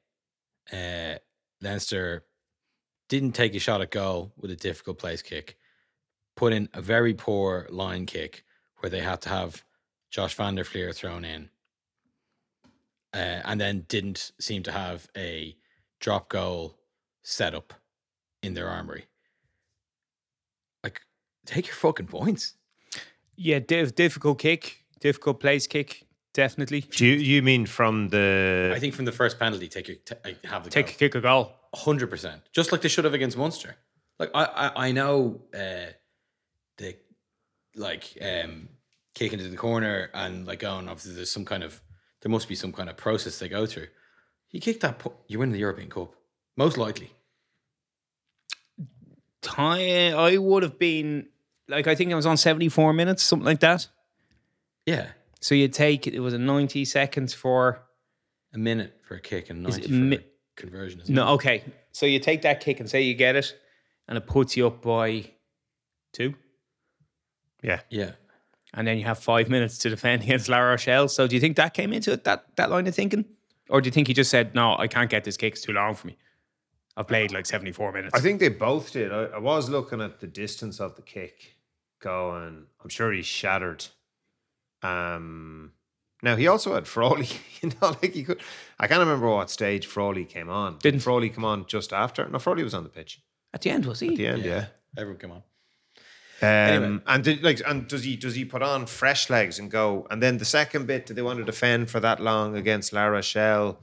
uh, 0.73 1.15
Leinster 1.63 2.25
didn't 3.09 3.33
take 3.33 3.55
a 3.55 3.59
shot 3.59 3.81
at 3.81 3.91
goal 3.91 4.33
with 4.37 4.51
a 4.51 4.57
difficult 4.57 4.99
place 4.99 5.23
kick, 5.23 5.57
put 6.37 6.53
in 6.53 6.69
a 6.75 6.83
very 6.83 7.15
poor 7.15 7.67
line 7.71 8.05
kick 8.05 8.45
where 8.79 8.91
they 8.91 9.01
had 9.01 9.23
to 9.23 9.31
have 9.31 9.65
Josh 10.11 10.35
van 10.35 10.57
der 10.57 10.65
Flier 10.65 10.93
thrown 10.93 11.25
in, 11.25 11.49
uh, 13.15 13.41
and 13.47 13.59
then 13.59 13.87
didn't 13.89 14.33
seem 14.39 14.63
to 14.65 14.73
have 14.73 15.09
a 15.17 15.57
drop 16.05 16.29
goal 16.29 16.77
setup 17.23 17.73
in 18.43 18.53
their 18.53 18.69
armory. 18.69 19.07
Like, 20.83 21.01
take 21.47 21.67
your 21.67 21.75
fucking 21.77 22.09
points. 22.09 22.55
Yeah, 23.37 23.59
diff- 23.59 23.95
difficult 23.95 24.39
kick, 24.39 24.85
difficult 25.01 25.41
place 25.41 25.67
kick, 25.67 26.07
definitely. 26.35 26.83
Do 26.83 27.07
you, 27.07 27.15
you 27.15 27.43
mean 27.43 27.65
from 27.65 28.11
the? 28.11 28.73
I 28.77 28.79
think 28.79 28.95
from 28.95 29.07
the 29.07 29.13
first 29.13 29.39
penalty, 29.39 29.67
take 29.67 29.89
your 29.89 29.97
t- 29.97 30.37
have 30.45 30.65
the 30.65 30.71
Take 30.71 30.91
a 30.91 30.93
kick 30.93 31.15
a 31.15 31.23
goal. 31.23 31.53
hundred 31.75 32.11
percent, 32.11 32.43
just 32.53 32.71
like 32.71 32.83
they 32.83 32.89
should 32.89 33.05
have 33.05 33.15
against 33.15 33.37
Munster. 33.39 33.75
Like 34.19 34.31
I, 34.35 34.45
I, 34.45 34.89
I 34.89 34.93
know 34.93 35.41
uh, 35.55 35.91
the 36.77 36.97
like 37.75 38.17
um, 38.21 38.69
kick 39.15 39.33
into 39.33 39.49
the 39.49 39.57
corner 39.57 40.11
and 40.13 40.47
like 40.47 40.59
going. 40.61 40.87
Obviously, 40.89 41.15
there's 41.15 41.31
some 41.31 41.47
kind 41.47 41.65
of 41.65 41.81
there 42.21 42.31
must 42.31 42.47
be 42.47 42.55
some 42.55 42.73
kind 42.73 42.91
of 42.91 42.97
process 42.99 43.39
they 43.39 43.49
go 43.49 43.65
through. 43.67 43.89
You 44.55 44.61
kick 44.61 44.79
that, 44.83 45.01
pu- 45.01 45.13
you 45.27 45.41
win 45.41 45.51
the 45.51 45.59
European 45.59 45.91
Cup, 45.91 46.15
most 46.57 46.79
likely. 46.79 47.11
Time, 49.43 50.17
I 50.17 50.37
would 50.39 50.63
have 50.63 50.79
been 50.79 51.27
like 51.69 51.89
I 51.89 51.97
think 51.97 52.13
I 52.13 52.15
was 52.15 52.25
on 52.25 52.37
seventy 52.37 52.69
four 52.69 52.93
minutes, 52.93 53.25
something 53.25 53.45
like 53.45 53.59
that. 53.61 53.89
Yeah, 54.87 55.09
So 55.41 55.57
you 55.57 55.67
take 55.67 56.07
it 56.07 56.21
was 56.21 56.35
a 56.35 56.39
ninety 56.39 56.85
seconds 56.85 57.35
for 57.35 57.83
a 58.55 58.59
minute 58.59 58.95
for 59.09 59.17
a 59.17 59.21
kick 59.21 59.51
and 59.51 59.67
Is 59.67 59.77
ninety 59.77 59.89
for 59.89 59.95
mi- 59.95 60.17
a 60.19 60.25
conversion. 60.57 61.01
Isn't 61.01 61.15
no. 61.15 61.31
Okay, 61.35 61.65
so 61.91 62.07
you 62.07 62.21
take 62.21 62.43
that 62.43 62.61
kick 62.61 62.79
and 62.79 62.89
say 62.89 63.03
you 63.03 63.15
get 63.15 63.35
it, 63.35 63.59
and 64.07 64.17
it 64.17 64.27
puts 64.27 64.57
you 64.57 64.69
up 64.69 64.81
by 64.83 65.33
two, 66.13 66.35
yeah. 67.61 67.81
Yeah, 67.91 68.13
and 68.73 68.87
then 68.87 68.99
you 68.99 69.05
have 69.05 69.19
five 69.19 69.49
minutes 69.51 69.79
to 69.79 69.91
defend 69.91 70.23
against 70.27 70.49
La 70.49 70.59
Rochelle. 70.61 71.09
So 71.09 71.27
do 71.27 71.35
you 71.35 71.41
think 71.41 71.57
that 71.57 71.75
came 71.75 71.93
into 71.93 72.13
it? 72.13 72.23
That 72.23 72.47
that 72.57 72.71
line 72.71 72.87
of 72.87 72.95
thinking? 72.95 73.25
Or 73.71 73.81
do 73.81 73.87
you 73.89 73.93
think 73.93 74.09
he 74.09 74.15
just 74.15 74.31
said, 74.31 74.55
no, 74.55 74.77
I 74.79 74.87
can't 74.89 75.09
get 75.11 75.25
this 75.25 75.37
kick, 75.37 75.55
it's 75.55 75.63
too 75.63 75.73
long 75.73 75.95
for 75.95 76.07
me? 76.09 76.17
I've 76.97 77.09
played 77.09 77.33
like 77.33 77.47
74 77.47 77.93
minutes. 77.93 78.15
I 78.15 78.21
think 78.21 78.39
they 78.41 78.49
both 78.51 78.93
did. 78.93 79.11
I, 79.13 79.25
I 79.25 79.39
was 79.39 79.69
looking 79.69 80.01
at 80.01 80.21
the 80.21 80.27
distance 80.29 80.81
of 80.81 80.95
the 80.97 81.03
kick, 81.03 81.57
going. 82.01 82.67
I'm 82.83 82.89
sure 82.89 83.11
he's 83.13 83.27
shattered. 83.27 83.85
Um, 84.83 85.73
now 86.23 86.37
he 86.37 86.47
also 86.47 86.75
had 86.75 86.87
Frawley. 86.87 87.29
You 87.65 87.71
know, 87.81 87.97
like 88.03 88.13
he 88.13 88.25
could. 88.25 88.43
I 88.79 88.87
can't 88.87 89.01
remember 89.01 89.27
what 89.31 89.49
stage 89.51 89.87
Frawley 89.87 90.27
came 90.27 90.51
on. 90.51 90.73
Didn't- 90.81 90.99
Did 90.99 91.03
Frawley 91.03 91.31
come 91.31 91.47
on 91.47 91.65
just 91.67 91.95
after? 91.95 92.29
No, 92.29 92.39
Frawley 92.39 92.63
was 92.63 92.75
on 92.75 92.83
the 92.83 92.91
pitch 92.91 93.23
At 93.55 93.63
the 93.63 93.71
end, 93.71 93.87
was 93.87 94.01
he? 94.01 94.09
at 94.09 94.17
the 94.17 94.27
end. 94.27 94.45
Yeah. 94.45 94.67
Everyone 94.99 95.19
came 95.19 95.31
on. 95.33 95.43
Um, 96.45 96.83
Anyway. 96.85 97.01
and 97.07 97.25
did, 97.25 97.43
like, 97.43 97.61
and 97.67 97.87
does 97.89 98.05
he 98.05 98.17
does 98.17 98.35
he 98.35 98.45
put 98.45 98.63
on 98.63 98.87
fresh 98.87 99.31
legs 99.31 99.59
and 99.59 99.71
go? 99.71 100.07
And 100.11 100.23
then 100.23 100.39
the 100.39 100.45
second 100.45 100.87
bit, 100.87 101.07
do 101.07 101.15
they 101.15 101.23
want 101.23 101.39
to 101.39 101.45
defend 101.45 101.91
for 101.91 102.01
that 102.01 102.21
long 102.21 102.57
against 102.57 102.93
La 102.93 103.05
Rochelle? 103.07 103.79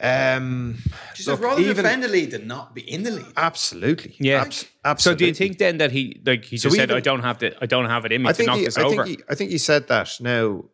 Um, 0.00 0.78
Just 1.14 1.28
look, 1.28 1.40
rather 1.40 1.60
even- 1.62 1.76
defend 1.76 2.02
the 2.02 2.08
lead 2.08 2.32
than 2.32 2.48
not 2.48 2.74
be 2.74 2.80
in 2.82 3.04
the 3.04 3.12
lead. 3.12 3.26
absolutely, 3.36 4.16
Yeah. 4.18 4.42
abs- 4.42 4.56
So 4.62 4.66
absolutely. 4.84 5.18
do 5.26 5.28
you 5.28 5.34
think 5.34 5.58
then 5.58 5.78
that 5.78 5.92
he 5.92 6.20
like 6.26 6.44
he 6.44 6.56
So 6.56 6.64
just 6.64 6.76
said, 6.76 6.88
even- 6.90 6.96
I 6.96 7.00
don't 7.00 7.22
have 7.22 7.38
the 7.38 7.54
I 7.62 7.66
don't 7.66 7.86
have 7.86 8.04
it 8.04 8.10
in 8.12 8.22
me 8.22 8.28
I 8.28 8.32
to 8.32 8.36
think 8.36 8.46
knock 8.48 8.58
he, 8.58 8.64
this 8.64 8.76
I 8.76 8.82
over? 8.82 9.04
think 9.04 9.18
he, 9.20 9.24
I 9.30 9.34
think 9.36 9.50
he 9.52 9.58
said 9.58 9.86
that. 9.88 10.10
Now, 10.20 10.64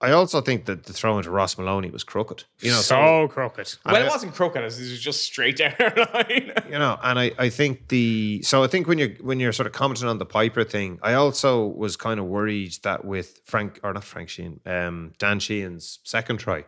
I 0.00 0.12
also 0.12 0.42
think 0.42 0.66
that 0.66 0.84
the 0.84 0.92
throw 0.92 1.16
into 1.16 1.30
Ross 1.30 1.54
Molony 1.54 1.90
was 1.90 2.04
crooked. 2.04 2.44
You 2.60 2.70
know, 2.70 2.76
so 2.76 3.28
crooked. 3.28 3.74
I- 3.86 3.92
Well, 3.94 4.02
it 4.02 4.08
wasn't 4.08 4.34
crooked. 4.34 4.60
It 4.60 4.64
was 4.64 5.00
just 5.00 5.22
straight 5.24 5.56
down 5.56 5.74
our 5.80 5.94
line. 6.12 6.52
you 6.66 6.78
know, 6.78 6.98
and 7.02 7.18
I, 7.18 7.32
I 7.38 7.48
think 7.48 7.88
the 7.88 8.42
so 8.42 8.62
I 8.62 8.66
think 8.66 8.86
when 8.88 8.98
you're 8.98 9.14
when 9.22 9.40
you're 9.40 9.52
sort 9.52 9.66
of 9.66 9.72
commenting 9.72 10.06
on 10.08 10.18
the 10.18 10.26
Peyper 10.26 10.68
thing, 10.68 10.98
I 11.02 11.14
also 11.14 11.66
was 11.66 11.96
kind 11.96 12.20
of 12.20 12.26
worried 12.26 12.74
that 12.82 13.04
with 13.06 13.40
Frank 13.46 13.80
or 13.82 13.92
not 13.94 14.04
Frank 14.04 14.28
Sheehan, 14.28 14.60
um, 14.66 15.12
Dan 15.18 15.40
Sheehan's 15.40 15.98
second 16.04 16.38
try, 16.38 16.64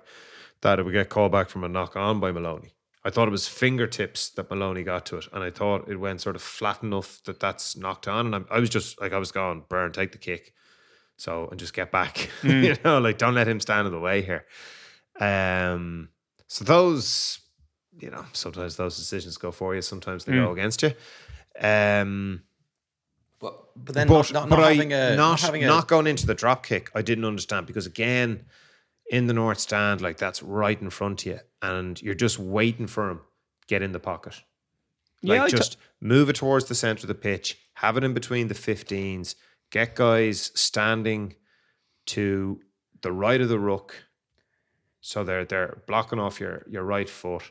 that 0.63 0.79
it 0.79 0.85
would 0.85 0.93
get 0.93 1.11
called 1.11 1.33
back 1.33 1.51
from 1.51 1.65
a 1.65 1.69
knock 1.69 1.97
on 1.97 2.21
by 2.21 2.33
Molony. 2.33 2.71
I 3.05 3.11
thought 3.11 3.29
it 3.29 3.31
was 3.31 3.47
fingertips 3.47 4.31
that 4.31 4.51
Maloney 4.51 4.83
got 4.85 5.07
to 5.07 5.19
it, 5.19 5.29
and 5.33 5.45
I 5.45 5.51
thought 5.51 5.89
it 5.89 5.97
went 5.97 6.21
sort 6.23 6.35
of 6.35 6.43
flat 6.43 6.83
enough 6.83 7.21
that 7.25 7.41
that's 7.41 7.77
knocked 7.77 8.09
on. 8.09 8.33
And 8.33 8.47
I, 8.51 8.57
I 8.57 8.59
was 8.59 8.71
just 8.71 9.01
like, 9.01 9.13
I 9.13 9.19
was 9.19 9.33
going, 9.33 9.65
burn, 9.69 9.93
take 9.93 10.13
the 10.13 10.19
kick, 10.19 10.53
so 11.19 11.49
and 11.51 11.61
just 11.61 11.75
get 11.75 11.93
back. 11.93 12.31
you 12.43 12.75
know, 12.85 12.99
like 12.99 13.19
don't 13.19 13.35
let 13.35 13.47
him 13.47 13.61
stand 13.61 13.87
in 13.87 13.93
the 13.93 14.01
way 14.01 14.23
here. 14.23 14.47
Um, 15.21 16.09
so 16.47 16.65
those, 16.65 17.41
you 17.99 18.11
know, 18.11 18.25
sometimes 18.33 18.77
those 18.77 18.97
decisions 18.97 19.37
go 19.37 19.51
for 19.51 19.75
you, 19.75 19.83
sometimes 19.83 20.25
they 20.25 20.33
go 20.33 20.53
against 20.53 20.83
you. 20.83 20.93
Um, 21.61 22.43
But 23.41 23.55
but 23.77 23.95
then 23.95 24.09
but 24.09 24.33
not, 24.33 24.33
not, 24.33 24.49
but 24.49 24.57
not 24.57 24.73
having 24.73 24.93
a 24.93 25.11
not, 25.11 25.17
not 25.17 25.41
having 25.41 25.65
a 25.65 25.67
not 25.67 25.89
going 25.89 26.07
into 26.07 26.27
the 26.27 26.35
drop 26.35 26.65
kick, 26.65 26.91
I 26.95 27.03
didn't 27.03 27.25
understand 27.25 27.67
because 27.67 27.87
again, 27.87 28.47
in 29.11 29.27
the 29.27 29.35
north 29.35 29.59
stand, 29.59 30.01
like 30.01 30.19
that's 30.19 30.43
right 30.43 30.81
in 30.81 30.91
front 30.91 31.23
of 31.23 31.27
you, 31.27 31.41
and 31.63 32.01
you're 32.01 32.15
just 32.15 32.39
waiting 32.39 32.87
for 32.87 33.11
him 33.11 33.19
to 33.19 33.67
get 33.67 33.83
in 33.83 33.93
the 33.93 34.01
pocket. 34.01 34.41
Like 35.23 35.39
Yeah, 35.39 35.45
I 35.45 35.49
just 35.49 35.77
move 36.01 36.29
it 36.31 36.37
towards 36.37 36.67
the 36.67 36.75
center 36.77 37.03
of 37.03 37.09
the 37.09 37.15
pitch, 37.15 37.59
have 37.75 37.97
it 37.97 38.05
in 38.05 38.15
between 38.15 38.49
the 38.49 38.55
15s, 38.55 39.35
get 39.71 39.95
guys 39.95 40.51
standing 40.55 41.35
to 42.07 42.61
the 43.03 43.13
right 43.13 43.41
of 43.41 43.49
the 43.49 43.59
rook, 43.59 44.05
so 45.01 45.25
they're 45.25 45.45
they're 45.45 45.83
blocking 45.87 46.19
off 46.19 46.41
your 46.41 46.65
your 46.69 46.85
right 46.85 47.09
foot. 47.09 47.51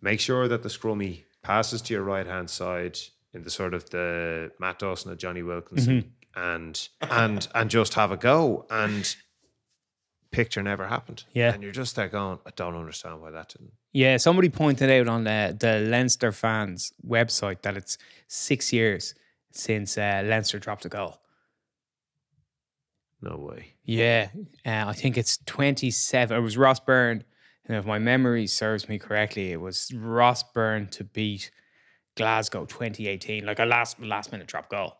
Make 0.00 0.20
sure 0.20 0.48
that 0.48 0.62
the 0.62 0.68
scrummy 0.68 1.24
passes 1.42 1.82
to 1.82 1.94
your 1.94 2.02
right 2.02 2.26
hand 2.26 2.50
side 2.50 2.98
in 3.32 3.42
the 3.42 3.50
sort 3.50 3.74
of 3.74 3.88
the 3.90 4.50
Matt 4.58 4.78
Dawson 4.78 5.10
and 5.10 5.20
Jonny 5.20 5.42
Wilkinson, 5.42 6.12
and 6.34 6.88
and 7.00 7.48
and 7.54 7.70
just 7.70 7.94
have 7.94 8.12
a 8.12 8.16
go. 8.16 8.66
And 8.70 9.14
picture 10.32 10.62
never 10.62 10.88
happened. 10.88 11.24
Yeah. 11.34 11.52
and 11.54 11.62
you're 11.62 11.72
just 11.72 11.94
there 11.94 12.08
going, 12.08 12.38
I 12.44 12.50
don't 12.56 12.74
understand 12.74 13.20
why 13.20 13.30
that 13.30 13.50
didn't. 13.50 13.72
Yeah, 13.92 14.16
somebody 14.16 14.48
pointed 14.48 14.90
out 14.90 15.06
on 15.06 15.24
the, 15.24 15.54
the 15.58 15.80
Leinster 15.80 16.32
fans 16.32 16.92
website 17.06 17.62
that 17.62 17.76
it's 17.76 17.98
six 18.26 18.72
years 18.72 19.14
since 19.52 19.96
uh, 19.98 20.22
Leinster 20.24 20.58
dropped 20.58 20.86
a 20.86 20.88
goal. 20.88 21.18
No 23.22 23.36
way. 23.36 23.74
Yeah, 23.84 24.28
uh, 24.66 24.84
I 24.88 24.92
think 24.92 25.16
it's 25.16 25.38
27. 25.46 26.36
It 26.36 26.40
was 26.40 26.56
Ross 26.58 26.80
Byrne. 26.80 27.24
And 27.66 27.76
if 27.76 27.86
my 27.86 27.98
memory 28.00 28.48
serves 28.48 28.88
me 28.88 28.98
correctly, 28.98 29.52
it 29.52 29.60
was 29.60 29.92
Ross 29.94 30.42
Byrne 30.42 30.88
to 30.88 31.04
beat 31.04 31.52
Glasgow 32.16 32.64
2018, 32.64 33.46
like 33.46 33.60
a 33.60 33.64
last 33.64 34.00
last 34.00 34.32
minute 34.32 34.48
drop 34.48 34.68
goal. 34.68 34.96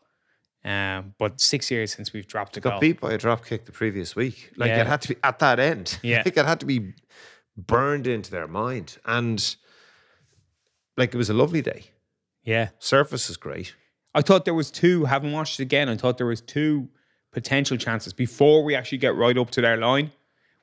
Um, 0.64 1.14
but 1.18 1.40
six 1.40 1.72
years 1.72 1.92
since 1.92 2.12
we've 2.12 2.28
dropped 2.28 2.56
a 2.56 2.60
Got 2.60 2.70
goal. 2.74 2.80
beat 2.80 3.00
by 3.00 3.12
a 3.14 3.18
drop 3.18 3.44
kick 3.44 3.64
the 3.64 3.72
previous 3.72 4.14
week. 4.14 4.52
Like 4.56 4.68
Yeah. 4.68 4.82
it 4.82 4.86
had 4.86 5.02
to 5.02 5.08
be 5.08 5.16
at 5.24 5.40
that 5.40 5.58
end. 5.58 5.98
Yeah. 6.04 6.22
like 6.24 6.36
it 6.36 6.46
had 6.46 6.60
to 6.60 6.66
be 6.66 6.94
burned 7.56 8.06
into 8.06 8.30
their 8.30 8.46
mind, 8.46 8.98
and 9.04 9.56
like 10.96 11.12
it 11.12 11.18
was 11.18 11.28
a 11.30 11.34
lovely 11.34 11.62
day. 11.62 11.86
Yeah. 12.44 12.68
Surface 12.78 13.28
is 13.28 13.36
great. 13.36 13.74
I 14.14 14.22
thought 14.22 14.44
there 14.44 14.54
was 14.54 14.70
two, 14.70 15.06
haven't 15.06 15.32
watched 15.32 15.58
it 15.58 15.64
again, 15.64 15.88
I 15.88 15.96
thought 15.96 16.16
there 16.18 16.26
was 16.26 16.40
two 16.40 16.88
potential 17.32 17.76
chances 17.76 18.12
before 18.12 18.62
we 18.62 18.74
actually 18.74 18.98
get 18.98 19.16
right 19.16 19.36
up 19.36 19.50
to 19.50 19.60
their 19.60 19.76
line. 19.76 20.12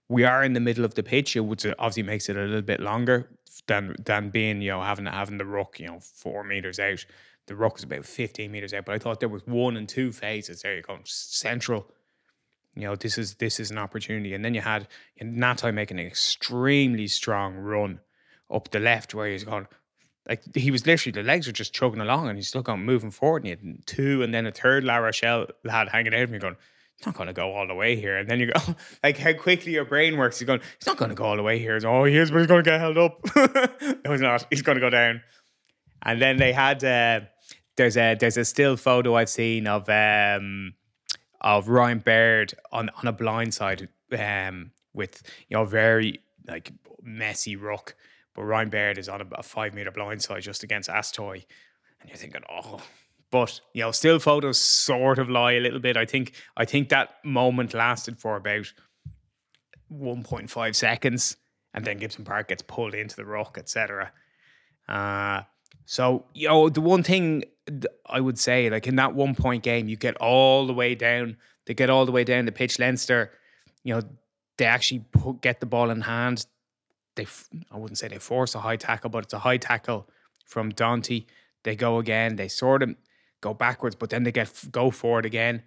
We 0.08 0.24
are 0.24 0.44
in 0.44 0.54
the 0.54 0.60
middle 0.60 0.86
of 0.86 0.96
the 0.96 1.04
pitch, 1.04 1.36
it 1.36 1.42
which 1.42 1.66
obviously 1.66 2.04
makes 2.04 2.30
it 2.30 2.38
a 2.38 2.42
little 2.42 2.62
bit 2.62 2.80
longer 2.80 3.30
than 3.68 3.96
than 4.04 4.30
being, 4.30 4.62
you 4.62 4.72
know, 4.72 4.82
having 4.82 5.06
having 5.06 5.38
the 5.38 5.46
ruck, 5.46 5.80
you 5.80 5.88
know, 5.88 6.00
four 6.00 6.44
meters 6.44 6.80
out. 6.80 7.06
The 7.48 7.56
ruck 7.56 7.80
is 7.80 7.84
about 7.84 8.06
15 8.06 8.52
meters 8.52 8.74
out. 8.74 8.86
But 8.86 8.96
I 8.96 9.00
thought 9.00 9.20
there 9.20 9.30
was 9.30 9.46
one 9.46 9.76
and 9.76 9.90
two 9.90 10.12
phases. 10.12 10.62
There 10.62 10.76
you 10.76 10.82
go. 10.82 11.00
Central. 11.04 11.92
You 12.76 12.84
know, 12.84 12.96
this 12.96 13.18
is 13.18 13.36
this 13.36 13.60
is 13.60 13.72
an 13.72 13.78
opportunity. 13.78 14.34
And 14.34 14.46
then 14.46 14.54
you 14.54 14.62
had 14.62 14.88
Ngatai 15.22 15.74
making 15.74 16.00
an 16.00 16.06
extremely 16.06 17.08
strong 17.08 17.56
run 17.56 18.00
up 18.52 18.72
the 18.72 18.80
left 18.80 19.14
where 19.14 19.28
he's 19.28 19.44
gone 19.44 19.68
like 20.30 20.56
he 20.56 20.70
was 20.70 20.86
literally 20.86 21.12
the 21.12 21.24
legs 21.24 21.48
were 21.48 21.54
just 21.54 21.74
chugging 21.74 22.00
along 22.00 22.30
and 22.30 22.38
he's 22.38 22.48
still 22.48 22.62
going 22.62 22.86
moving 22.86 23.12
forward 23.12 23.44
and 23.44 23.46
he 23.46 23.50
had 23.50 23.86
two 23.88 24.22
and 24.22 24.34
then 24.34 24.46
a 24.46 24.52
third 24.52 24.84
La 24.84 24.98
Rochelle 24.98 25.48
lad 25.66 25.90
hanging 25.90 26.14
out 26.14 26.22
of 26.22 26.30
me 26.30 26.38
going 26.38 26.56
it's 26.98 27.06
not 27.06 27.16
going 27.16 27.28
to 27.28 27.34
go 27.34 27.54
all 27.54 27.66
the 27.66 27.74
way 27.74 27.96
here. 27.96 28.18
And 28.18 28.30
then 28.30 28.42
you 28.42 28.52
go 28.52 28.76
like 29.04 29.18
how 29.18 29.34
quickly 29.34 29.72
your 29.74 29.86
brain 29.86 30.18
works 30.18 30.40
he's 30.40 30.46
going 30.46 30.60
he's 30.60 30.86
not 30.86 30.98
going 30.98 31.10
to 31.10 31.16
go 31.16 31.24
all 31.26 31.36
the 31.36 31.44
way 31.44 31.58
here 31.58 31.74
He's, 31.74 31.86
oh 31.86 32.04
he 32.04 32.16
is 32.16 32.30
but 32.30 32.40
he's 32.40 32.48
going 32.48 32.64
to 32.64 32.70
get 32.70 32.80
held 32.80 32.98
up. 32.98 33.20
No 34.06 34.12
he's 34.12 34.22
not 34.22 34.46
he's 34.50 34.62
going 34.62 34.76
to 34.76 34.82
go 34.82 34.90
down. 34.90 35.22
And 36.04 36.22
then 36.22 36.38
they 36.38 36.54
had 36.54 36.84
uh, 36.84 37.22
there's 37.76 37.98
a 37.98 38.16
there's 38.16 38.38
a 38.38 38.46
still 38.46 38.78
photo 38.78 39.16
I've 39.16 39.30
seen 39.30 39.66
of 39.66 39.90
um 39.90 40.76
of 41.42 41.70
Ryan 41.70 42.00
Baird 42.00 42.54
on 42.72 42.90
on 42.90 43.08
a 43.08 43.14
blind 43.14 43.54
side 43.54 43.90
um 44.18 44.72
with 44.94 45.24
you 45.48 45.58
know 45.58 45.66
very 45.66 46.22
like 46.48 46.72
messy 47.02 47.56
ruck 47.56 47.96
but 48.40 48.46
Ryan 48.46 48.70
Baird 48.70 48.98
is 48.98 49.10
on 49.10 49.20
a, 49.20 49.26
a 49.34 49.44
five 49.44 49.74
meter 49.74 49.92
blind 49.92 50.22
side 50.22 50.44
just 50.44 50.64
against 50.64 50.90
Hastoy 50.90 51.46
and 52.00 52.10
you're 52.10 52.18
thinking 52.18 52.44
oh 52.50 52.82
but 53.32 53.60
you 53.74 53.84
know 53.84 53.92
still 53.92 54.18
photos 54.18 54.58
sort 54.58 55.20
of 55.20 55.30
lie 55.30 55.52
a 55.52 55.60
little 55.60 55.82
bit 55.82 55.98
I 55.98 56.06
think 56.06 56.32
I 56.56 56.64
think 56.64 56.88
that 56.90 57.16
moment 57.26 57.74
lasted 57.74 58.18
for 58.18 58.38
about 58.38 58.72
1.5 59.92 60.76
seconds 60.76 61.36
and 61.74 61.84
then 61.84 61.98
Gibson 61.98 62.24
Park 62.24 62.48
gets 62.48 62.62
pulled 62.62 62.96
into 62.96 63.18
the 63.18 63.26
rock, 63.26 63.58
etc 63.60 64.14
uh, 64.88 65.44
so, 65.86 66.26
you 66.34 66.48
know, 66.48 66.70
the 66.70 66.82
one 66.82 67.04
thing 67.04 67.44
I 68.06 68.20
would 68.20 68.40
say, 68.40 68.70
like 68.70 68.88
in 68.88 68.96
that 68.96 69.14
one 69.14 69.36
point 69.36 69.64
game, 69.64 69.88
you 69.88 69.96
get 69.96 70.18
all 70.18 70.66
the 70.66 70.74
way 70.74 70.96
down, 70.96 71.38
they 71.66 71.74
get 71.74 71.90
all 71.90 72.06
the 72.06 72.12
way 72.12 72.24
down 72.24 72.46
the 72.46 72.52
pitch. 72.52 72.80
Leinster, 72.80 73.32
you 73.84 73.94
know, 73.94 74.02
they 74.58 74.66
actually 74.66 75.06
put, 75.12 75.42
get 75.42 75.60
the 75.60 75.66
ball 75.66 75.92
in 75.92 76.02
hand. 76.02 76.46
They, 77.20 77.28
I 77.72 77.78
wouldn't 77.78 77.98
say 77.98 78.08
they 78.08 78.18
force 78.18 78.56
a 78.56 78.60
high 78.60 78.78
tackle, 78.78 79.10
but 79.10 79.26
it's 79.26 79.34
a 79.34 79.40
high 79.40 79.58
tackle 79.58 80.10
from 80.46 80.72
Danty. 80.72 81.26
They 81.64 81.76
go 81.76 82.00
again, 82.00 82.38
they 82.38 82.48
sort 82.48 82.82
of 82.82 82.96
go 83.42 83.54
backwards, 83.54 83.96
but 83.96 84.10
then 84.10 84.24
they 84.24 84.32
get 84.32 84.52
go 84.72 84.90
forward 84.90 85.26
again. 85.26 85.64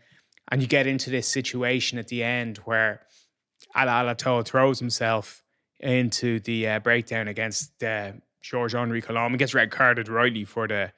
And 0.51 0.63
you 0.63 0.67
get 0.67 0.87
into 0.87 1.11
this 1.11 1.29
situation 1.29 1.99
at 1.99 2.09
the 2.09 2.25
end 2.25 2.59
where 2.65 3.03
Ala 3.77 4.15
Alato 4.15 4.45
throws 4.45 4.79
himself 4.79 5.43
into 5.79 6.41
the 6.41 6.69
uh, 6.69 6.79
breakdown 6.81 7.29
against 7.29 7.83
uh, 7.83 8.13
Georges-Henri 8.41 9.03
Colombe 9.03 9.33
and 9.33 9.39
gets 9.39 9.55
red 9.55 9.71
carded 9.71 10.09
rightly 10.09 10.45
for 10.45 10.67
the 10.67 10.93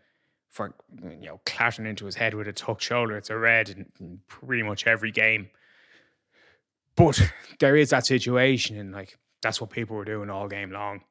for 0.49 0.73
you 1.03 1.27
know 1.27 1.41
clattering 1.45 1.89
into 1.89 2.07
his 2.07 2.15
head 2.15 2.35
with 2.35 2.47
a 2.47 2.53
tucked 2.53 2.83
shoulder. 2.83 3.17
It's 3.17 3.31
a 3.31 3.37
red 3.37 3.71
in, 3.71 3.87
in 3.99 4.21
pretty 4.29 4.63
much 4.63 4.87
every 4.87 5.11
game. 5.11 5.51
But 6.97 7.21
there 7.59 7.77
is 7.77 7.91
that 7.91 8.07
situation, 8.07 8.79
and 8.79 8.93
like 8.93 9.19
that's 9.45 9.61
what 9.61 9.69
people 9.69 9.95
were 9.95 10.07
doing 10.07 10.31
all 10.31 10.49
game 10.49 10.71
long. 10.71 11.03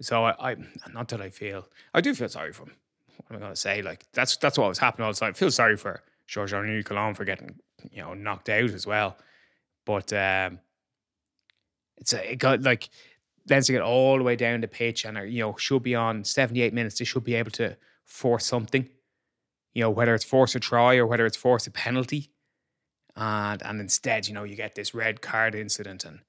So 0.00 0.24
I, 0.24 0.52
I 0.52 0.56
not 0.92 1.08
that 1.08 1.20
I 1.20 1.28
feel 1.28 1.68
I 1.92 2.00
do 2.00 2.14
feel 2.14 2.28
sorry 2.28 2.52
for 2.52 2.62
him. 2.62 2.76
What 3.16 3.30
am 3.30 3.36
I 3.36 3.40
gonna 3.40 3.56
say? 3.56 3.82
Like 3.82 4.04
that's 4.12 4.36
that's 4.36 4.56
what 4.56 4.68
was 4.68 4.78
happening 4.78 5.04
all 5.04 5.12
the 5.12 5.18
time. 5.18 5.30
I 5.30 5.32
feel 5.32 5.50
sorry 5.50 5.76
for 5.76 6.00
Georges-Henri 6.28 6.84
Colombe 6.84 7.14
for 7.14 7.24
getting 7.24 7.56
you 7.90 8.00
know 8.00 8.14
knocked 8.14 8.48
out 8.48 8.70
as 8.70 8.86
well. 8.86 9.18
But 9.84 10.12
um 10.12 10.60
it's 11.96 12.12
a, 12.12 12.32
it 12.32 12.36
got 12.36 12.62
like 12.62 12.88
Leinster 13.50 13.72
get 13.72 13.82
all 13.82 14.16
the 14.18 14.24
way 14.24 14.36
down 14.36 14.60
the 14.60 14.68
pitch 14.68 15.04
and 15.04 15.18
are, 15.18 15.26
you 15.26 15.40
know 15.40 15.56
should 15.56 15.82
be 15.82 15.96
on 15.96 16.22
78 16.24 16.72
minutes. 16.72 16.98
They 16.98 17.04
should 17.04 17.24
be 17.24 17.34
able 17.34 17.50
to 17.52 17.76
force 18.04 18.46
something, 18.46 18.88
you 19.72 19.82
know, 19.82 19.90
whether 19.90 20.14
it's 20.14 20.24
force 20.24 20.54
a 20.54 20.60
try 20.60 20.96
or 20.96 21.06
whether 21.06 21.26
it's 21.26 21.36
force 21.36 21.66
a 21.66 21.72
penalty. 21.72 22.30
And 23.16 23.62
and 23.64 23.80
instead, 23.80 24.28
you 24.28 24.34
know, 24.34 24.44
you 24.44 24.54
get 24.54 24.76
this 24.76 24.94
red 24.94 25.20
card 25.20 25.56
incident 25.56 26.04
and 26.04 26.20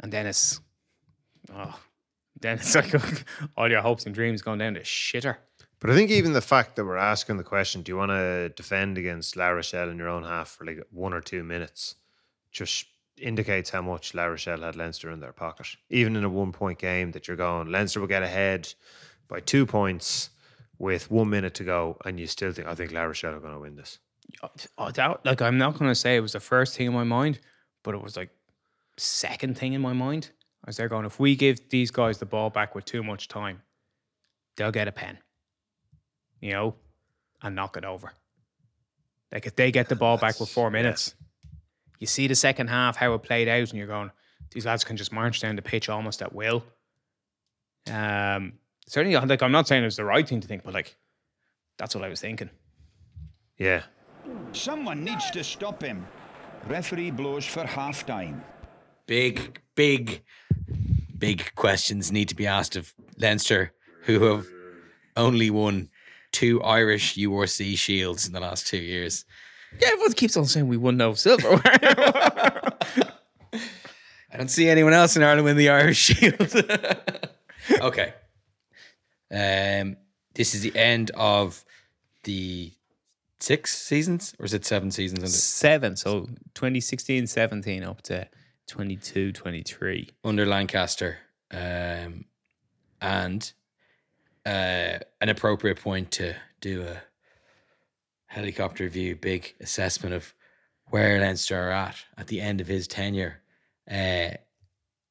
and 0.00 0.12
then 0.12 0.26
it's 0.26 0.60
oh, 1.54 1.78
then 2.40 2.58
it's 2.58 2.74
like 2.74 2.94
all 3.56 3.70
your 3.70 3.82
hopes 3.82 4.06
and 4.06 4.14
dreams 4.14 4.42
going 4.42 4.58
down 4.58 4.74
to 4.74 4.80
shitter. 4.80 5.36
But 5.80 5.90
I 5.90 5.94
think 5.94 6.10
even 6.10 6.32
the 6.32 6.40
fact 6.40 6.76
that 6.76 6.84
we're 6.84 6.96
asking 6.96 7.38
the 7.38 7.44
question, 7.44 7.82
do 7.82 7.90
you 7.90 7.96
want 7.96 8.10
to 8.10 8.50
defend 8.50 8.98
against 8.98 9.36
La 9.36 9.48
Rochelle 9.48 9.90
in 9.90 9.98
your 9.98 10.08
own 10.08 10.22
half 10.22 10.48
for 10.48 10.64
like 10.64 10.80
one 10.92 11.12
or 11.12 11.20
two 11.20 11.42
minutes, 11.42 11.96
just 12.52 12.86
indicates 13.16 13.70
how 13.70 13.82
much 13.82 14.14
La 14.14 14.24
Rochelle 14.24 14.60
had 14.60 14.76
Leinster 14.76 15.10
in 15.10 15.20
their 15.20 15.32
pocket. 15.32 15.66
Even 15.90 16.16
in 16.16 16.24
a 16.24 16.28
one 16.28 16.52
point 16.52 16.78
game 16.78 17.10
that 17.12 17.26
you're 17.26 17.36
going, 17.36 17.70
Leinster 17.70 18.00
will 18.00 18.06
get 18.06 18.22
ahead 18.22 18.72
by 19.28 19.40
two 19.40 19.66
points 19.66 20.30
with 20.78 21.10
one 21.10 21.30
minute 21.30 21.54
to 21.54 21.64
go, 21.64 21.96
and 22.04 22.18
you 22.18 22.26
still 22.26 22.52
think, 22.52 22.66
I 22.66 22.74
think 22.74 22.92
La 22.92 23.02
Rochelle 23.02 23.34
are 23.34 23.40
going 23.40 23.54
to 23.54 23.60
win 23.60 23.76
this. 23.76 23.98
Oh, 24.42 24.50
I 24.78 24.90
doubt, 24.90 25.24
like, 25.24 25.42
I'm 25.42 25.58
not 25.58 25.78
going 25.78 25.90
to 25.90 25.94
say 25.94 26.16
it 26.16 26.20
was 26.20 26.32
the 26.32 26.40
first 26.40 26.76
thing 26.76 26.86
in 26.86 26.92
my 26.92 27.04
mind, 27.04 27.38
but 27.82 27.94
it 27.94 28.02
was 28.02 28.16
like 28.16 28.30
second 28.96 29.56
thing 29.56 29.72
in 29.72 29.80
my 29.80 29.92
mind. 29.92 30.30
I 30.64 30.70
they're 30.70 30.88
going, 30.88 31.06
if 31.06 31.18
we 31.18 31.34
give 31.34 31.68
these 31.70 31.90
guys 31.90 32.18
the 32.18 32.26
ball 32.26 32.50
back 32.50 32.74
with 32.74 32.84
too 32.84 33.02
much 33.02 33.28
time, 33.28 33.62
they'll 34.56 34.70
get 34.70 34.88
a 34.88 34.92
pen, 34.92 35.18
you 36.40 36.52
know, 36.52 36.76
and 37.42 37.56
knock 37.56 37.76
it 37.76 37.84
over. 37.84 38.12
Like 39.32 39.46
if 39.46 39.56
they 39.56 39.72
get 39.72 39.88
the 39.88 39.96
ball 39.96 40.18
back 40.18 40.38
with 40.38 40.50
four 40.50 40.70
minutes, 40.70 41.14
you 41.98 42.06
see 42.06 42.26
the 42.26 42.34
second 42.34 42.68
half 42.68 42.96
how 42.96 43.14
it 43.14 43.22
played 43.22 43.48
out, 43.48 43.70
and 43.70 43.74
you're 43.74 43.86
going, 43.86 44.10
these 44.52 44.66
lads 44.66 44.84
can 44.84 44.96
just 44.96 45.12
march 45.12 45.40
down 45.40 45.56
the 45.56 45.62
pitch 45.62 45.88
almost 45.88 46.22
at 46.22 46.34
will. 46.34 46.64
Um, 47.90 48.54
certainly, 48.86 49.16
like 49.16 49.42
I'm 49.42 49.52
not 49.52 49.66
saying 49.66 49.84
it's 49.84 49.96
the 49.96 50.04
right 50.04 50.28
thing 50.28 50.40
to 50.40 50.48
think, 50.48 50.62
but 50.64 50.74
like 50.74 50.96
that's 51.78 51.94
what 51.94 52.04
I 52.04 52.08
was 52.08 52.20
thinking. 52.20 52.50
Yeah. 53.56 53.82
Someone 54.52 55.02
needs 55.02 55.30
to 55.32 55.42
stop 55.42 55.82
him. 55.82 56.06
Referee 56.68 57.10
blows 57.10 57.44
for 57.44 57.66
half 57.66 58.06
time. 58.06 58.44
Big, 59.06 59.60
big, 59.74 60.22
big 61.22 61.54
questions 61.54 62.10
need 62.10 62.28
to 62.28 62.34
be 62.34 62.48
asked 62.48 62.74
of 62.74 62.92
Leinster, 63.16 63.72
who 64.02 64.24
have 64.24 64.44
only 65.16 65.50
won 65.50 65.88
two 66.32 66.60
Irish 66.64 67.14
URC 67.14 67.78
shields 67.78 68.26
in 68.26 68.32
the 68.32 68.40
last 68.40 68.66
two 68.66 68.78
years. 68.78 69.24
Yeah, 69.80 69.90
everyone 69.92 70.14
keeps 70.14 70.36
on 70.36 70.46
saying 70.46 70.66
we 70.66 70.76
won 70.76 70.96
no 70.96 71.14
silver. 71.14 71.60
I 71.64 72.72
don't 74.36 74.50
see 74.50 74.68
anyone 74.68 74.94
else 74.94 75.14
in 75.14 75.22
Ireland 75.22 75.44
win 75.44 75.56
the 75.56 75.68
Irish 75.68 75.98
Shield. 75.98 76.54
okay. 77.80 78.14
Um, 79.30 79.96
this 80.34 80.56
is 80.56 80.62
the 80.62 80.76
end 80.76 81.12
of 81.14 81.64
the 82.24 82.72
six 83.38 83.78
seasons, 83.78 84.34
or 84.40 84.44
is 84.44 84.54
it 84.54 84.64
seven 84.64 84.90
seasons? 84.90 85.40
Seven. 85.40 85.94
So 85.94 86.22
2016 86.54 87.28
17 87.28 87.84
up 87.84 88.02
to 88.02 88.26
22 88.72 89.32
23. 89.32 90.10
Under 90.24 90.46
Lancaster. 90.46 91.18
Um, 91.50 92.24
and 93.00 93.52
uh, 94.46 94.98
an 95.20 95.28
appropriate 95.28 95.80
point 95.80 96.10
to 96.12 96.34
do 96.60 96.82
a 96.82 97.02
helicopter 98.26 98.88
view, 98.88 99.14
big 99.14 99.54
assessment 99.60 100.14
of 100.14 100.34
where 100.86 101.20
Leinster 101.20 101.68
are 101.68 101.70
at 101.70 101.96
at 102.16 102.26
the 102.28 102.40
end 102.40 102.60
of 102.60 102.66
his 102.66 102.86
tenure 102.86 103.42
uh, 103.90 104.30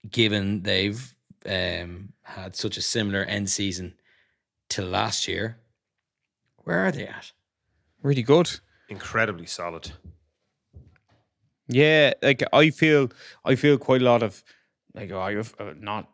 given 0.10 0.64
they've 0.64 1.14
um, 1.46 2.14
had 2.24 2.56
such 2.56 2.78
a 2.78 2.82
similar 2.82 3.24
end 3.24 3.50
season 3.50 3.94
to 4.70 4.82
last 4.82 5.28
year, 5.28 5.58
where 6.58 6.80
are 6.80 6.92
they 6.92 7.06
at? 7.06 7.32
Really 8.02 8.24
good. 8.24 8.60
Incredibly 8.90 9.46
solid. 9.46 9.92
Yeah, 11.72 12.14
like 12.22 12.44
I 12.52 12.70
feel, 12.70 13.10
I 13.46 13.56
feel 13.56 13.78
quite 13.78 14.02
a 14.02 14.06
lot 14.06 14.24
of, 14.24 14.44
like 14.94 15.12
I 15.12 15.34
have 15.34 15.56
uh, 15.58 15.74
not 15.80 16.10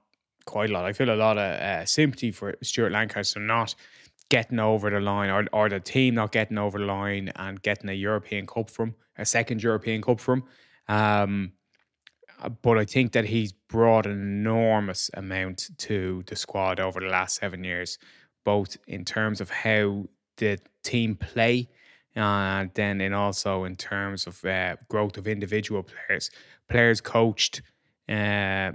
quite 0.46 0.70
a 0.70 0.74
lot. 0.74 0.86
I 0.86 0.94
feel 0.94 1.10
a 1.10 1.16
lot 1.16 1.38
of 1.38 1.62
uh, 1.62 1.86
sympathy 1.86 2.32
for 2.32 2.56
Stuart 2.62 2.92
Lancaster 2.92 3.40
not 3.40 3.74
getting 4.30 4.60
over 4.60 4.90
the 4.90 5.00
line, 5.00 5.30
or 5.30 5.46
or 5.54 5.70
the 5.70 5.80
team 5.80 6.16
not 6.16 6.32
getting 6.32 6.58
over 6.58 6.78
the 6.78 6.86
line 6.86 7.32
and 7.36 7.62
getting 7.62 7.90
a 7.90 7.94
European 7.94 8.46
Cup 8.46 8.70
from 8.70 8.96
a 9.18 9.26
second 9.26 9.64
European 9.64 10.02
Cup 10.02 10.20
from. 10.20 10.44
Um, 10.88 11.54
uh, 12.42 12.50
but 12.50 12.78
I 12.78 12.86
think 12.86 13.14
that 13.14 13.26
he's 13.26 13.52
brought 13.52 14.06
an 14.06 14.12
enormous 14.12 15.10
amount 15.14 15.70
to 15.80 16.24
the 16.28 16.36
squad 16.36 16.80
over 16.80 17.00
the 17.00 17.08
last 17.08 17.38
seven 17.38 17.64
years, 17.64 17.98
both 18.46 18.78
in 18.88 19.06
terms 19.06 19.42
of 19.42 19.50
how 19.50 20.06
the 20.38 20.60
team 20.84 21.16
play, 21.16 21.68
and 22.18 22.72
then 22.74 23.02
in 23.02 23.14
also 23.14 23.64
in 23.64 23.76
terms 23.76 24.28
of 24.28 24.44
uh, 24.46 24.76
growth 24.90 25.18
of 25.18 25.28
individual 25.28 25.84
players, 25.84 26.32
players 26.70 27.02
coached. 27.02 27.62
Uh, 28.10 28.72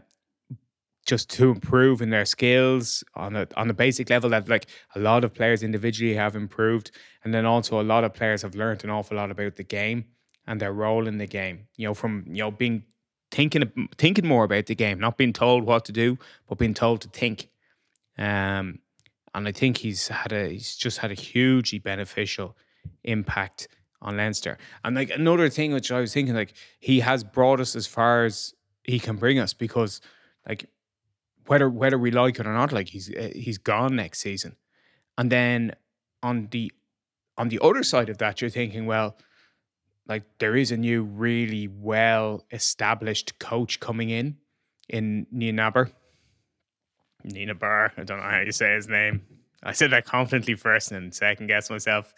just 1.05 1.28
to 1.28 1.51
improve 1.51 2.01
in 2.01 2.11
their 2.11 2.24
skills 2.24 3.03
on 3.16 3.34
a 3.34 3.49
on 3.57 3.68
a 3.68 3.74
basic 3.74 4.09
level 4.09 4.30
that 4.30 4.49
like 4.49 4.66
a 4.95 5.01
lot 5.01 5.24
of 5.24 5.34
players 5.34 5.64
individually 5.64 6.14
have 6.14 6.36
improved 6.36 6.93
and 7.24 7.34
then 7.34 7.45
also 7.45 7.80
a 7.80 7.82
lot 7.82 8.05
of 8.05 8.14
players 8.14 8.43
have 8.43 8.55
learned 8.55 8.84
an 8.84 8.90
awful 8.90 9.16
lot 9.16 9.28
about 9.28 9.57
the 9.57 9.64
game 9.64 10.05
and 10.47 10.61
their 10.61 10.72
role 10.72 11.09
in 11.09 11.18
the 11.18 11.26
game 11.26 11.66
you 11.76 11.88
know 11.88 11.93
from 11.93 12.24
you 12.28 12.40
know 12.40 12.53
being 12.53 12.84
thinking 13.32 13.88
thinking 13.97 14.28
more 14.28 14.45
about 14.45 14.66
the 14.66 14.74
game, 14.76 15.01
not 15.01 15.16
being 15.16 15.32
told 15.32 15.64
what 15.64 15.84
to 15.86 15.93
do, 15.93 16.18
but 16.49 16.59
being 16.59 16.74
told 16.74 17.01
to 17.01 17.09
think. 17.09 17.49
Um, 18.16 18.80
and 19.34 19.49
I 19.49 19.53
think 19.53 19.78
he's 19.78 20.09
had 20.09 20.32
a 20.32 20.51
he's 20.51 20.76
just 20.76 20.99
had 20.99 21.11
a 21.11 21.14
hugely 21.14 21.80
beneficial 21.80 22.57
impact 23.05 23.68
on 24.01 24.16
Leinster. 24.16 24.59
And 24.85 24.97
like 24.97 25.11
another 25.11 25.49
thing 25.49 25.72
which 25.72 25.93
I 25.93 26.01
was 26.01 26.12
thinking, 26.12 26.35
like 26.35 26.55
he 26.80 27.01
has 27.01 27.24
brought 27.24 27.61
us 27.61 27.76
as 27.76 27.87
far 27.87 28.24
as 28.24 28.55
he 28.85 28.99
can 28.99 29.16
bring 29.16 29.39
us 29.39 29.55
because, 29.55 30.01
like, 30.49 30.68
whether 31.47 31.68
whether 31.68 31.99
we 31.99 32.11
like 32.11 32.39
it 32.39 32.47
or 32.47 32.53
not, 32.53 32.72
like 32.72 32.89
he's 32.89 33.11
uh, 33.14 33.30
he's 33.35 33.59
gone 33.59 33.97
next 33.97 34.20
season, 34.20 34.57
and 35.18 35.30
then 35.30 35.74
on 36.22 36.49
the 36.51 36.72
on 37.37 37.49
the 37.49 37.59
other 37.62 37.83
side 37.83 38.09
of 38.09 38.18
that, 38.18 38.41
you're 38.41 38.51
thinking, 38.51 38.87
well, 38.87 39.16
like 40.07 40.24
there 40.39 40.57
is 40.57 40.70
a 40.70 40.76
new 40.76 41.03
really 41.03 41.68
well 41.68 42.45
established 42.51 43.39
coach 43.39 43.80
coming 43.80 44.11
in 44.11 44.37
in 44.89 45.26
Nienaber. 45.35 45.91
Nina 47.24 47.55
Bar. 47.55 47.93
I 47.97 48.05
don't 48.05 48.18
know 48.18 48.24
how 48.24 48.41
you 48.41 48.53
say 48.53 48.74
his 48.74 48.89
name. 48.89 49.22
I 49.62 49.72
said 49.72 49.91
that 49.93 50.05
confidently 50.05 50.55
first 50.55 50.91
and 50.91 51.14
second 51.14 51.47
guess 51.47 51.70
myself. 51.70 52.12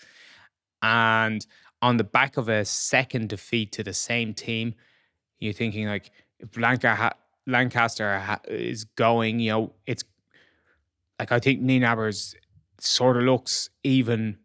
And 0.85 1.47
on 1.81 1.97
the 1.97 2.05
back 2.05 2.37
of 2.37 2.51
a 2.51 2.63
second 2.67 3.31
defeat 3.31 3.73
to 3.73 3.83
the 3.83 3.95
same 3.95 4.35
team, 4.35 4.75
you're 5.39 5.55
thinking 5.55 5.87
like 5.87 6.11
if 6.39 6.59
Lancaster 7.47 8.39
is 8.47 8.85
going, 8.85 9.41
you 9.41 9.51
know, 9.51 9.73
it's 9.87 10.05
like 11.19 11.33
I 11.33 11.39
think 11.39 11.63
Nienaber's 11.63 12.35
sort 12.79 13.17
of 13.17 13.23
looks 13.23 13.71
even 13.83 14.37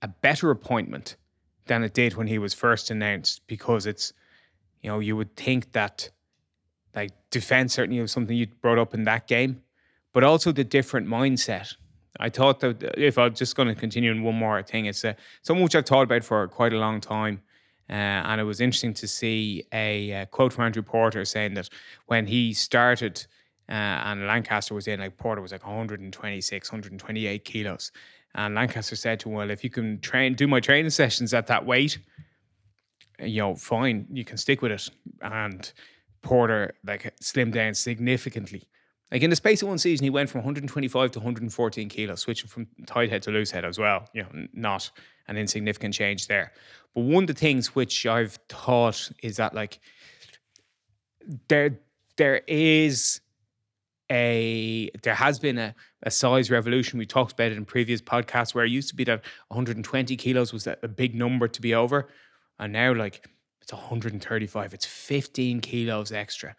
a 0.00 0.06
better 0.06 0.52
appointment 0.52 1.16
than 1.66 1.82
it 1.82 1.92
did 1.92 2.14
when 2.14 2.28
he 2.28 2.38
was 2.38 2.54
first 2.54 2.90
announced 2.90 3.44
because 3.48 3.84
it's, 3.84 4.12
you 4.80 4.90
know, 4.90 5.00
you 5.00 5.16
would 5.16 5.34
think 5.34 5.72
that 5.72 6.08
like 6.94 7.10
defense 7.30 7.74
certainly 7.74 8.00
was 8.00 8.12
something 8.12 8.36
you 8.36 8.46
brought 8.46 8.78
up 8.78 8.94
in 8.94 9.02
that 9.04 9.26
game, 9.26 9.60
but 10.12 10.22
also 10.22 10.52
the 10.52 10.62
different 10.62 11.08
mindset. 11.08 11.74
I 12.20 12.28
thought 12.28 12.60
that 12.60 12.94
if 12.96 13.18
I'm 13.18 13.34
just 13.34 13.56
going 13.56 13.68
to 13.68 13.74
continue 13.74 14.10
in 14.10 14.22
one 14.22 14.36
more 14.36 14.62
thing, 14.62 14.86
it's 14.86 15.04
uh, 15.04 15.14
something 15.42 15.62
which 15.62 15.74
I've 15.74 15.86
thought 15.86 16.02
about 16.02 16.24
for 16.24 16.46
quite 16.48 16.72
a 16.72 16.78
long 16.78 17.00
time. 17.00 17.42
Uh, 17.90 17.92
and 17.92 18.40
it 18.40 18.44
was 18.44 18.60
interesting 18.60 18.94
to 18.94 19.06
see 19.06 19.64
a, 19.72 20.10
a, 20.10 20.26
quote 20.26 20.52
from 20.52 20.64
Andrew 20.64 20.82
Porter 20.82 21.24
saying 21.24 21.54
that 21.54 21.68
when 22.06 22.26
he 22.26 22.54
started 22.54 23.26
uh, 23.68 23.72
and 23.72 24.26
Lancaster 24.26 24.74
was 24.74 24.88
in, 24.88 25.00
like 25.00 25.16
Porter 25.16 25.42
was 25.42 25.52
like 25.52 25.66
126, 25.66 26.72
128 26.72 27.44
kilos. 27.44 27.92
And 28.34 28.54
Lancaster 28.54 28.96
said 28.96 29.20
to 29.20 29.28
him, 29.28 29.34
Well, 29.34 29.50
if 29.50 29.62
you 29.62 29.70
can 29.70 30.00
train, 30.00 30.34
do 30.34 30.46
my 30.46 30.60
training 30.60 30.90
sessions 30.90 31.34
at 31.34 31.46
that 31.48 31.64
weight, 31.66 31.98
you 33.20 33.40
know, 33.40 33.54
fine, 33.54 34.06
you 34.10 34.24
can 34.24 34.36
stick 34.36 34.62
with 34.62 34.72
it. 34.72 34.88
And 35.20 35.70
Porter 36.22 36.74
like 36.84 37.14
slimmed 37.22 37.52
down 37.52 37.74
significantly. 37.74 38.64
Like 39.12 39.22
in 39.22 39.30
the 39.30 39.36
space 39.36 39.62
of 39.62 39.68
one 39.68 39.78
season, 39.78 40.04
he 40.04 40.10
went 40.10 40.30
from 40.30 40.40
125 40.40 41.12
to 41.12 41.18
114 41.18 41.88
kilos, 41.88 42.20
switching 42.20 42.48
from 42.48 42.66
tight 42.86 43.10
head 43.10 43.22
to 43.22 43.30
loose 43.30 43.50
head 43.50 43.64
as 43.64 43.78
well. 43.78 44.08
You 44.12 44.22
know, 44.22 44.46
not 44.52 44.90
an 45.28 45.36
insignificant 45.36 45.94
change 45.94 46.26
there. 46.26 46.52
But 46.94 47.02
one 47.02 47.24
of 47.24 47.28
the 47.28 47.34
things 47.34 47.74
which 47.74 48.06
I've 48.06 48.38
thought 48.48 49.10
is 49.22 49.36
that 49.36 49.54
like 49.54 49.80
there 51.48 51.78
there 52.16 52.42
is 52.46 53.20
a 54.10 54.90
there 55.02 55.14
has 55.14 55.38
been 55.38 55.58
a, 55.58 55.74
a 56.02 56.10
size 56.10 56.50
revolution. 56.50 56.98
We 56.98 57.06
talked 57.06 57.32
about 57.32 57.52
it 57.52 57.56
in 57.56 57.64
previous 57.64 58.00
podcasts 58.00 58.54
where 58.54 58.64
it 58.64 58.70
used 58.70 58.88
to 58.90 58.96
be 58.96 59.04
that 59.04 59.24
120 59.48 60.16
kilos 60.16 60.52
was 60.52 60.66
a, 60.66 60.76
a 60.82 60.88
big 60.88 61.14
number 61.14 61.48
to 61.48 61.60
be 61.60 61.74
over. 61.74 62.08
And 62.58 62.72
now 62.72 62.94
like 62.94 63.28
it's 63.60 63.72
135. 63.72 64.74
It's 64.74 64.86
15 64.86 65.60
kilos 65.60 66.12
extra. 66.12 66.54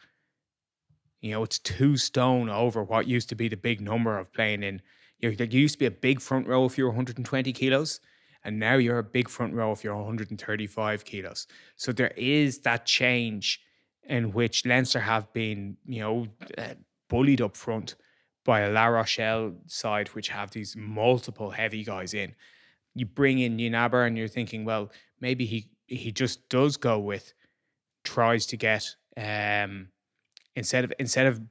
You 1.26 1.32
know, 1.32 1.42
it's 1.42 1.58
two 1.58 1.98
stone 1.98 2.50
over 2.50 2.84
what 2.84 3.08
used 3.08 3.30
to 3.30 3.36
be 3.36 3.48
the 3.48 3.58
big 3.58 3.82
number 3.82 4.16
of 4.16 4.32
playing 4.32 4.62
in. 4.62 4.80
You 5.18 5.32
know, 5.32 5.36
there 5.36 5.48
used 5.48 5.74
to 5.74 5.80
be 5.80 5.88
a 5.88 5.92
big 5.92 6.22
front 6.22 6.46
row 6.46 6.66
if 6.66 6.78
you 6.78 6.84
were 6.84 6.92
120 6.92 7.52
kilos, 7.52 8.00
and 8.44 8.60
now 8.60 8.76
you're 8.76 9.00
a 9.00 9.04
big 9.04 9.28
front 9.28 9.56
row 9.56 9.72
if 9.72 9.84
you're 9.84 9.96
135 9.96 11.04
kilos. 11.04 11.48
So 11.78 11.92
there 11.92 12.14
is 12.16 12.60
that 12.60 12.86
change 12.86 13.60
in 14.04 14.34
which 14.34 14.68
Leinster 14.68 15.00
have 15.00 15.34
been, 15.34 15.78
you 15.88 16.02
know, 16.02 16.28
uh, 16.60 16.76
bullied 17.10 17.42
up 17.42 17.58
front 17.58 17.96
by 18.44 18.60
a 18.60 18.72
La 18.72 18.86
Rochelle 18.86 19.56
side 19.66 20.10
which 20.10 20.30
have 20.30 20.52
these 20.52 20.76
multiple 20.76 21.50
heavy 21.50 21.84
guys 21.84 22.14
in. 22.14 22.36
You 22.94 23.08
bring 23.08 23.40
in 23.40 23.58
Nienaber 23.58 24.06
and 24.06 24.16
you're 24.16 24.28
thinking, 24.28 24.64
well, 24.64 24.92
maybe 25.22 25.48
he 25.48 25.72
he 25.88 26.12
just 26.12 26.48
does 26.50 26.78
go 26.78 27.00
with 27.00 27.34
tries 28.04 28.46
to 28.46 28.58
get 28.58 28.96
um 29.18 29.88
instead 30.56 30.84
of 30.84 30.94
instead 31.00 31.28
of 31.28 31.42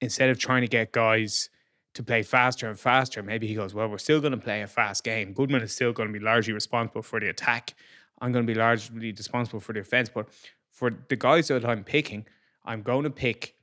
instead 0.00 0.30
of 0.30 0.38
trying 0.38 0.62
to 0.62 0.68
get 0.68 0.92
guys 0.92 1.50
to 1.94 2.02
play 2.02 2.22
faster 2.22 2.68
and 2.68 2.78
faster, 2.78 3.22
maybe 3.22 3.46
he 3.46 3.54
goes, 3.54 3.74
Well, 3.74 3.88
we're 3.88 3.98
still 3.98 4.20
going 4.20 4.32
to 4.32 4.38
play 4.38 4.62
a 4.62 4.66
fast 4.66 5.04
game. 5.04 5.32
Goodman 5.32 5.62
is 5.62 5.72
still 5.72 5.92
going 5.92 6.12
to 6.12 6.18
be 6.18 6.24
largely 6.24 6.52
responsible 6.52 7.02
for 7.02 7.20
the 7.20 7.28
attack. 7.28 7.74
I'm 8.20 8.32
going 8.32 8.46
to 8.46 8.52
be 8.52 8.58
largely 8.58 9.12
responsible 9.12 9.60
for 9.60 9.72
the 9.72 9.80
defense. 9.80 10.10
But 10.12 10.28
for 10.70 10.90
the 11.08 11.16
guys 11.16 11.48
that 11.48 11.64
I'm 11.64 11.84
picking, 11.84 12.26
I'm 12.64 12.82
going 12.82 13.04
to 13.04 13.10
pick 13.10 13.54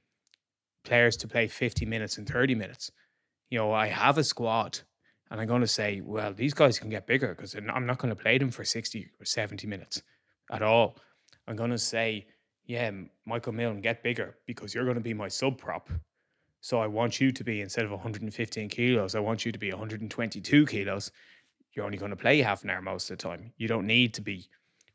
players 0.84 1.16
to 1.18 1.28
play 1.28 1.48
50 1.48 1.86
minutes 1.86 2.18
and 2.18 2.28
30 2.28 2.56
minutes. 2.56 2.92
You 3.50 3.60
know, 3.60 3.72
I 3.72 3.88
have 3.88 4.18
a 4.18 4.24
squad 4.24 4.80
and 5.30 5.40
I'm 5.40 5.48
going 5.48 5.62
to 5.62 5.68
say, 5.68 6.02
well, 6.02 6.34
these 6.34 6.54
guys 6.54 6.80
can 6.80 6.90
get 6.90 7.08
bigger 7.08 7.30
because 7.36 7.56
I'm 7.56 7.86
not 7.86 7.98
going 7.98 8.16
to 8.16 8.22
play 8.22 8.38
them 8.38 8.52
for 8.52 8.64
60 8.64 9.10
or 9.20 9.26
70 9.26 9.68
minutes 9.68 10.02
at 10.52 10.62
all. 10.62 10.98
I'm 11.48 11.56
going 11.56 11.72
to 11.72 11.78
say, 11.78 12.26
yeah, 12.66 12.92
Michael 13.26 13.54
Milne, 13.54 13.82
get 13.82 14.04
bigger 14.04 14.36
because 14.46 14.74
you're 14.74 14.86
going 14.86 14.96
to 14.96 15.02
be 15.02 15.14
my 15.14 15.28
sub 15.28 15.58
prop. 15.58 15.90
So 16.62 16.80
I 16.80 16.88
want 16.88 17.20
you 17.20 17.32
to 17.32 17.44
be, 17.44 17.60
instead 17.62 17.84
of 17.84 17.92
115 17.92 18.70
kilos, 18.70 19.16
I 19.16 19.20
want 19.20 19.46
you 19.46 19.52
to 19.52 19.60
be 19.60 19.70
122 19.70 20.66
kilos. 20.66 21.12
You're 21.74 21.86
only 21.86 21.98
going 21.98 22.12
to 22.12 22.16
play 22.18 22.42
half 22.42 22.64
an 22.64 22.70
hour 22.70 22.82
most 22.82 23.12
of 23.12 23.18
the 23.18 23.24
time. 23.24 23.52
You 23.58 23.68
don't 23.68 23.86
need 23.86 24.14
to 24.14 24.22
be 24.22 24.48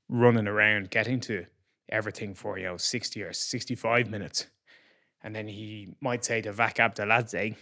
running 0.08 0.48
around 0.48 0.90
getting 0.90 1.20
to 1.20 1.44
everything 1.90 2.34
for, 2.34 2.58
you 2.58 2.64
know, 2.64 2.78
60 2.78 3.22
or 3.22 3.32
65 3.34 4.10
minutes. 4.10 4.46
And 5.22 5.34
then 5.34 5.46
he 5.46 5.88
might 6.00 6.24
say 6.24 6.40
to 6.40 6.52
Vac 6.52 6.76
Abdaladze, 6.76 7.56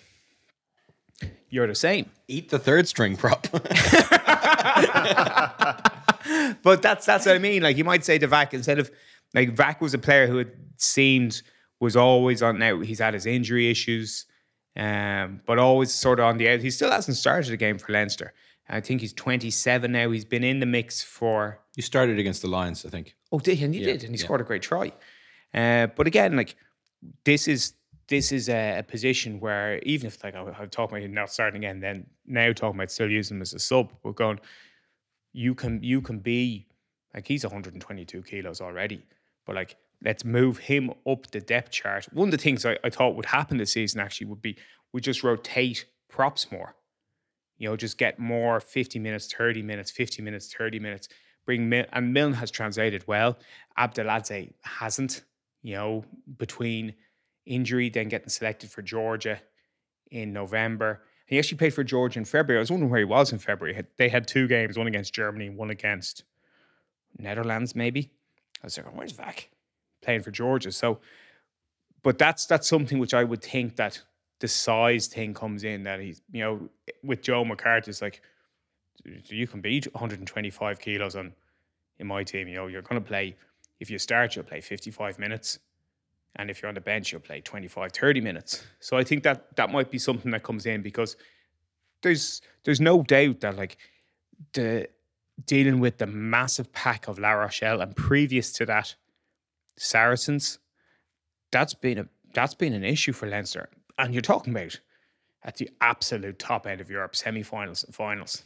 you're 1.48 1.66
the 1.66 1.74
same. 1.74 2.10
Eat 2.28 2.50
the 2.50 2.58
third 2.58 2.86
string 2.86 3.16
prop. 3.16 3.48
but 6.62 6.82
that's 6.82 7.06
that's 7.06 7.26
what 7.26 7.34
I 7.34 7.38
mean. 7.38 7.62
Like 7.62 7.76
you 7.76 7.84
might 7.84 8.04
say 8.04 8.18
to 8.18 8.26
Vac 8.26 8.52
instead 8.52 8.78
of 8.78 8.90
like 9.36 9.50
Vac 9.52 9.80
was 9.80 9.94
a 9.94 9.98
player 9.98 10.26
who 10.26 10.38
had 10.38 10.50
seemed 10.78 11.42
was 11.78 11.94
always 11.94 12.42
on 12.42 12.58
now. 12.58 12.80
He's 12.80 12.98
had 12.98 13.14
his 13.14 13.26
injury 13.26 13.70
issues, 13.70 14.26
um, 14.76 15.40
but 15.46 15.58
always 15.58 15.92
sort 15.92 16.18
of 16.18 16.24
on 16.26 16.38
the 16.38 16.48
out. 16.48 16.60
He 16.60 16.70
still 16.70 16.90
hasn't 16.90 17.16
started 17.18 17.52
a 17.52 17.56
game 17.56 17.78
for 17.78 17.92
Leinster. 17.92 18.32
I 18.68 18.80
think 18.80 19.00
he's 19.00 19.12
27 19.12 19.92
now. 19.92 20.10
He's 20.10 20.24
been 20.24 20.42
in 20.42 20.58
the 20.58 20.66
mix 20.66 21.00
for. 21.02 21.60
you 21.76 21.82
started 21.84 22.18
against 22.18 22.42
the 22.42 22.48
Lions, 22.48 22.84
I 22.84 22.88
think. 22.88 23.14
Oh, 23.30 23.38
did 23.38 23.58
he? 23.58 23.64
And 23.64 23.72
he 23.74 23.80
Yeah, 23.80 23.92
did, 23.92 24.02
and 24.04 24.12
he 24.14 24.18
yeah. 24.18 24.24
scored 24.24 24.40
a 24.40 24.44
great 24.44 24.62
try. 24.62 24.92
Uh, 25.54 25.86
but 25.86 26.06
again, 26.08 26.34
like 26.36 26.56
this 27.24 27.46
is 27.46 27.74
this 28.08 28.32
is 28.32 28.48
a, 28.48 28.78
a 28.78 28.82
position 28.82 29.38
where 29.40 29.78
even 29.80 30.06
if 30.06 30.22
like 30.24 30.34
I, 30.34 30.40
I'm 30.40 30.70
talking 30.70 30.98
about 30.98 31.10
not 31.10 31.30
starting 31.32 31.64
again, 31.64 31.78
then 31.80 32.06
now 32.26 32.52
talking 32.52 32.78
about 32.78 32.90
still 32.90 33.10
using 33.10 33.36
him 33.36 33.42
as 33.42 33.52
a 33.54 33.58
sub, 33.58 33.92
we're 34.02 34.12
going. 34.12 34.40
You 35.32 35.54
can 35.54 35.82
you 35.82 36.00
can 36.00 36.18
be 36.20 36.66
like 37.14 37.28
he's 37.28 37.44
122 37.44 38.22
kilos 38.22 38.60
already, 38.60 39.04
but 39.46 39.54
like 39.54 39.76
let's 40.04 40.24
move 40.24 40.58
him 40.58 40.90
up 41.08 41.30
the 41.30 41.40
depth 41.40 41.70
chart. 41.70 42.06
One 42.12 42.28
of 42.28 42.32
the 42.32 42.38
things 42.38 42.66
I, 42.66 42.76
I 42.84 42.90
thought 42.90 43.16
would 43.16 43.26
happen 43.26 43.56
this 43.56 43.72
season 43.72 44.00
actually 44.00 44.26
would 44.26 44.42
be 44.42 44.56
we 44.92 45.00
just 45.00 45.22
rotate 45.22 45.86
props 46.08 46.50
more. 46.50 46.74
You 47.58 47.70
know, 47.70 47.76
just 47.76 47.96
get 47.96 48.18
more 48.18 48.60
50 48.60 48.98
minutes, 48.98 49.32
30 49.32 49.62
minutes, 49.62 49.90
50 49.90 50.22
minutes, 50.22 50.52
30 50.52 50.78
minutes. 50.78 51.08
Bring 51.46 51.68
Mil- 51.68 51.86
and 51.92 52.12
Milne 52.12 52.34
has 52.34 52.50
translated 52.50 53.06
well. 53.06 53.38
Abdaladze 53.78 54.52
hasn't. 54.62 55.22
You 55.62 55.74
know, 55.74 56.04
between 56.38 56.94
injury, 57.44 57.88
then 57.88 58.08
getting 58.08 58.28
selected 58.28 58.70
for 58.70 58.82
Georgia 58.82 59.40
in 60.10 60.32
November. 60.32 61.02
He 61.26 61.38
actually 61.38 61.58
played 61.58 61.74
for 61.74 61.82
Georgia 61.82 62.20
in 62.20 62.24
February. 62.24 62.58
I 62.58 62.60
was 62.60 62.70
wondering 62.70 62.90
where 62.90 63.00
he 63.00 63.04
was 63.04 63.32
in 63.32 63.38
February. 63.38 63.82
They 63.96 64.08
had 64.08 64.28
two 64.28 64.46
games, 64.46 64.78
one 64.78 64.86
against 64.86 65.12
Germany, 65.12 65.50
one 65.50 65.70
against 65.70 66.22
Netherlands, 67.18 67.74
maybe. 67.74 68.12
Was 68.66 68.78
like, 68.78 68.96
where's 68.96 69.12
Vac? 69.12 69.48
Playing 70.02 70.22
for 70.22 70.30
Georgia. 70.30 70.72
So, 70.72 70.98
but 72.02 72.18
that's 72.18 72.46
that's 72.46 72.68
something 72.68 72.98
which 72.98 73.14
I 73.14 73.24
would 73.24 73.42
think 73.42 73.76
that 73.76 74.02
the 74.40 74.48
size 74.48 75.06
thing 75.06 75.32
comes 75.32 75.64
in 75.64 75.84
that 75.84 76.00
he's, 76.00 76.20
you 76.30 76.42
know, 76.42 76.68
with 77.02 77.22
Joe 77.22 77.44
McCarthy, 77.44 77.90
it's 77.90 78.02
like 78.02 78.20
you 79.04 79.46
can 79.46 79.60
be 79.60 79.80
125 79.80 80.78
kilos 80.78 81.16
on 81.16 81.32
in 81.98 82.06
my 82.06 82.22
team. 82.22 82.48
You 82.48 82.56
know, 82.56 82.66
you're 82.66 82.82
going 82.82 83.00
to 83.00 83.06
play, 83.06 83.36
if 83.80 83.88
you 83.90 83.98
start, 83.98 84.36
you'll 84.36 84.44
play 84.44 84.60
55 84.60 85.18
minutes. 85.18 85.58
And 86.36 86.50
if 86.50 86.60
you're 86.60 86.68
on 86.68 86.74
the 86.74 86.80
bench, 86.80 87.12
you'll 87.12 87.22
play 87.22 87.40
25, 87.40 87.92
30 87.92 88.20
minutes. 88.20 88.64
So 88.80 88.96
I 88.96 89.04
think 89.04 89.22
that 89.22 89.56
that 89.56 89.70
might 89.70 89.90
be 89.90 89.98
something 89.98 90.30
that 90.32 90.42
comes 90.42 90.66
in 90.66 90.82
because 90.82 91.16
there's 92.02 92.42
there's 92.64 92.80
no 92.80 93.02
doubt 93.02 93.40
that 93.40 93.56
like 93.56 93.78
the 94.52 94.88
dealing 95.44 95.80
with 95.80 95.98
the 95.98 96.06
massive 96.06 96.72
pack 96.72 97.08
of 97.08 97.18
La 97.18 97.32
Rochelle 97.32 97.80
and 97.80 97.94
previous 97.94 98.52
to 98.52 98.66
that, 98.66 98.94
Saracens, 99.76 100.58
that's 101.52 101.74
been 101.74 101.98
a 101.98 102.08
that's 102.32 102.54
been 102.54 102.72
an 102.72 102.84
issue 102.84 103.12
for 103.12 103.26
Leinster. 103.26 103.68
And 103.98 104.12
you're 104.14 104.22
talking 104.22 104.52
about 104.52 104.78
at 105.44 105.56
the 105.56 105.70
absolute 105.80 106.38
top 106.38 106.66
end 106.66 106.80
of 106.80 106.90
Europe, 106.90 107.16
semi-finals 107.16 107.84
and 107.84 107.94
finals. 107.94 108.42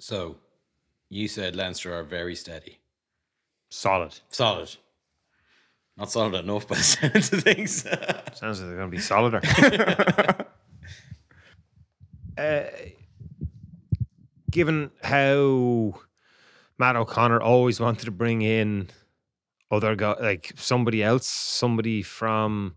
So 0.00 0.36
you 1.08 1.28
said 1.28 1.54
Leinster 1.54 1.94
are 1.94 2.02
very 2.02 2.34
steady. 2.34 2.78
Solid. 3.70 4.18
Solid. 4.30 4.74
Not 5.96 6.10
solid 6.10 6.34
enough 6.34 6.66
by 6.66 6.74
the 6.76 6.82
sounds 6.82 7.32
of 7.32 7.42
things. 7.42 7.82
Sounds 7.82 8.60
like 8.60 8.68
they're 8.68 8.76
going 8.76 8.90
to 8.90 8.96
be 8.96 8.98
solider. 8.98 9.40
uh, 12.38 12.64
given 14.50 14.90
how 15.02 15.94
Matt 16.78 16.96
O'Connor 16.96 17.40
always 17.40 17.80
wanted 17.80 18.04
to 18.04 18.10
bring 18.10 18.42
in 18.42 18.88
other 19.70 19.96
guy, 19.96 20.14
like 20.20 20.52
somebody 20.56 21.02
else, 21.02 21.26
somebody 21.26 22.02
from 22.02 22.76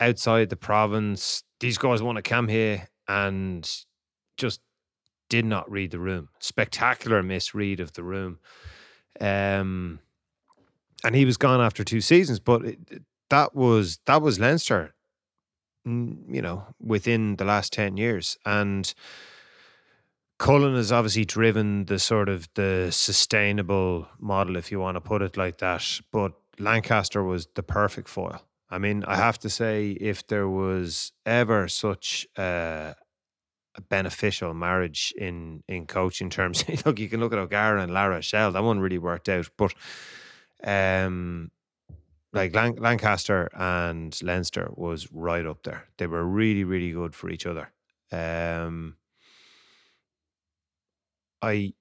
outside 0.00 0.50
the 0.50 0.56
province, 0.56 1.42
these 1.60 1.78
guys 1.78 2.02
want 2.02 2.16
to 2.16 2.22
come 2.22 2.48
here 2.48 2.88
and 3.08 3.68
just 4.36 4.60
did 5.28 5.44
not 5.44 5.70
read 5.70 5.90
the 5.90 5.98
room. 5.98 6.28
Spectacular 6.40 7.22
misread 7.22 7.80
of 7.80 7.92
the 7.94 8.02
room. 8.02 8.38
Um, 9.20 10.00
and 11.04 11.14
he 11.14 11.24
was 11.24 11.36
gone 11.36 11.60
after 11.60 11.84
two 11.84 12.00
seasons, 12.00 12.38
but 12.38 12.64
it, 12.64 13.02
that 13.30 13.54
was 13.54 13.98
that 14.06 14.22
was 14.22 14.38
Leinster, 14.38 14.94
you 15.84 16.42
know, 16.42 16.64
within 16.80 17.36
the 17.36 17.44
last 17.44 17.72
ten 17.72 17.96
years, 17.96 18.36
and 18.44 18.92
Cullen 20.42 20.74
has 20.74 20.90
obviously 20.90 21.24
driven 21.24 21.84
the 21.84 22.00
sort 22.00 22.28
of 22.28 22.48
the 22.54 22.88
sustainable 22.90 24.08
model, 24.18 24.56
if 24.56 24.72
you 24.72 24.80
want 24.80 24.96
to 24.96 25.00
put 25.00 25.22
it 25.22 25.36
like 25.36 25.58
that. 25.58 26.00
But 26.10 26.32
Lancaster 26.58 27.22
was 27.22 27.46
the 27.54 27.62
perfect 27.62 28.08
foil. 28.08 28.42
I 28.68 28.78
mean, 28.78 29.04
I 29.04 29.14
have 29.14 29.38
to 29.40 29.48
say, 29.48 29.90
if 29.90 30.26
there 30.26 30.48
was 30.48 31.12
ever 31.24 31.68
such 31.68 32.26
a, 32.36 32.96
a 33.76 33.80
beneficial 33.82 34.52
marriage 34.52 35.14
in 35.16 35.62
in 35.68 35.86
coaching 35.86 36.28
terms, 36.28 36.64
look, 36.86 36.98
you 36.98 37.08
can 37.08 37.20
look 37.20 37.32
at 37.32 37.38
O'Gara 37.38 37.80
and 37.80 37.92
La 37.92 38.06
Rochelle. 38.06 38.50
That 38.50 38.64
one 38.64 38.80
really 38.80 38.98
worked 38.98 39.28
out, 39.28 39.48
but 39.56 39.72
um, 40.64 41.52
like 42.32 42.54
Lan- 42.54 42.76
Lancaster 42.76 43.50
and 43.54 44.18
Leinster 44.22 44.70
was 44.74 45.10
right 45.12 45.46
up 45.46 45.62
there. 45.64 45.84
They 45.98 46.06
were 46.06 46.24
really, 46.24 46.64
really 46.64 46.92
good 46.92 47.14
for 47.14 47.30
each 47.30 47.46
other. 47.46 47.70
Um, 48.10 48.96
I 51.40 51.74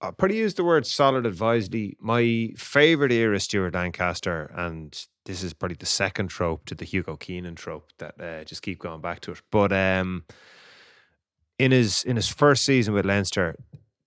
I'll 0.00 0.12
probably 0.12 0.36
use 0.36 0.54
the 0.54 0.64
word 0.64 0.86
solid 0.86 1.24
advisedly. 1.24 1.96
My 1.98 2.50
favorite 2.56 3.12
era 3.12 3.36
is 3.36 3.44
Stuart 3.44 3.72
Lancaster, 3.72 4.52
and 4.54 4.94
this 5.24 5.42
is 5.42 5.54
probably 5.54 5.76
the 5.76 5.86
second 5.86 6.28
trope 6.28 6.66
to 6.66 6.74
the 6.74 6.84
Hugo 6.84 7.16
Keenan 7.16 7.54
trope 7.54 7.90
that 7.98 8.20
uh, 8.20 8.44
just 8.44 8.60
keep 8.60 8.80
going 8.80 9.00
back 9.00 9.20
to 9.20 9.32
it. 9.32 9.40
But 9.50 9.72
um, 9.72 10.24
in 11.58 11.72
his 11.72 12.04
in 12.04 12.16
his 12.16 12.28
first 12.28 12.64
season 12.66 12.92
with 12.92 13.06
Leinster, 13.06 13.56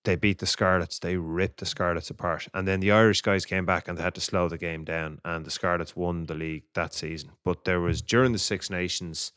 they 0.08 0.16
beat 0.16 0.40
the 0.40 0.46
Scarlets. 0.46 1.00
They 1.00 1.18
ripped 1.18 1.60
the 1.60 1.66
Scarlets 1.66 2.10
apart, 2.10 2.48
and 2.54 2.68
then 2.68 2.80
the 2.80 2.92
Irish 2.92 3.22
guys 3.22 3.46
came 3.46 3.66
back 3.66 3.88
and 3.88 3.98
they 3.98 4.04
had 4.04 4.16
to 4.16 4.22
slow 4.22 4.48
the 4.48 4.58
game 4.58 4.86
down, 4.86 5.20
and 5.26 5.46
the 5.46 5.52
Scarlets 5.52 5.96
won 5.96 6.26
the 6.26 6.34
league 6.34 6.64
that 6.74 6.94
season. 6.94 7.32
But 7.44 7.66
there 7.66 7.82
was 7.82 8.02
during 8.02 8.32
the 8.32 8.40
Six 8.40 8.70
Nations. 8.70 9.34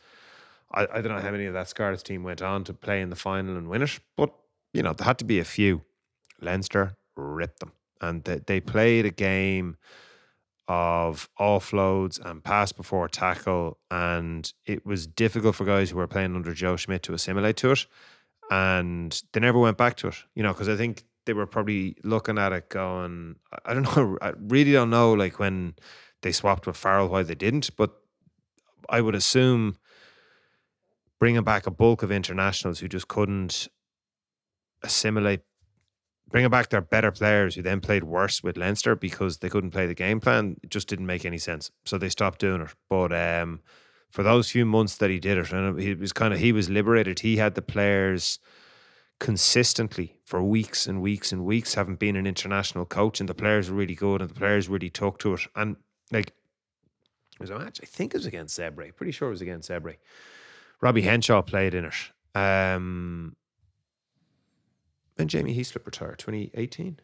I, 0.72 0.86
I 0.94 1.00
don't 1.00 1.14
know 1.14 1.20
how 1.20 1.32
many 1.32 1.46
of 1.46 1.54
that 1.54 1.68
Scarlets 1.68 2.04
team 2.04 2.22
went 2.22 2.40
on 2.40 2.62
to 2.64 2.72
play 2.72 3.02
in 3.02 3.10
the 3.10 3.16
final 3.16 3.56
and 3.56 3.68
win 3.68 3.82
it, 3.82 3.98
but 4.16 4.32
you 4.72 4.82
know 4.82 4.92
there 4.92 5.06
had 5.06 5.18
to 5.18 5.24
be 5.24 5.40
a 5.40 5.44
few. 5.44 5.82
Leinster 6.40 6.96
ripped 7.16 7.58
them, 7.60 7.72
and 8.00 8.22
they, 8.24 8.38
they 8.38 8.60
played 8.60 9.04
a 9.04 9.10
game 9.10 9.76
of 10.68 11.28
offloads 11.38 12.24
and 12.24 12.44
pass 12.44 12.70
before 12.70 13.08
tackle, 13.08 13.76
and 13.90 14.52
it 14.66 14.86
was 14.86 15.08
difficult 15.08 15.56
for 15.56 15.64
guys 15.64 15.90
who 15.90 15.96
were 15.96 16.06
playing 16.06 16.36
under 16.36 16.54
Joe 16.54 16.76
Schmidt 16.76 17.02
to 17.02 17.12
assimilate 17.12 17.56
to 17.56 17.72
it, 17.72 17.86
and 18.50 19.22
they 19.32 19.40
never 19.40 19.58
went 19.58 19.78
back 19.78 19.96
to 19.98 20.08
it. 20.08 20.16
You 20.34 20.42
know, 20.42 20.52
because 20.52 20.68
I 20.68 20.76
think 20.76 21.04
they 21.26 21.32
were 21.32 21.46
probably 21.46 21.96
looking 22.04 22.38
at 22.38 22.52
it 22.52 22.68
going, 22.68 23.36
I- 23.64 23.74
don't 23.74 23.84
know, 23.96 24.18
I 24.20 24.32
really 24.38 24.72
don't 24.72 24.90
know, 24.90 25.12
like 25.12 25.38
when 25.38 25.74
they 26.22 26.32
swapped 26.32 26.66
with 26.66 26.76
Farrell, 26.76 27.08
why 27.08 27.22
they 27.22 27.34
didn't, 27.34 27.74
but 27.76 27.92
I 28.88 29.00
would 29.00 29.14
assume 29.14 29.76
bringing 31.18 31.44
back 31.44 31.66
a 31.66 31.70
bulk 31.70 32.02
of 32.02 32.10
internationals 32.10 32.80
who 32.80 32.88
just 32.88 33.08
couldn't 33.08 33.68
assimilate, 34.82 35.40
bringing 36.30 36.50
back 36.50 36.70
their 36.70 36.80
better 36.80 37.10
players 37.10 37.54
who 37.54 37.62
then 37.62 37.80
played 37.80 38.04
worse 38.04 38.42
with 38.42 38.56
Leinster 38.56 38.96
because 38.96 39.38
they 39.38 39.48
couldn't 39.48 39.70
play 39.70 39.86
the 39.86 39.94
game 39.94 40.20
plan, 40.20 40.56
it 40.62 40.70
just 40.70 40.88
didn't 40.88 41.06
make 41.06 41.24
any 41.24 41.38
sense. 41.38 41.70
So 41.84 41.98
they 41.98 42.08
stopped 42.08 42.40
doing 42.40 42.62
it. 42.62 42.74
But 42.88 43.12
um, 43.12 43.60
for 44.10 44.22
those 44.22 44.50
few 44.50 44.66
months 44.66 44.96
that 44.96 45.10
he 45.10 45.18
did 45.18 45.38
it, 45.38 45.52
and 45.52 45.80
he 45.80 45.94
was 45.94 46.12
kind 46.12 46.34
of 46.34 46.40
he 46.40 46.52
was 46.52 46.68
liberated. 46.68 47.20
He 47.20 47.36
had 47.36 47.54
the 47.54 47.62
players 47.62 48.38
consistently 49.18 50.16
for 50.24 50.42
weeks 50.42 50.86
and 50.86 51.00
weeks 51.00 51.32
and 51.32 51.44
weeks, 51.44 51.74
having 51.74 51.96
been 51.96 52.16
an 52.16 52.26
international 52.26 52.86
coach, 52.86 53.20
and 53.20 53.28
the 53.28 53.34
players 53.34 53.70
were 53.70 53.76
really 53.76 53.94
good, 53.94 54.20
and 54.20 54.30
the 54.30 54.34
players 54.34 54.68
really 54.68 54.90
took 54.90 55.18
to 55.20 55.34
it. 55.34 55.40
And 55.54 55.76
like, 56.10 56.28
it 56.28 57.40
was 57.40 57.50
a 57.50 57.58
match. 57.58 57.80
I 57.82 57.86
think 57.86 58.14
it 58.14 58.18
was 58.18 58.26
against 58.26 58.58
Zebre. 58.58 58.94
Pretty 58.94 59.12
sure 59.12 59.28
it 59.28 59.32
was 59.32 59.42
against 59.42 59.70
Zebre. 59.70 59.96
Robbie 60.80 61.02
Henshaw 61.02 61.42
played 61.42 61.74
in 61.74 61.84
it. 61.84 61.94
Um, 62.34 63.36
when 65.16 65.28
Jamie 65.28 65.56
Heaslip 65.56 65.84
retired, 65.84 66.18
twenty 66.18 66.50
eighteen. 66.54 66.98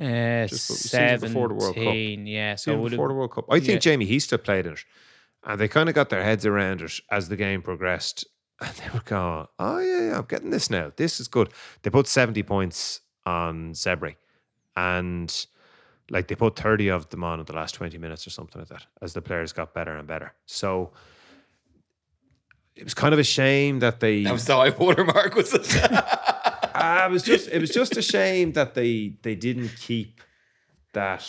Uh, 0.00 0.46
Just 0.46 0.68
the 0.68 0.74
season 0.74 1.20
before 1.20 1.48
the 1.48 1.54
World 1.54 1.74
Cup. 1.74 1.94
Yeah, 1.94 2.54
so 2.54 2.72
it 2.72 2.78
would 2.78 2.90
before 2.90 3.08
the. 3.08 3.14
World 3.14 3.32
Cup. 3.32 3.44
I 3.50 3.58
think 3.58 3.72
yeah. 3.72 3.78
Jamie 3.78 4.06
Heaslip 4.06 4.44
played 4.44 4.66
in 4.66 4.72
it. 4.72 4.84
And 5.44 5.60
they 5.60 5.68
kind 5.68 5.88
of 5.88 5.94
got 5.94 6.08
their 6.08 6.22
heads 6.22 6.46
around 6.46 6.82
it 6.82 7.00
as 7.10 7.28
the 7.28 7.36
game 7.36 7.62
progressed. 7.62 8.24
And 8.60 8.74
they 8.76 8.90
were 8.94 9.02
going, 9.04 9.46
oh, 9.58 9.78
yeah, 9.80 10.00
yeah, 10.08 10.18
I'm 10.18 10.26
getting 10.26 10.50
this 10.50 10.70
now. 10.70 10.92
This 10.96 11.18
is 11.18 11.26
good. 11.26 11.52
They 11.82 11.90
put 11.90 12.06
70 12.06 12.42
points 12.44 13.00
on 13.26 13.72
Zebre. 13.72 14.14
And 14.76 15.46
like 16.10 16.28
they 16.28 16.34
put 16.34 16.56
30 16.56 16.88
of 16.90 17.08
them 17.10 17.24
on 17.24 17.40
in 17.40 17.46
the 17.46 17.54
last 17.54 17.74
20 17.74 17.98
minutes 17.98 18.26
or 18.26 18.30
something 18.30 18.60
like 18.60 18.68
that 18.68 18.86
as 19.00 19.14
the 19.14 19.22
players 19.22 19.52
got 19.52 19.74
better 19.74 19.96
and 19.96 20.06
better. 20.06 20.32
So 20.46 20.92
it 22.76 22.84
was 22.84 22.94
kind 22.94 23.12
of 23.12 23.18
a 23.18 23.24
shame 23.24 23.80
that 23.80 24.00
they. 24.00 24.22
That 24.22 24.32
was 24.32 24.44
the 24.44 24.56
high 24.56 24.70
watermark, 24.70 25.34
was 25.34 25.52
it? 25.54 25.66
Ah, 26.74 27.06
it 27.06 27.10
was 27.10 27.22
just 27.22 27.48
it 27.48 27.60
was 27.60 27.70
just 27.70 27.96
a 27.96 28.02
shame 28.02 28.52
that 28.52 28.74
they 28.74 29.14
they 29.22 29.34
didn't 29.34 29.70
keep 29.78 30.20
that 30.94 31.24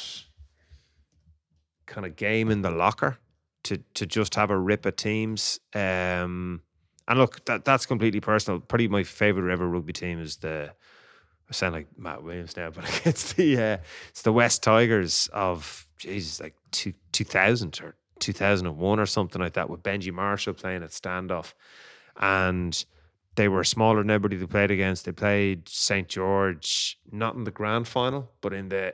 kind 1.86 2.08
of 2.08 2.16
game 2.16 2.50
in 2.50 2.62
the 2.62 2.72
locker 2.72 3.18
to 3.64 3.78
to 3.96 4.06
just 4.06 4.36
have 4.36 4.50
a 4.52 4.58
rip 4.58 4.86
at 4.86 4.98
teams. 4.98 5.60
Um, 5.74 6.62
and 7.08 7.20
look, 7.20 7.44
that 7.46 7.66
that's 7.66 7.86
completely 7.86 8.20
personal. 8.20 8.60
Probably 8.60 8.88
my 8.88 9.04
favorite 9.04 9.52
ever 9.52 9.68
rugby 9.68 9.94
team 9.94 10.20
is 10.20 10.38
the. 10.38 10.74
I 11.50 11.52
sound 11.52 11.74
like 11.74 11.88
Matt 11.98 12.24
Williams 12.24 12.56
now, 12.56 12.70
but 12.76 13.02
it's 13.06 13.34
the 13.34 13.58
uh, 13.58 13.78
it's 14.10 14.22
the 14.22 14.34
West 14.34 14.64
Tigers 14.64 15.30
of 15.34 15.88
Jesus, 15.98 16.40
like 16.40 16.56
two 16.72 16.94
two 17.12 17.26
thousand 17.26 17.80
or 17.82 17.96
two 18.20 18.34
thousand 18.34 18.68
and 18.68 18.78
one 18.78 19.00
or 19.00 19.06
something 19.06 19.42
like 19.42 19.54
that, 19.54 19.70
with 19.70 19.84
Benji 19.84 20.12
Marshall 20.12 20.54
playing 20.54 20.84
at 20.84 20.92
standoff, 20.92 21.54
and 22.18 22.86
they 23.36 23.48
were 23.48 23.64
smaller 23.64 24.02
than 24.02 24.12
everybody 24.12 24.38
they 24.38 24.46
played 24.46 24.72
against. 24.72 25.06
They 25.06 25.12
played 25.12 25.68
St 25.68 26.08
George, 26.08 27.00
not 27.12 27.36
in 27.36 27.44
the 27.44 27.52
grand 27.52 27.88
final, 27.88 28.32
but 28.42 28.54
in 28.54 28.70
the 28.70 28.94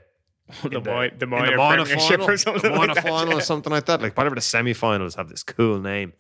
The, 0.64 0.70
mi- 0.70 1.18
the 1.18 1.26
in 1.26 1.30
minor 1.30 1.58
minor 1.58 1.86
premiership 1.86 2.22
final, 2.22 2.30
or 2.32 2.38
something 2.38 2.62
the 2.64 2.70
like 2.70 2.80
minor 2.80 2.93
that, 2.95 3.04
final 3.04 3.30
yeah. 3.30 3.38
or 3.38 3.41
something 3.41 3.72
like 3.72 3.86
that. 3.86 4.02
Like 4.02 4.18
whatever 4.18 4.36
the 4.36 4.41
semi-finals 4.41 5.16
have 5.16 5.30
this 5.30 5.43
cool 5.43 5.80
name, 5.80 6.14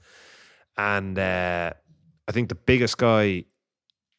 and 0.77 1.17
uh, 1.17 1.73
I 2.27 2.31
think 2.31 2.49
the 2.49 2.55
biggest 2.55 2.97
guy 2.97 3.45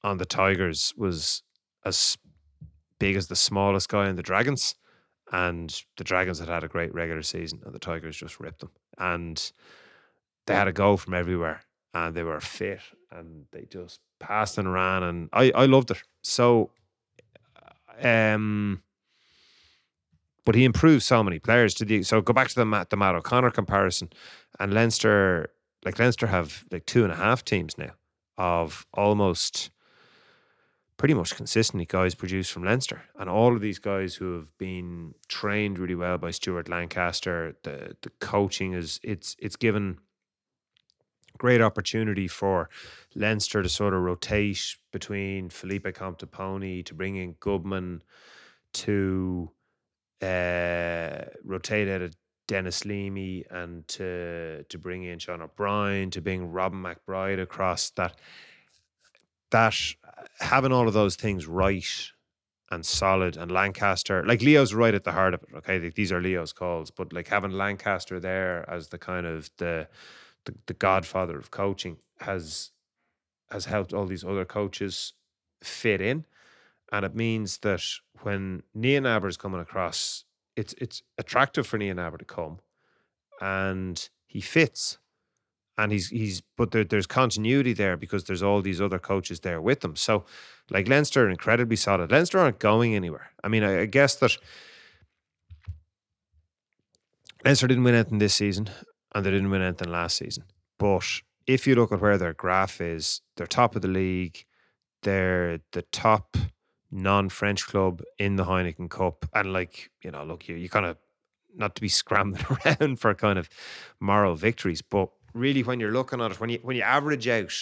on 0.02 0.18
the 0.18 0.24
Tigers 0.26 0.92
was 0.96 1.42
as 1.84 2.18
big 2.98 3.14
as 3.16 3.28
the 3.28 3.36
smallest 3.36 3.88
guy 3.88 4.08
in 4.08 4.16
the 4.16 4.22
Dragons, 4.22 4.74
and 5.30 5.80
the 5.96 6.04
Dragons 6.04 6.40
had 6.40 6.48
had 6.48 6.64
a 6.64 6.68
great 6.68 6.92
regular 6.92 7.22
season, 7.22 7.60
and 7.64 7.72
the 7.72 7.78
Tigers 7.78 8.16
just 8.16 8.40
ripped 8.40 8.60
them, 8.60 8.70
and 8.98 9.52
they 10.46 10.54
had 10.54 10.66
a 10.68 10.72
go 10.72 10.96
from 10.96 11.14
everywhere, 11.14 11.60
and 11.94 12.16
they 12.16 12.24
were 12.24 12.40
fit, 12.40 12.80
and 13.12 13.46
they 13.52 13.66
just 13.70 14.00
passed 14.18 14.58
and 14.58 14.72
ran, 14.72 15.04
and 15.04 15.28
I 15.32 15.52
I 15.54 15.66
loved 15.66 15.92
it. 15.92 16.02
So, 16.22 16.70
um 18.02 18.82
but 20.44 20.54
he 20.54 20.64
improved 20.64 21.02
so 21.02 21.22
many 21.22 21.38
players 21.38 21.74
to 21.74 21.84
the 21.84 22.02
so 22.02 22.20
go 22.20 22.32
back 22.32 22.48
to 22.48 22.54
the 22.54 22.64
Matt 22.64 22.90
the 22.90 22.96
Matt 22.96 23.14
O'Connor 23.14 23.50
comparison 23.50 24.10
and 24.58 24.72
Leinster 24.72 25.50
like 25.84 25.98
Leinster 25.98 26.26
have 26.26 26.64
like 26.70 26.86
two 26.86 27.04
and 27.04 27.12
a 27.12 27.16
half 27.16 27.44
teams 27.44 27.76
now 27.78 27.92
of 28.38 28.86
almost 28.94 29.70
pretty 30.96 31.14
much 31.14 31.34
consistently 31.34 31.86
guys 31.86 32.14
produced 32.14 32.52
from 32.52 32.64
Leinster 32.64 33.02
and 33.18 33.30
all 33.30 33.54
of 33.54 33.62
these 33.62 33.78
guys 33.78 34.14
who 34.14 34.34
have 34.34 34.56
been 34.58 35.14
trained 35.28 35.78
really 35.78 35.94
well 35.94 36.18
by 36.18 36.30
Stuart 36.30 36.68
Lancaster 36.68 37.56
the 37.62 37.96
the 38.02 38.10
coaching 38.20 38.74
is 38.74 39.00
it's 39.02 39.36
it's 39.38 39.56
given 39.56 39.98
great 41.38 41.62
opportunity 41.62 42.28
for 42.28 42.68
Leinster 43.14 43.62
to 43.62 43.68
sort 43.68 43.94
of 43.94 44.02
rotate 44.02 44.76
between 44.92 45.48
Felipe 45.48 45.86
Contepomi 45.86 46.84
to 46.84 46.94
bring 46.94 47.16
in 47.16 47.32
Goodman 47.40 48.02
to 48.74 49.50
uh, 50.22 51.24
rotate 51.44 51.88
out 51.88 52.02
of 52.02 52.14
Denis 52.46 52.84
Leamy 52.84 53.44
and 53.50 53.86
to 53.88 54.64
to 54.68 54.78
bring 54.78 55.04
in 55.04 55.18
Sean 55.18 55.40
O'Brien, 55.40 56.10
to 56.10 56.20
bring 56.20 56.50
Robin 56.50 56.82
McBryde 56.82 57.40
across 57.40 57.90
that 57.90 58.16
that 59.50 59.74
uh, 60.04 60.22
having 60.40 60.72
all 60.72 60.88
of 60.88 60.94
those 60.94 61.16
things 61.16 61.46
right 61.46 62.10
and 62.72 62.84
solid 62.86 63.36
and 63.36 63.50
Lancaster 63.50 64.24
like 64.24 64.42
Leo's 64.42 64.74
right 64.74 64.94
at 64.94 65.04
the 65.04 65.12
heart 65.12 65.34
of 65.34 65.42
it. 65.42 65.48
Okay, 65.58 65.90
these 65.90 66.12
are 66.12 66.20
Leo's 66.20 66.52
calls, 66.52 66.90
but 66.90 67.12
like 67.12 67.28
having 67.28 67.52
Lancaster 67.52 68.20
there 68.20 68.68
as 68.68 68.88
the 68.88 68.98
kind 68.98 69.26
of 69.26 69.50
the 69.58 69.88
the, 70.44 70.54
the 70.66 70.74
godfather 70.74 71.38
of 71.38 71.50
coaching 71.50 71.98
has 72.20 72.70
has 73.50 73.66
helped 73.66 73.92
all 73.92 74.06
these 74.06 74.24
other 74.24 74.44
coaches 74.44 75.12
fit 75.62 76.00
in 76.00 76.24
and 76.92 77.04
it 77.04 77.14
means 77.14 77.58
that 77.58 77.82
when 78.22 78.62
Nienaber 78.76 79.28
is 79.28 79.36
coming 79.36 79.60
across, 79.60 80.24
it's 80.56 80.74
it's 80.78 81.02
attractive 81.18 81.66
for 81.66 81.78
Nienaber 81.78 82.18
to 82.18 82.24
come, 82.24 82.58
and 83.40 84.08
he 84.26 84.40
fits, 84.40 84.98
and 85.78 85.92
he's 85.92 86.08
he's 86.08 86.42
but 86.56 86.72
there, 86.72 86.84
there's 86.84 87.06
continuity 87.06 87.72
there 87.72 87.96
because 87.96 88.24
there's 88.24 88.42
all 88.42 88.60
these 88.60 88.80
other 88.80 88.98
coaches 88.98 89.40
there 89.40 89.60
with 89.60 89.80
them. 89.80 89.96
So, 89.96 90.24
like 90.70 90.88
Leinster, 90.88 91.26
are 91.26 91.30
incredibly 91.30 91.76
solid. 91.76 92.10
Leinster 92.10 92.38
aren't 92.38 92.58
going 92.58 92.94
anywhere. 92.94 93.30
I 93.42 93.48
mean, 93.48 93.62
I, 93.62 93.82
I 93.82 93.86
guess 93.86 94.16
that 94.16 94.36
Leinster 97.44 97.68
didn't 97.68 97.84
win 97.84 97.94
anything 97.94 98.18
this 98.18 98.34
season, 98.34 98.68
and 99.14 99.24
they 99.24 99.30
didn't 99.30 99.50
win 99.50 99.62
anything 99.62 99.90
last 99.90 100.16
season. 100.16 100.44
But 100.78 101.04
if 101.46 101.66
you 101.66 101.74
look 101.74 101.92
at 101.92 102.00
where 102.00 102.18
their 102.18 102.34
graph 102.34 102.80
is, 102.80 103.20
they're 103.36 103.46
top 103.46 103.76
of 103.76 103.82
the 103.82 103.88
league. 103.88 104.44
They're 105.02 105.60
the 105.72 105.82
top 105.82 106.36
non-French 106.90 107.66
club 107.66 108.02
in 108.18 108.36
the 108.36 108.44
Heineken 108.44 108.90
Cup, 108.90 109.26
and 109.34 109.52
like 109.52 109.90
you 110.02 110.10
know, 110.10 110.24
look, 110.24 110.48
you 110.48 110.56
you 110.56 110.68
kind 110.68 110.86
of 110.86 110.96
not 111.54 111.74
to 111.74 111.80
be 111.80 111.88
scrambling 112.00 112.44
around 112.66 113.00
for 113.00 113.14
kind 113.14 113.38
of 113.38 113.48
moral 114.00 114.34
victories, 114.34 114.82
but 114.82 115.10
really 115.34 115.62
when 115.62 115.80
you're 115.80 115.92
looking 115.92 116.20
at 116.20 116.32
it, 116.32 116.40
when 116.40 116.50
you 116.50 116.58
when 116.62 116.76
you 116.76 116.82
average 116.82 117.28
out 117.28 117.52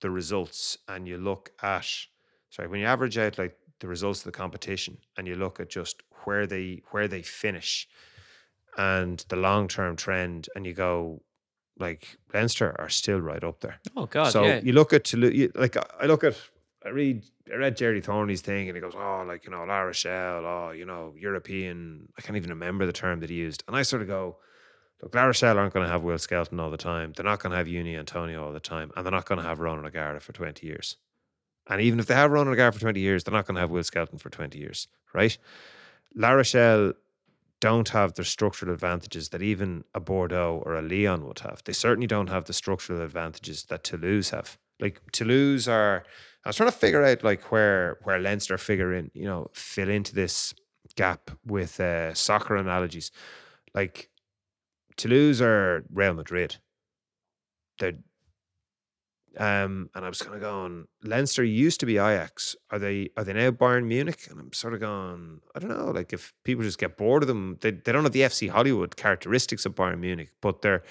the 0.00 0.10
results 0.10 0.78
and 0.88 1.08
you 1.08 1.18
look 1.18 1.50
at 1.62 1.86
sorry, 2.50 2.68
when 2.68 2.80
you 2.80 2.86
average 2.86 3.18
out 3.18 3.38
like 3.38 3.56
the 3.80 3.88
results 3.88 4.20
of 4.20 4.24
the 4.24 4.32
competition 4.32 4.98
and 5.16 5.26
you 5.26 5.34
look 5.36 5.60
at 5.60 5.68
just 5.68 6.02
where 6.24 6.46
they 6.46 6.82
where 6.90 7.08
they 7.08 7.22
finish 7.22 7.88
and 8.76 9.24
the 9.28 9.36
long 9.36 9.68
term 9.68 9.96
trend, 9.96 10.48
and 10.54 10.66
you 10.66 10.72
go 10.74 11.22
like 11.78 12.16
Leinster 12.34 12.74
are 12.78 12.88
still 12.88 13.20
right 13.20 13.42
up 13.44 13.60
there. 13.60 13.78
Oh 13.96 14.06
God, 14.06 14.32
so 14.32 14.44
yeah. 14.44 14.60
you 14.62 14.72
look 14.72 14.92
at 14.92 15.04
Toulouse, 15.04 15.34
you, 15.34 15.52
like 15.54 15.76
I- 15.76 15.86
I 16.00 16.06
look 16.06 16.24
at 16.24 16.36
I 16.84 16.90
read 16.90 17.24
I 17.52 17.56
read 17.56 17.76
Gerry 17.76 18.00
Thornley's 18.00 18.40
thing 18.40 18.68
and 18.68 18.76
he 18.76 18.80
goes, 18.80 18.94
Oh, 18.96 19.24
like, 19.26 19.44
you 19.44 19.50
know, 19.50 19.64
La 19.64 19.80
Rochelle, 19.80 20.44
oh, 20.44 20.70
you 20.70 20.84
know, 20.84 21.14
European 21.18 22.08
I 22.16 22.22
can't 22.22 22.36
even 22.36 22.50
remember 22.50 22.86
the 22.86 22.92
term 22.92 23.20
that 23.20 23.30
he 23.30 23.36
used. 23.36 23.64
And 23.66 23.76
I 23.76 23.82
sort 23.82 24.02
of 24.02 24.08
go, 24.08 24.36
Look, 25.02 25.14
La 25.14 25.24
Rochelle 25.24 25.58
aren't 25.58 25.72
going 25.72 25.86
to 25.86 25.92
have 25.92 26.02
Will 26.02 26.18
Skelton 26.18 26.58
all 26.58 26.70
the 26.70 26.76
time. 26.76 27.12
They're 27.14 27.24
not 27.24 27.40
going 27.40 27.52
to 27.52 27.56
have 27.56 27.66
Uini 27.66 28.02
Atonio 28.02 28.42
all 28.42 28.52
the 28.52 28.60
time. 28.60 28.90
And 28.96 29.04
they're 29.04 29.12
not 29.12 29.26
going 29.26 29.40
to 29.40 29.46
have 29.46 29.60
Ronan 29.60 29.86
O'Gara 29.86 30.20
for 30.20 30.32
20 30.32 30.66
years. 30.66 30.96
And 31.68 31.80
even 31.80 32.00
if 32.00 32.06
they 32.06 32.14
have 32.14 32.30
Ronan 32.30 32.52
O'Gara 32.52 32.72
for 32.72 32.80
20 32.80 32.98
years, 32.98 33.22
they're 33.22 33.34
not 33.34 33.46
going 33.46 33.54
to 33.56 33.60
have 33.60 33.70
Will 33.70 33.84
Skelton 33.84 34.18
for 34.18 34.30
20 34.30 34.58
years, 34.58 34.88
right? 35.12 35.36
La 36.14 36.30
Rochelle 36.30 36.94
don't 37.60 37.88
have 37.90 38.14
the 38.14 38.24
structural 38.24 38.72
advantages 38.72 39.30
that 39.30 39.42
even 39.42 39.84
a 39.94 40.00
Bordeaux 40.00 40.62
or 40.64 40.74
a 40.74 40.82
Lyon 40.82 41.26
would 41.26 41.40
have. 41.40 41.62
They 41.64 41.72
certainly 41.72 42.06
don't 42.06 42.28
have 42.28 42.44
the 42.44 42.52
structural 42.52 43.02
advantages 43.02 43.64
that 43.64 43.84
Toulouse 43.84 44.30
have. 44.30 44.58
Like 44.80 45.00
Toulouse 45.12 45.66
are 45.66 46.04
I 46.44 46.48
was 46.48 46.56
trying 46.56 46.70
to 46.70 46.76
figure 46.76 47.04
out 47.04 47.24
like 47.24 47.50
where 47.52 47.98
where 48.04 48.18
Leinster 48.18 48.58
figure 48.58 48.92
in, 48.92 49.10
you 49.14 49.24
know, 49.24 49.48
fill 49.52 49.88
into 49.88 50.14
this 50.14 50.54
gap 50.96 51.30
with 51.44 51.80
uh, 51.80 52.14
soccer 52.14 52.56
analogies. 52.56 53.10
Like 53.74 54.10
Toulouse 54.96 55.40
or 55.40 55.84
Real 55.92 56.14
Madrid. 56.14 56.56
They're 57.78 57.92
Um, 59.36 59.90
and 59.94 60.04
I 60.04 60.08
was 60.08 60.20
kind 60.20 60.34
of 60.34 60.40
going, 60.40 60.86
Leinster 61.04 61.44
used 61.44 61.80
to 61.80 61.86
be 61.86 61.98
Ajax. 61.98 62.56
Are 62.70 62.78
they 62.78 63.10
are 63.16 63.24
they 63.24 63.34
now 63.34 63.50
Bayern 63.50 63.86
Munich? 63.86 64.26
And 64.30 64.40
I'm 64.40 64.52
sort 64.52 64.74
of 64.74 64.80
going, 64.80 65.40
I 65.54 65.60
don't 65.60 65.70
know. 65.70 65.92
Like 65.92 66.12
if 66.12 66.34
people 66.44 66.64
just 66.64 66.78
get 66.78 66.96
bored 66.96 67.22
of 67.22 67.28
them, 67.28 67.58
they, 67.60 67.70
they 67.72 67.92
don't 67.92 68.04
have 68.04 68.12
the 68.12 68.22
FC 68.22 68.48
Hollywood 68.48 68.96
characteristics 68.96 69.64
of 69.66 69.74
Bayern 69.74 70.00
Munich, 70.00 70.30
but 70.40 70.62
they're 70.62 70.82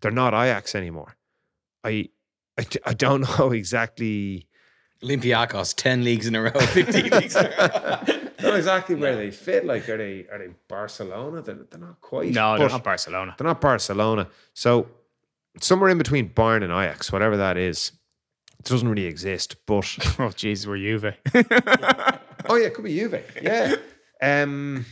they're 0.00 0.10
not 0.10 0.32
Ajax 0.34 0.74
anymore. 0.74 1.16
I 1.84 2.08
I 2.86 2.94
don't 2.94 3.26
know 3.38 3.50
exactly. 3.52 4.46
Olympiacos, 5.02 5.74
10 5.74 6.04
leagues 6.04 6.26
in 6.26 6.34
a 6.34 6.42
row, 6.42 6.50
15 6.60 7.10
leagues 7.10 7.36
in 7.36 7.46
a 7.46 7.48
row. 7.48 8.18
Not 8.42 8.56
exactly 8.56 8.94
where 8.94 9.16
they 9.16 9.30
fit. 9.30 9.64
Like, 9.64 9.88
are 9.88 9.96
they 9.98 10.26
are 10.30 10.38
they 10.38 10.48
Barcelona? 10.68 11.42
They're, 11.42 11.58
they're 11.70 11.78
not 11.80 12.00
quite. 12.00 12.32
No, 12.32 12.56
they're 12.58 12.70
not 12.70 12.82
Barcelona. 12.82 13.34
They're 13.36 13.46
not 13.46 13.60
Barcelona. 13.60 14.28
So 14.54 14.88
somewhere 15.60 15.90
in 15.90 15.98
between 15.98 16.30
Bayern 16.30 16.62
and 16.64 16.72
Ajax, 16.72 17.12
whatever 17.12 17.36
that 17.36 17.58
is, 17.58 17.92
it 18.58 18.64
doesn't 18.64 18.88
really 18.88 19.04
exist. 19.04 19.56
But 19.66 19.74
Oh, 20.18 20.30
jeez, 20.32 20.66
we're 20.66 20.78
Juve. 20.78 21.14
oh 22.48 22.56
yeah, 22.56 22.66
it 22.66 22.74
could 22.74 22.84
be 22.84 22.96
Juve. 22.98 23.22
Yeah. 23.42 23.76
Um, 24.22 24.86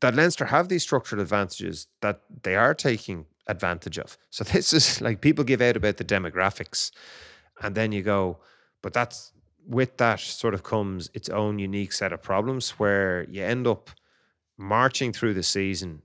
that 0.00 0.14
Leinster 0.14 0.44
have 0.44 0.68
these 0.68 0.82
structural 0.82 1.22
advantages 1.22 1.86
that 2.02 2.20
they 2.42 2.56
are 2.56 2.74
taking 2.74 3.24
advantage 3.46 3.98
of. 3.98 4.18
So 4.30 4.44
this 4.44 4.72
is 4.74 5.00
like 5.00 5.22
people 5.22 5.44
give 5.44 5.62
out 5.62 5.76
about 5.76 5.96
the 5.96 6.04
demographics, 6.04 6.90
and 7.62 7.74
then 7.74 7.92
you 7.92 8.02
go, 8.02 8.38
but 8.82 8.92
that's 8.92 9.32
with 9.66 9.96
that 9.96 10.20
sort 10.20 10.54
of 10.54 10.62
comes 10.62 11.10
its 11.14 11.28
own 11.28 11.58
unique 11.58 11.92
set 11.92 12.12
of 12.12 12.22
problems 12.22 12.70
where 12.72 13.24
you 13.30 13.42
end 13.42 13.66
up 13.66 13.90
marching 14.58 15.12
through 15.12 15.34
the 15.34 15.42
season, 15.42 16.02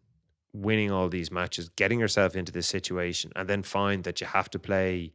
winning 0.54 0.92
all 0.92 1.10
these 1.10 1.32
matches, 1.32 1.70
getting 1.70 2.00
yourself 2.00 2.36
into 2.36 2.52
this 2.52 2.68
situation, 2.68 3.32
and 3.36 3.48
then 3.50 3.64
find 3.64 4.04
that 4.04 4.22
you 4.22 4.28
have 4.28 4.50
to 4.50 4.60
play 4.60 5.12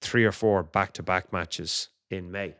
three 0.00 0.24
or 0.24 0.32
four 0.32 0.62
back 0.62 0.92
to 0.92 1.02
back 1.02 1.32
matches 1.32 1.88
in 2.10 2.30
May. 2.30 2.54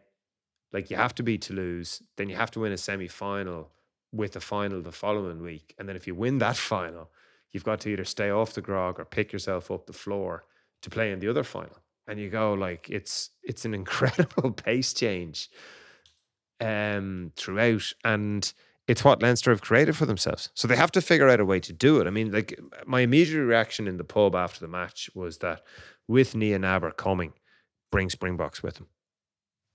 Like 0.73 0.91
you 0.91 0.97
have 0.97 1.15
to 1.17 1.23
beat 1.23 1.43
Toulouse, 1.43 2.03
then 2.17 2.29
you 2.29 2.37
have 2.37 2.51
to 2.53 2.61
win 2.61 2.73
a 2.73 2.79
semi 2.79 3.09
final 3.09 3.71
with 4.13 4.33
the 4.33 4.41
final 4.41 4.81
the 4.83 4.93
following 4.93 5.43
week. 5.43 5.75
And 5.79 5.89
then 5.89 5.97
if 5.97 6.07
you 6.07 6.15
win 6.15 6.39
that 6.39 6.57
final, 6.73 7.11
you've 7.53 7.65
got 7.65 7.81
to 7.81 7.91
either 7.91 8.05
stay 8.05 8.31
off 8.31 8.55
the 8.55 8.61
grog 8.61 8.99
or 8.99 9.05
pick 9.05 9.33
yourself 9.33 9.71
up 9.71 9.87
the 9.87 9.93
floor 9.93 10.45
to 10.83 10.91
play 10.91 11.13
in 11.13 11.21
the 11.21 11.29
other 11.29 11.45
final. 11.45 11.77
And 12.11 12.19
you 12.19 12.29
go 12.29 12.55
like 12.55 12.91
it's 12.91 13.31
it's 13.43 13.65
an 13.65 13.73
incredible 13.81 14.51
pace 14.53 14.93
change 14.93 15.49
um 16.61 17.33
throughout. 17.37 17.93
And 18.05 18.53
it's 18.89 19.05
what 19.05 19.23
Leinster 19.23 19.53
have 19.53 19.61
created 19.61 19.97
for 19.97 20.05
themselves. 20.05 20.51
So 20.55 20.67
they 20.67 20.75
have 20.75 20.91
to 20.93 21.01
figure 21.01 21.29
out 21.29 21.39
a 21.39 21.45
way 21.45 21.61
to 21.61 21.73
do 21.73 22.01
it. 22.01 22.09
I 22.09 22.11
mean, 22.11 22.33
like 22.33 22.59
my 22.87 23.03
immediate 23.03 23.45
reaction 23.45 23.87
in 23.87 23.99
the 23.99 24.05
pub 24.05 24.35
after 24.35 24.59
the 24.59 24.67
match 24.67 25.09
was 25.15 25.39
that 25.39 25.63
with 26.09 26.35
Nienaber 26.35 26.97
coming, 26.97 27.33
bring 27.93 28.11
Springboks 28.11 28.65
with 28.65 28.79
him. 28.79 28.89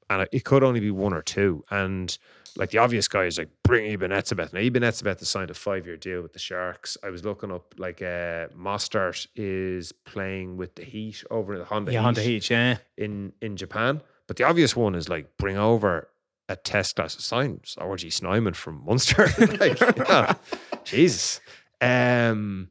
And 0.09 0.27
it 0.31 0.43
could 0.45 0.63
only 0.63 0.79
be 0.79 0.91
one 0.91 1.13
or 1.13 1.21
two. 1.21 1.63
And 1.69 2.15
like 2.57 2.69
the 2.69 2.77
obvious 2.77 3.07
guy 3.07 3.25
is 3.25 3.37
like 3.37 3.49
bring 3.63 3.91
Eben 3.91 4.11
Etzebeth. 4.11 4.53
Now 4.53 4.59
Eben 4.59 4.83
Etzebeth 4.83 5.19
has 5.19 5.29
signed 5.29 5.51
a 5.51 5.53
five 5.53 5.85
year 5.85 5.97
deal 5.97 6.21
with 6.21 6.33
the 6.33 6.39
Sharks. 6.39 6.97
I 7.03 7.09
was 7.09 7.25
looking 7.25 7.51
up 7.51 7.73
like 7.77 8.01
uh 8.01 8.47
Mostert 8.55 9.27
is 9.35 9.91
playing 9.91 10.57
with 10.57 10.75
the 10.75 10.83
Heat 10.83 11.23
over 11.29 11.53
in 11.53 11.59
the 11.59 11.65
Honda 11.65 11.91
yeah, 11.91 11.99
Heat 11.99 12.03
Honda 12.03 12.21
Heat, 12.21 12.49
yeah. 12.49 12.77
in 12.97 13.33
in 13.41 13.57
Japan. 13.57 14.01
But 14.27 14.37
the 14.37 14.43
obvious 14.43 14.75
one 14.75 14.95
is 14.95 15.09
like 15.09 15.37
bring 15.37 15.57
over 15.57 16.09
a 16.47 16.55
test 16.55 16.95
class 16.95 17.21
sign 17.23 17.59
RG 17.77 18.13
Snyman 18.13 18.53
from 18.53 18.83
Munster. 18.85 19.27
like, 19.59 19.79
yeah, 19.79 20.35
Jesus. 20.83 21.41
Um 21.81 22.69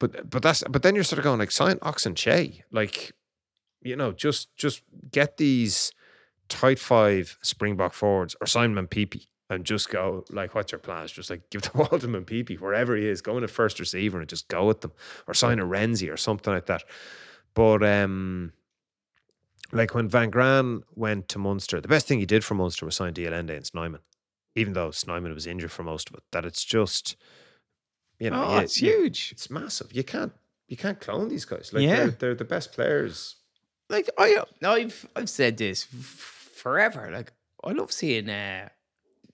but 0.00 0.28
but 0.30 0.42
that's 0.42 0.64
but 0.68 0.82
then 0.82 0.94
you're 0.94 1.04
sort 1.04 1.18
of 1.18 1.24
going 1.24 1.38
like 1.38 1.50
sign 1.50 1.78
Ox 1.82 2.04
Nché. 2.04 2.62
Like, 2.70 3.12
you 3.82 3.96
know, 3.96 4.12
just 4.12 4.54
just 4.56 4.82
get 5.10 5.36
these 5.36 5.92
tight 6.48 6.78
five 6.78 7.38
Springbok 7.42 7.92
forwards 7.94 8.36
or 8.40 8.46
Simon 8.46 8.86
Pepe 8.86 9.26
and 9.50 9.64
just 9.64 9.90
go 9.90 10.24
like, 10.30 10.54
what's 10.54 10.72
your 10.72 10.78
plans? 10.78 11.12
Just 11.12 11.30
like 11.30 11.48
give 11.50 11.62
the 11.70 11.70
ball 11.70 11.98
to 11.98 12.08
wherever 12.56 12.96
he 12.96 13.06
is, 13.06 13.20
go 13.20 13.36
in 13.38 13.44
a 13.44 13.48
first 13.48 13.78
receiver 13.80 14.18
and 14.20 14.28
just 14.28 14.48
go 14.48 14.66
with 14.66 14.80
them, 14.80 14.92
or 15.26 15.34
sign 15.34 15.58
a 15.58 15.64
Renzi 15.64 16.12
or 16.12 16.16
something 16.16 16.52
like 16.52 16.66
that. 16.66 16.82
But 17.54 17.82
um, 17.84 18.52
like 19.72 19.94
when 19.94 20.08
Van 20.08 20.30
Graan 20.30 20.82
went 20.94 21.28
to 21.28 21.38
Munster, 21.38 21.80
the 21.80 21.88
best 21.88 22.06
thing 22.06 22.18
he 22.20 22.26
did 22.26 22.44
for 22.44 22.54
Munster 22.54 22.86
was 22.86 22.96
sign 22.96 23.12
de 23.12 23.26
Allende 23.26 23.54
and 23.56 23.66
Snyman, 23.66 24.00
even 24.54 24.72
though 24.72 24.90
Snyman 24.90 25.34
was 25.34 25.46
injured 25.46 25.72
for 25.72 25.82
most 25.82 26.08
of 26.10 26.16
it. 26.16 26.22
That 26.32 26.44
it's 26.44 26.64
just, 26.64 27.16
you 28.18 28.30
know, 28.30 28.44
Oh, 28.44 28.54
you- 28.56 28.60
it's 28.62 28.80
you- 28.82 28.90
huge. 28.98 29.30
It's 29.32 29.50
massive. 29.50 29.92
You 29.92 30.04
can't 30.04 30.32
you 30.68 30.76
can't 30.78 30.98
clone 31.00 31.28
these 31.28 31.44
guys. 31.44 31.72
Like 31.72 31.82
Yeah. 31.84 31.96
they're, 31.96 32.10
they're 32.10 32.34
the 32.34 32.44
best 32.44 32.72
players. 32.72 33.36
Like 33.88 34.08
I 34.18 34.42
I've 34.62 35.06
I've 35.14 35.30
said 35.30 35.56
this 35.56 35.84
forever. 35.84 37.10
Like 37.12 37.32
I 37.62 37.72
love 37.72 37.92
seeing 37.92 38.28
uh 38.28 38.68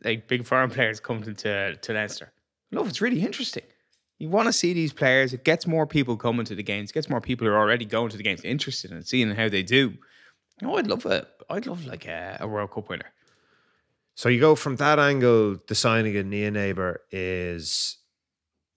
like 0.04 0.28
big 0.28 0.44
foreign 0.46 0.70
players 0.70 1.00
come 1.00 1.22
to 1.22 1.34
to, 1.34 1.76
to 1.76 1.92
Leinster. 1.92 2.32
Love 2.72 2.88
it's 2.88 3.00
really 3.00 3.20
interesting. 3.20 3.64
You 4.18 4.28
want 4.28 4.48
to 4.48 4.52
see 4.52 4.74
these 4.74 4.92
players. 4.92 5.32
It 5.32 5.44
gets 5.44 5.66
more 5.66 5.86
people 5.86 6.16
coming 6.16 6.44
to 6.44 6.54
the 6.54 6.62
games. 6.62 6.90
It 6.90 6.94
gets 6.94 7.08
more 7.08 7.22
people 7.22 7.46
who 7.46 7.52
are 7.54 7.58
already 7.58 7.86
going 7.86 8.10
to 8.10 8.18
the 8.18 8.22
games 8.22 8.42
interested 8.44 8.90
in 8.92 9.02
seeing 9.02 9.30
how 9.30 9.48
they 9.48 9.62
do. 9.62 9.94
Oh, 10.62 10.76
I'd 10.76 10.86
love 10.86 11.06
it. 11.06 11.26
I'd 11.48 11.66
love 11.66 11.86
like 11.86 12.06
a, 12.06 12.36
a 12.38 12.46
World 12.46 12.70
Cup 12.70 12.90
winner. 12.90 13.12
So 14.14 14.28
you 14.28 14.38
go 14.38 14.54
from 14.54 14.76
that 14.76 14.98
angle, 14.98 15.56
the 15.66 15.74
signing 15.74 16.14
of 16.18 16.26
Nienaber 16.26 16.98
is 17.10 17.96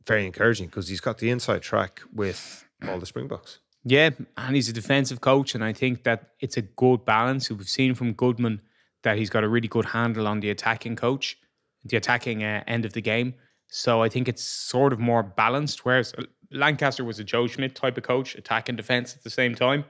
very 0.07 0.25
encouraging 0.25 0.67
because 0.67 0.87
he's 0.87 1.01
got 1.01 1.17
the 1.17 1.29
inside 1.29 1.61
track 1.61 2.01
with 2.13 2.65
all 2.87 2.99
the 2.99 3.05
Springboks. 3.05 3.59
Yeah, 3.85 4.11
and 4.37 4.55
he's 4.55 4.69
a 4.69 4.73
defensive 4.73 5.19
coach, 5.19 5.55
and 5.55 5.63
I 5.63 5.73
think 5.73 6.03
that 6.03 6.29
it's 6.39 6.57
a 6.57 6.61
good 6.61 7.03
balance. 7.05 7.49
We've 7.49 7.67
seen 7.67 7.95
from 7.95 8.13
Goodman 8.13 8.61
that 9.03 9.17
he's 9.17 9.29
got 9.29 9.43
a 9.43 9.49
really 9.49 9.67
good 9.67 9.85
handle 9.85 10.27
on 10.27 10.39
the 10.39 10.49
attacking 10.49 10.95
coach, 10.95 11.37
the 11.83 11.97
attacking 11.97 12.43
uh, 12.43 12.63
end 12.65 12.85
of 12.85 12.93
the 12.93 13.01
game. 13.01 13.33
So 13.67 14.01
I 14.01 14.07
think 14.07 14.29
it's 14.29 14.43
sort 14.43 14.93
of 14.93 14.99
more 14.99 15.23
balanced. 15.23 15.83
Whereas 15.83 16.13
Lancaster 16.51 17.03
was 17.03 17.19
a 17.19 17.23
Joe 17.23 17.47
Schmidt 17.47 17.75
type 17.75 17.97
of 17.97 18.03
coach, 18.03 18.35
attack 18.35 18.69
and 18.69 18.77
defense 18.77 19.15
at 19.15 19.23
the 19.23 19.29
same 19.29 19.55
time. 19.55 19.83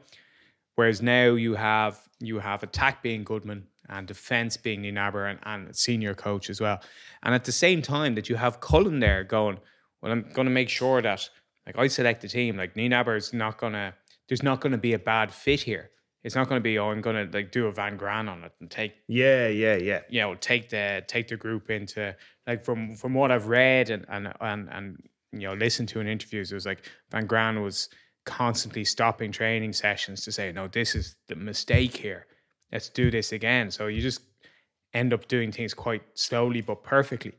Whereas 0.76 1.02
now 1.02 1.36
you 1.36 1.54
have 1.54 2.00
you 2.20 2.40
have 2.40 2.64
attack 2.64 3.04
being 3.04 3.24
Goodman 3.24 3.68
and 3.90 4.08
defense 4.08 4.58
being 4.58 4.82
Nienaber 4.82 5.30
and, 5.30 5.40
and 5.44 5.76
senior 5.76 6.16
coach 6.16 6.50
as 6.50 6.62
well. 6.62 6.82
And 7.24 7.36
at 7.36 7.44
the 7.44 7.52
same 7.52 7.82
time 7.82 8.16
that 8.16 8.30
you 8.30 8.38
have 8.38 8.62
Cullen 8.62 9.00
there 9.00 9.24
going, 9.24 9.60
well, 10.02 10.12
I'm 10.12 10.30
going 10.34 10.46
to 10.46 10.52
make 10.52 10.70
sure 10.70 11.02
that 11.02 11.30
like 11.66 11.78
I 11.78 11.88
select 11.88 12.22
the 12.22 12.28
team. 12.28 12.58
Like 12.58 12.76
Nienaber 12.76 13.18
is 13.18 13.34
not 13.34 13.58
gonna. 13.58 13.94
There's 14.28 14.44
not 14.44 14.62
gonna 14.62 14.78
be 14.78 14.94
a 14.94 15.00
bad 15.00 15.32
fit 15.32 15.62
here. 15.62 15.92
It's 16.24 16.36
not 16.36 16.48
gonna 16.48 16.62
be 16.62 16.80
oh 16.80 16.90
I'm 16.90 17.02
gonna 17.02 17.28
like 17.32 17.52
do 17.52 17.68
a 17.68 17.72
Van 17.72 17.98
Graan 17.98 18.30
on 18.30 18.44
it 18.44 18.54
and 18.62 18.72
take 18.72 18.94
Yeah, 19.08 19.48
yeah, 19.48 19.76
yeah. 19.76 20.02
you 20.10 20.22
know 20.22 20.36
take 20.36 20.70
the 20.70 21.04
take 21.08 21.28
the 21.28 21.36
group 21.38 21.70
into 21.70 22.16
like 22.48 22.64
from 22.64 22.96
from 22.96 23.14
what 23.14 23.32
I've 23.32 23.48
read 23.48 23.90
and 23.90 24.06
and 24.10 24.34
and 24.40 24.70
and 24.72 24.98
you 25.32 25.48
know 25.48 25.54
listened 25.54 25.90
to 25.90 26.00
in 26.00 26.08
interviews. 26.08 26.52
It 26.52 26.56
was 26.56 26.66
like 26.66 26.90
Van 27.12 27.26
Graan 27.26 27.62
was 27.62 27.90
constantly 28.26 28.86
stopping 28.86 29.34
training 29.34 29.74
sessions 29.74 30.24
to 30.24 30.32
say 30.32 30.50
no 30.54 30.70
this 30.70 30.96
is 30.96 31.18
the 31.28 31.36
mistake 31.36 31.96
here. 31.96 32.28
Let's 32.72 32.90
do 32.90 33.12
this 33.12 33.34
again. 33.34 33.70
So 33.70 33.88
you 33.88 34.02
just 34.02 34.22
end 34.94 35.14
up 35.14 35.28
doing 35.28 35.52
things 35.52 35.74
quite 35.74 36.04
slowly 36.14 36.62
but 36.62 36.84
perfectly, 36.84 37.34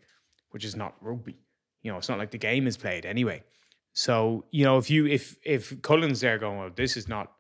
which 0.50 0.64
is 0.64 0.76
not 0.76 0.94
rugby. 1.00 1.36
You 1.82 1.92
know, 1.92 1.98
it's 1.98 2.08
not 2.08 2.18
like 2.18 2.30
the 2.30 2.38
game 2.38 2.66
is 2.66 2.76
played 2.76 3.06
anyway. 3.06 3.42
So 3.94 4.44
you 4.50 4.64
know, 4.64 4.76
if 4.76 4.90
you 4.90 5.06
if 5.06 5.36
if 5.44 5.80
Cullen's 5.82 6.20
there 6.20 6.38
going, 6.38 6.58
well, 6.58 6.70
this 6.74 6.96
is 6.96 7.08
not 7.08 7.32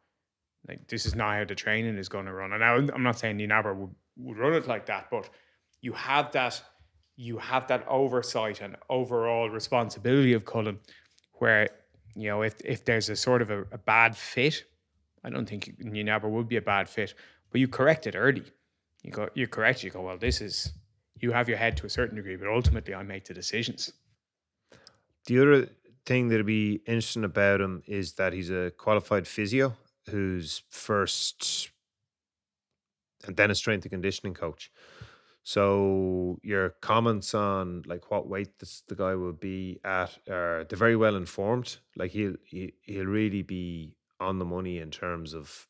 like 0.68 0.86
this 0.88 1.04
is 1.04 1.14
not 1.14 1.36
how 1.36 1.44
the 1.44 1.54
training 1.54 1.98
is 1.98 2.08
going 2.08 2.26
to 2.26 2.32
run. 2.32 2.52
And 2.52 2.60
now 2.60 2.76
I'm 2.76 3.02
not 3.02 3.18
saying 3.18 3.38
Nienaber 3.38 3.74
would, 3.76 3.94
would 4.16 4.38
run 4.38 4.54
it 4.54 4.66
like 4.66 4.86
that, 4.86 5.08
but 5.10 5.28
you 5.80 5.92
have 5.92 6.32
that 6.32 6.62
you 7.16 7.38
have 7.38 7.66
that 7.68 7.86
oversight 7.88 8.60
and 8.60 8.76
overall 8.88 9.50
responsibility 9.50 10.32
of 10.32 10.44
Cullen, 10.44 10.78
where 11.34 11.68
you 12.14 12.28
know 12.28 12.42
if 12.42 12.54
if 12.64 12.84
there's 12.84 13.08
a 13.08 13.16
sort 13.16 13.42
of 13.42 13.50
a, 13.50 13.62
a 13.72 13.78
bad 13.78 14.16
fit, 14.16 14.64
I 15.24 15.30
don't 15.30 15.48
think 15.48 15.76
Nienaber 15.82 16.30
would 16.30 16.48
be 16.48 16.56
a 16.56 16.62
bad 16.62 16.88
fit, 16.88 17.14
but 17.50 17.60
you 17.60 17.66
correct 17.68 18.06
it 18.06 18.14
early. 18.16 18.44
You 19.02 19.10
go, 19.10 19.28
you 19.34 19.48
correct. 19.48 19.82
You 19.82 19.90
go, 19.90 20.02
well, 20.02 20.18
this 20.18 20.40
is 20.40 20.72
you 21.20 21.32
have 21.32 21.48
your 21.48 21.58
head 21.58 21.76
to 21.78 21.86
a 21.86 21.90
certain 21.90 22.16
degree, 22.16 22.36
but 22.36 22.48
ultimately 22.48 22.94
I 22.94 23.02
make 23.02 23.24
the 23.24 23.34
decisions. 23.34 23.92
The 25.26 25.40
other 25.40 25.68
thing 26.06 26.28
that'd 26.28 26.46
be 26.46 26.80
interesting 26.86 27.24
about 27.24 27.60
him 27.60 27.82
is 27.86 28.14
that 28.14 28.32
he's 28.32 28.50
a 28.50 28.72
qualified 28.76 29.26
physio 29.26 29.74
who's 30.10 30.62
first 30.70 31.70
and 33.26 33.36
then 33.36 33.50
a 33.50 33.54
strength 33.54 33.84
and 33.84 33.92
conditioning 33.92 34.34
coach. 34.34 34.70
So 35.42 36.38
your 36.42 36.70
comments 36.80 37.34
on 37.34 37.82
like 37.86 38.10
what 38.10 38.28
weight 38.28 38.58
this, 38.58 38.82
the 38.88 38.94
guy 38.94 39.14
will 39.14 39.32
be 39.32 39.78
at 39.84 40.18
are 40.28 40.64
they're 40.64 40.78
very 40.78 40.96
well 40.96 41.16
informed. 41.16 41.78
Like 41.96 42.12
he'll 42.12 42.36
he, 42.44 42.72
he'll 42.82 43.04
really 43.06 43.42
be 43.42 43.96
on 44.20 44.38
the 44.38 44.44
money 44.46 44.78
in 44.78 44.90
terms 44.90 45.34
of 45.34 45.68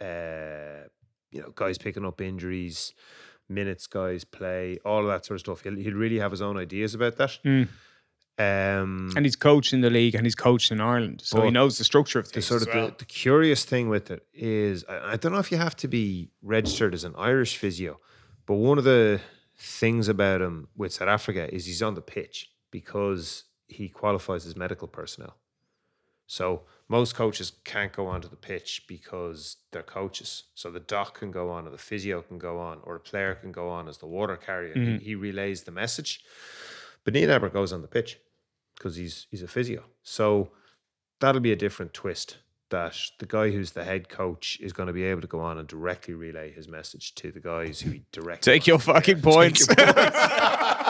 uh 0.00 0.88
you 1.30 1.40
know 1.40 1.52
guys 1.54 1.78
picking 1.78 2.04
up 2.04 2.20
injuries, 2.20 2.92
minutes 3.48 3.86
guys 3.86 4.24
play, 4.24 4.78
all 4.84 5.06
that 5.06 5.24
sort 5.24 5.36
of 5.36 5.40
stuff. 5.40 5.62
He'll 5.62 5.76
he'll 5.76 5.94
really 5.94 6.18
have 6.18 6.30
his 6.30 6.42
own 6.42 6.58
ideas 6.58 6.94
about 6.94 7.16
that. 7.16 7.38
Mm. 7.44 7.68
Um, 8.40 9.10
And 9.16 9.26
he's 9.26 9.36
coached 9.36 9.72
in 9.72 9.80
the 9.80 9.90
league 9.90 10.14
and 10.14 10.24
he's 10.26 10.34
coached 10.34 10.70
in 10.72 10.80
Ireland. 10.80 11.20
So 11.24 11.42
he 11.42 11.50
knows 11.50 11.78
the 11.78 11.84
structure 11.84 12.18
of 12.18 12.32
the 12.32 12.42
sort 12.42 12.62
of 12.62 12.68
well. 12.68 12.86
the, 12.88 12.94
the 12.98 13.04
curious 13.04 13.64
thing 13.64 13.88
with 13.88 14.10
it 14.10 14.26
is 14.32 14.84
I, 14.88 15.12
I 15.12 15.16
don't 15.16 15.32
know 15.32 15.38
if 15.46 15.50
you 15.52 15.58
have 15.58 15.76
to 15.76 15.88
be 15.88 16.30
registered 16.42 16.94
as 16.94 17.04
an 17.04 17.14
Irish 17.18 17.56
physio, 17.56 18.00
but 18.46 18.54
one 18.54 18.78
of 18.78 18.84
the 18.84 19.20
things 19.56 20.08
about 20.08 20.40
him 20.40 20.68
with 20.76 20.92
South 20.92 21.08
Africa 21.08 21.52
is 21.54 21.66
he's 21.66 21.82
on 21.82 21.94
the 21.94 22.00
pitch 22.00 22.50
because 22.70 23.44
he 23.68 23.88
qualifies 23.88 24.46
as 24.46 24.56
medical 24.56 24.88
personnel. 24.88 25.36
So 26.26 26.62
most 26.88 27.14
coaches 27.14 27.52
can't 27.64 27.92
go 27.92 28.06
onto 28.06 28.28
the 28.28 28.36
pitch 28.36 28.84
because 28.86 29.56
they're 29.70 29.82
coaches. 29.82 30.44
So 30.54 30.70
the 30.70 30.80
doc 30.80 31.18
can 31.18 31.30
go 31.30 31.50
on, 31.50 31.66
or 31.66 31.70
the 31.70 31.78
physio 31.78 32.22
can 32.22 32.38
go 32.38 32.58
on, 32.58 32.78
or 32.84 32.96
a 32.96 33.00
player 33.00 33.34
can 33.34 33.52
go 33.52 33.68
on 33.68 33.88
as 33.88 33.98
the 33.98 34.06
water 34.06 34.36
carrier. 34.36 34.74
He, 34.74 35.04
he 35.04 35.14
relays 35.14 35.64
the 35.64 35.72
message. 35.72 36.22
But 37.04 37.14
Nienaber 37.14 37.52
goes 37.52 37.72
on 37.72 37.82
the 37.82 37.88
pitch 37.88 38.18
because 38.80 38.96
he's 38.96 39.26
he's 39.30 39.42
a 39.42 39.48
physio. 39.48 39.84
So 40.02 40.50
that'll 41.20 41.40
be 41.40 41.52
a 41.52 41.56
different 41.56 41.92
twist. 41.92 42.38
That 42.70 42.96
the 43.18 43.26
guy 43.26 43.50
who's 43.50 43.72
the 43.72 43.82
head 43.82 44.08
coach 44.08 44.58
is 44.60 44.72
going 44.72 44.86
to 44.86 44.92
be 44.92 45.02
able 45.02 45.20
to 45.22 45.26
go 45.26 45.40
on 45.40 45.58
and 45.58 45.66
directly 45.66 46.14
relay 46.14 46.52
his 46.52 46.68
message 46.68 47.16
to 47.16 47.32
the 47.32 47.40
guys 47.40 47.80
who 47.80 47.90
he 47.90 48.02
directly 48.12 48.52
Take 48.52 48.68
your 48.68 48.78
fucking 48.78 49.22
points. 49.22 49.66
Take 49.66 49.78
your 49.78 49.92
points. 49.92 50.16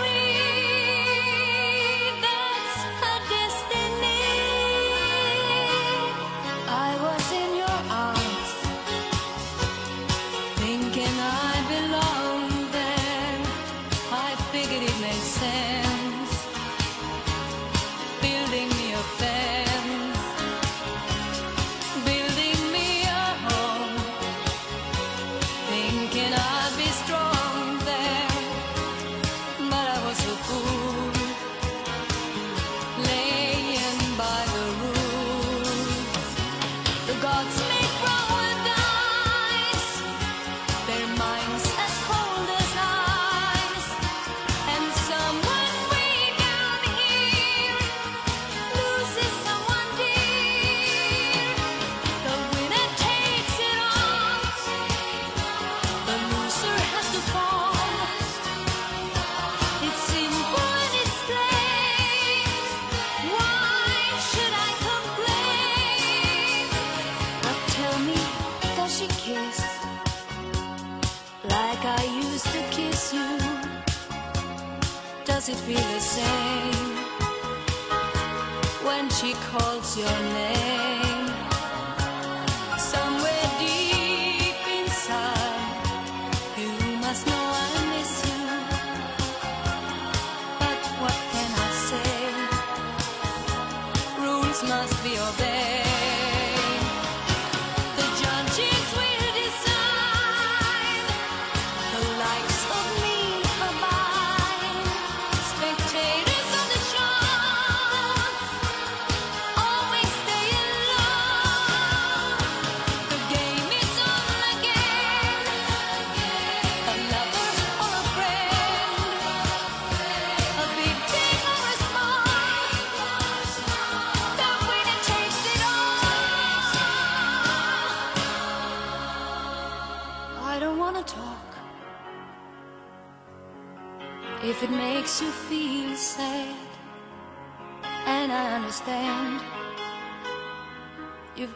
Like 71.43 71.83
I 71.85 72.03
used 72.23 72.45
to 72.45 72.61
kiss 72.69 73.13
you? 73.13 73.37
Does 75.25 75.49
it 75.49 75.55
feel 75.55 75.77
the 75.77 75.99
same 75.99 76.95
when 78.85 79.09
she 79.09 79.33
calls 79.33 79.97
your 79.97 80.19
name? 80.33 81.10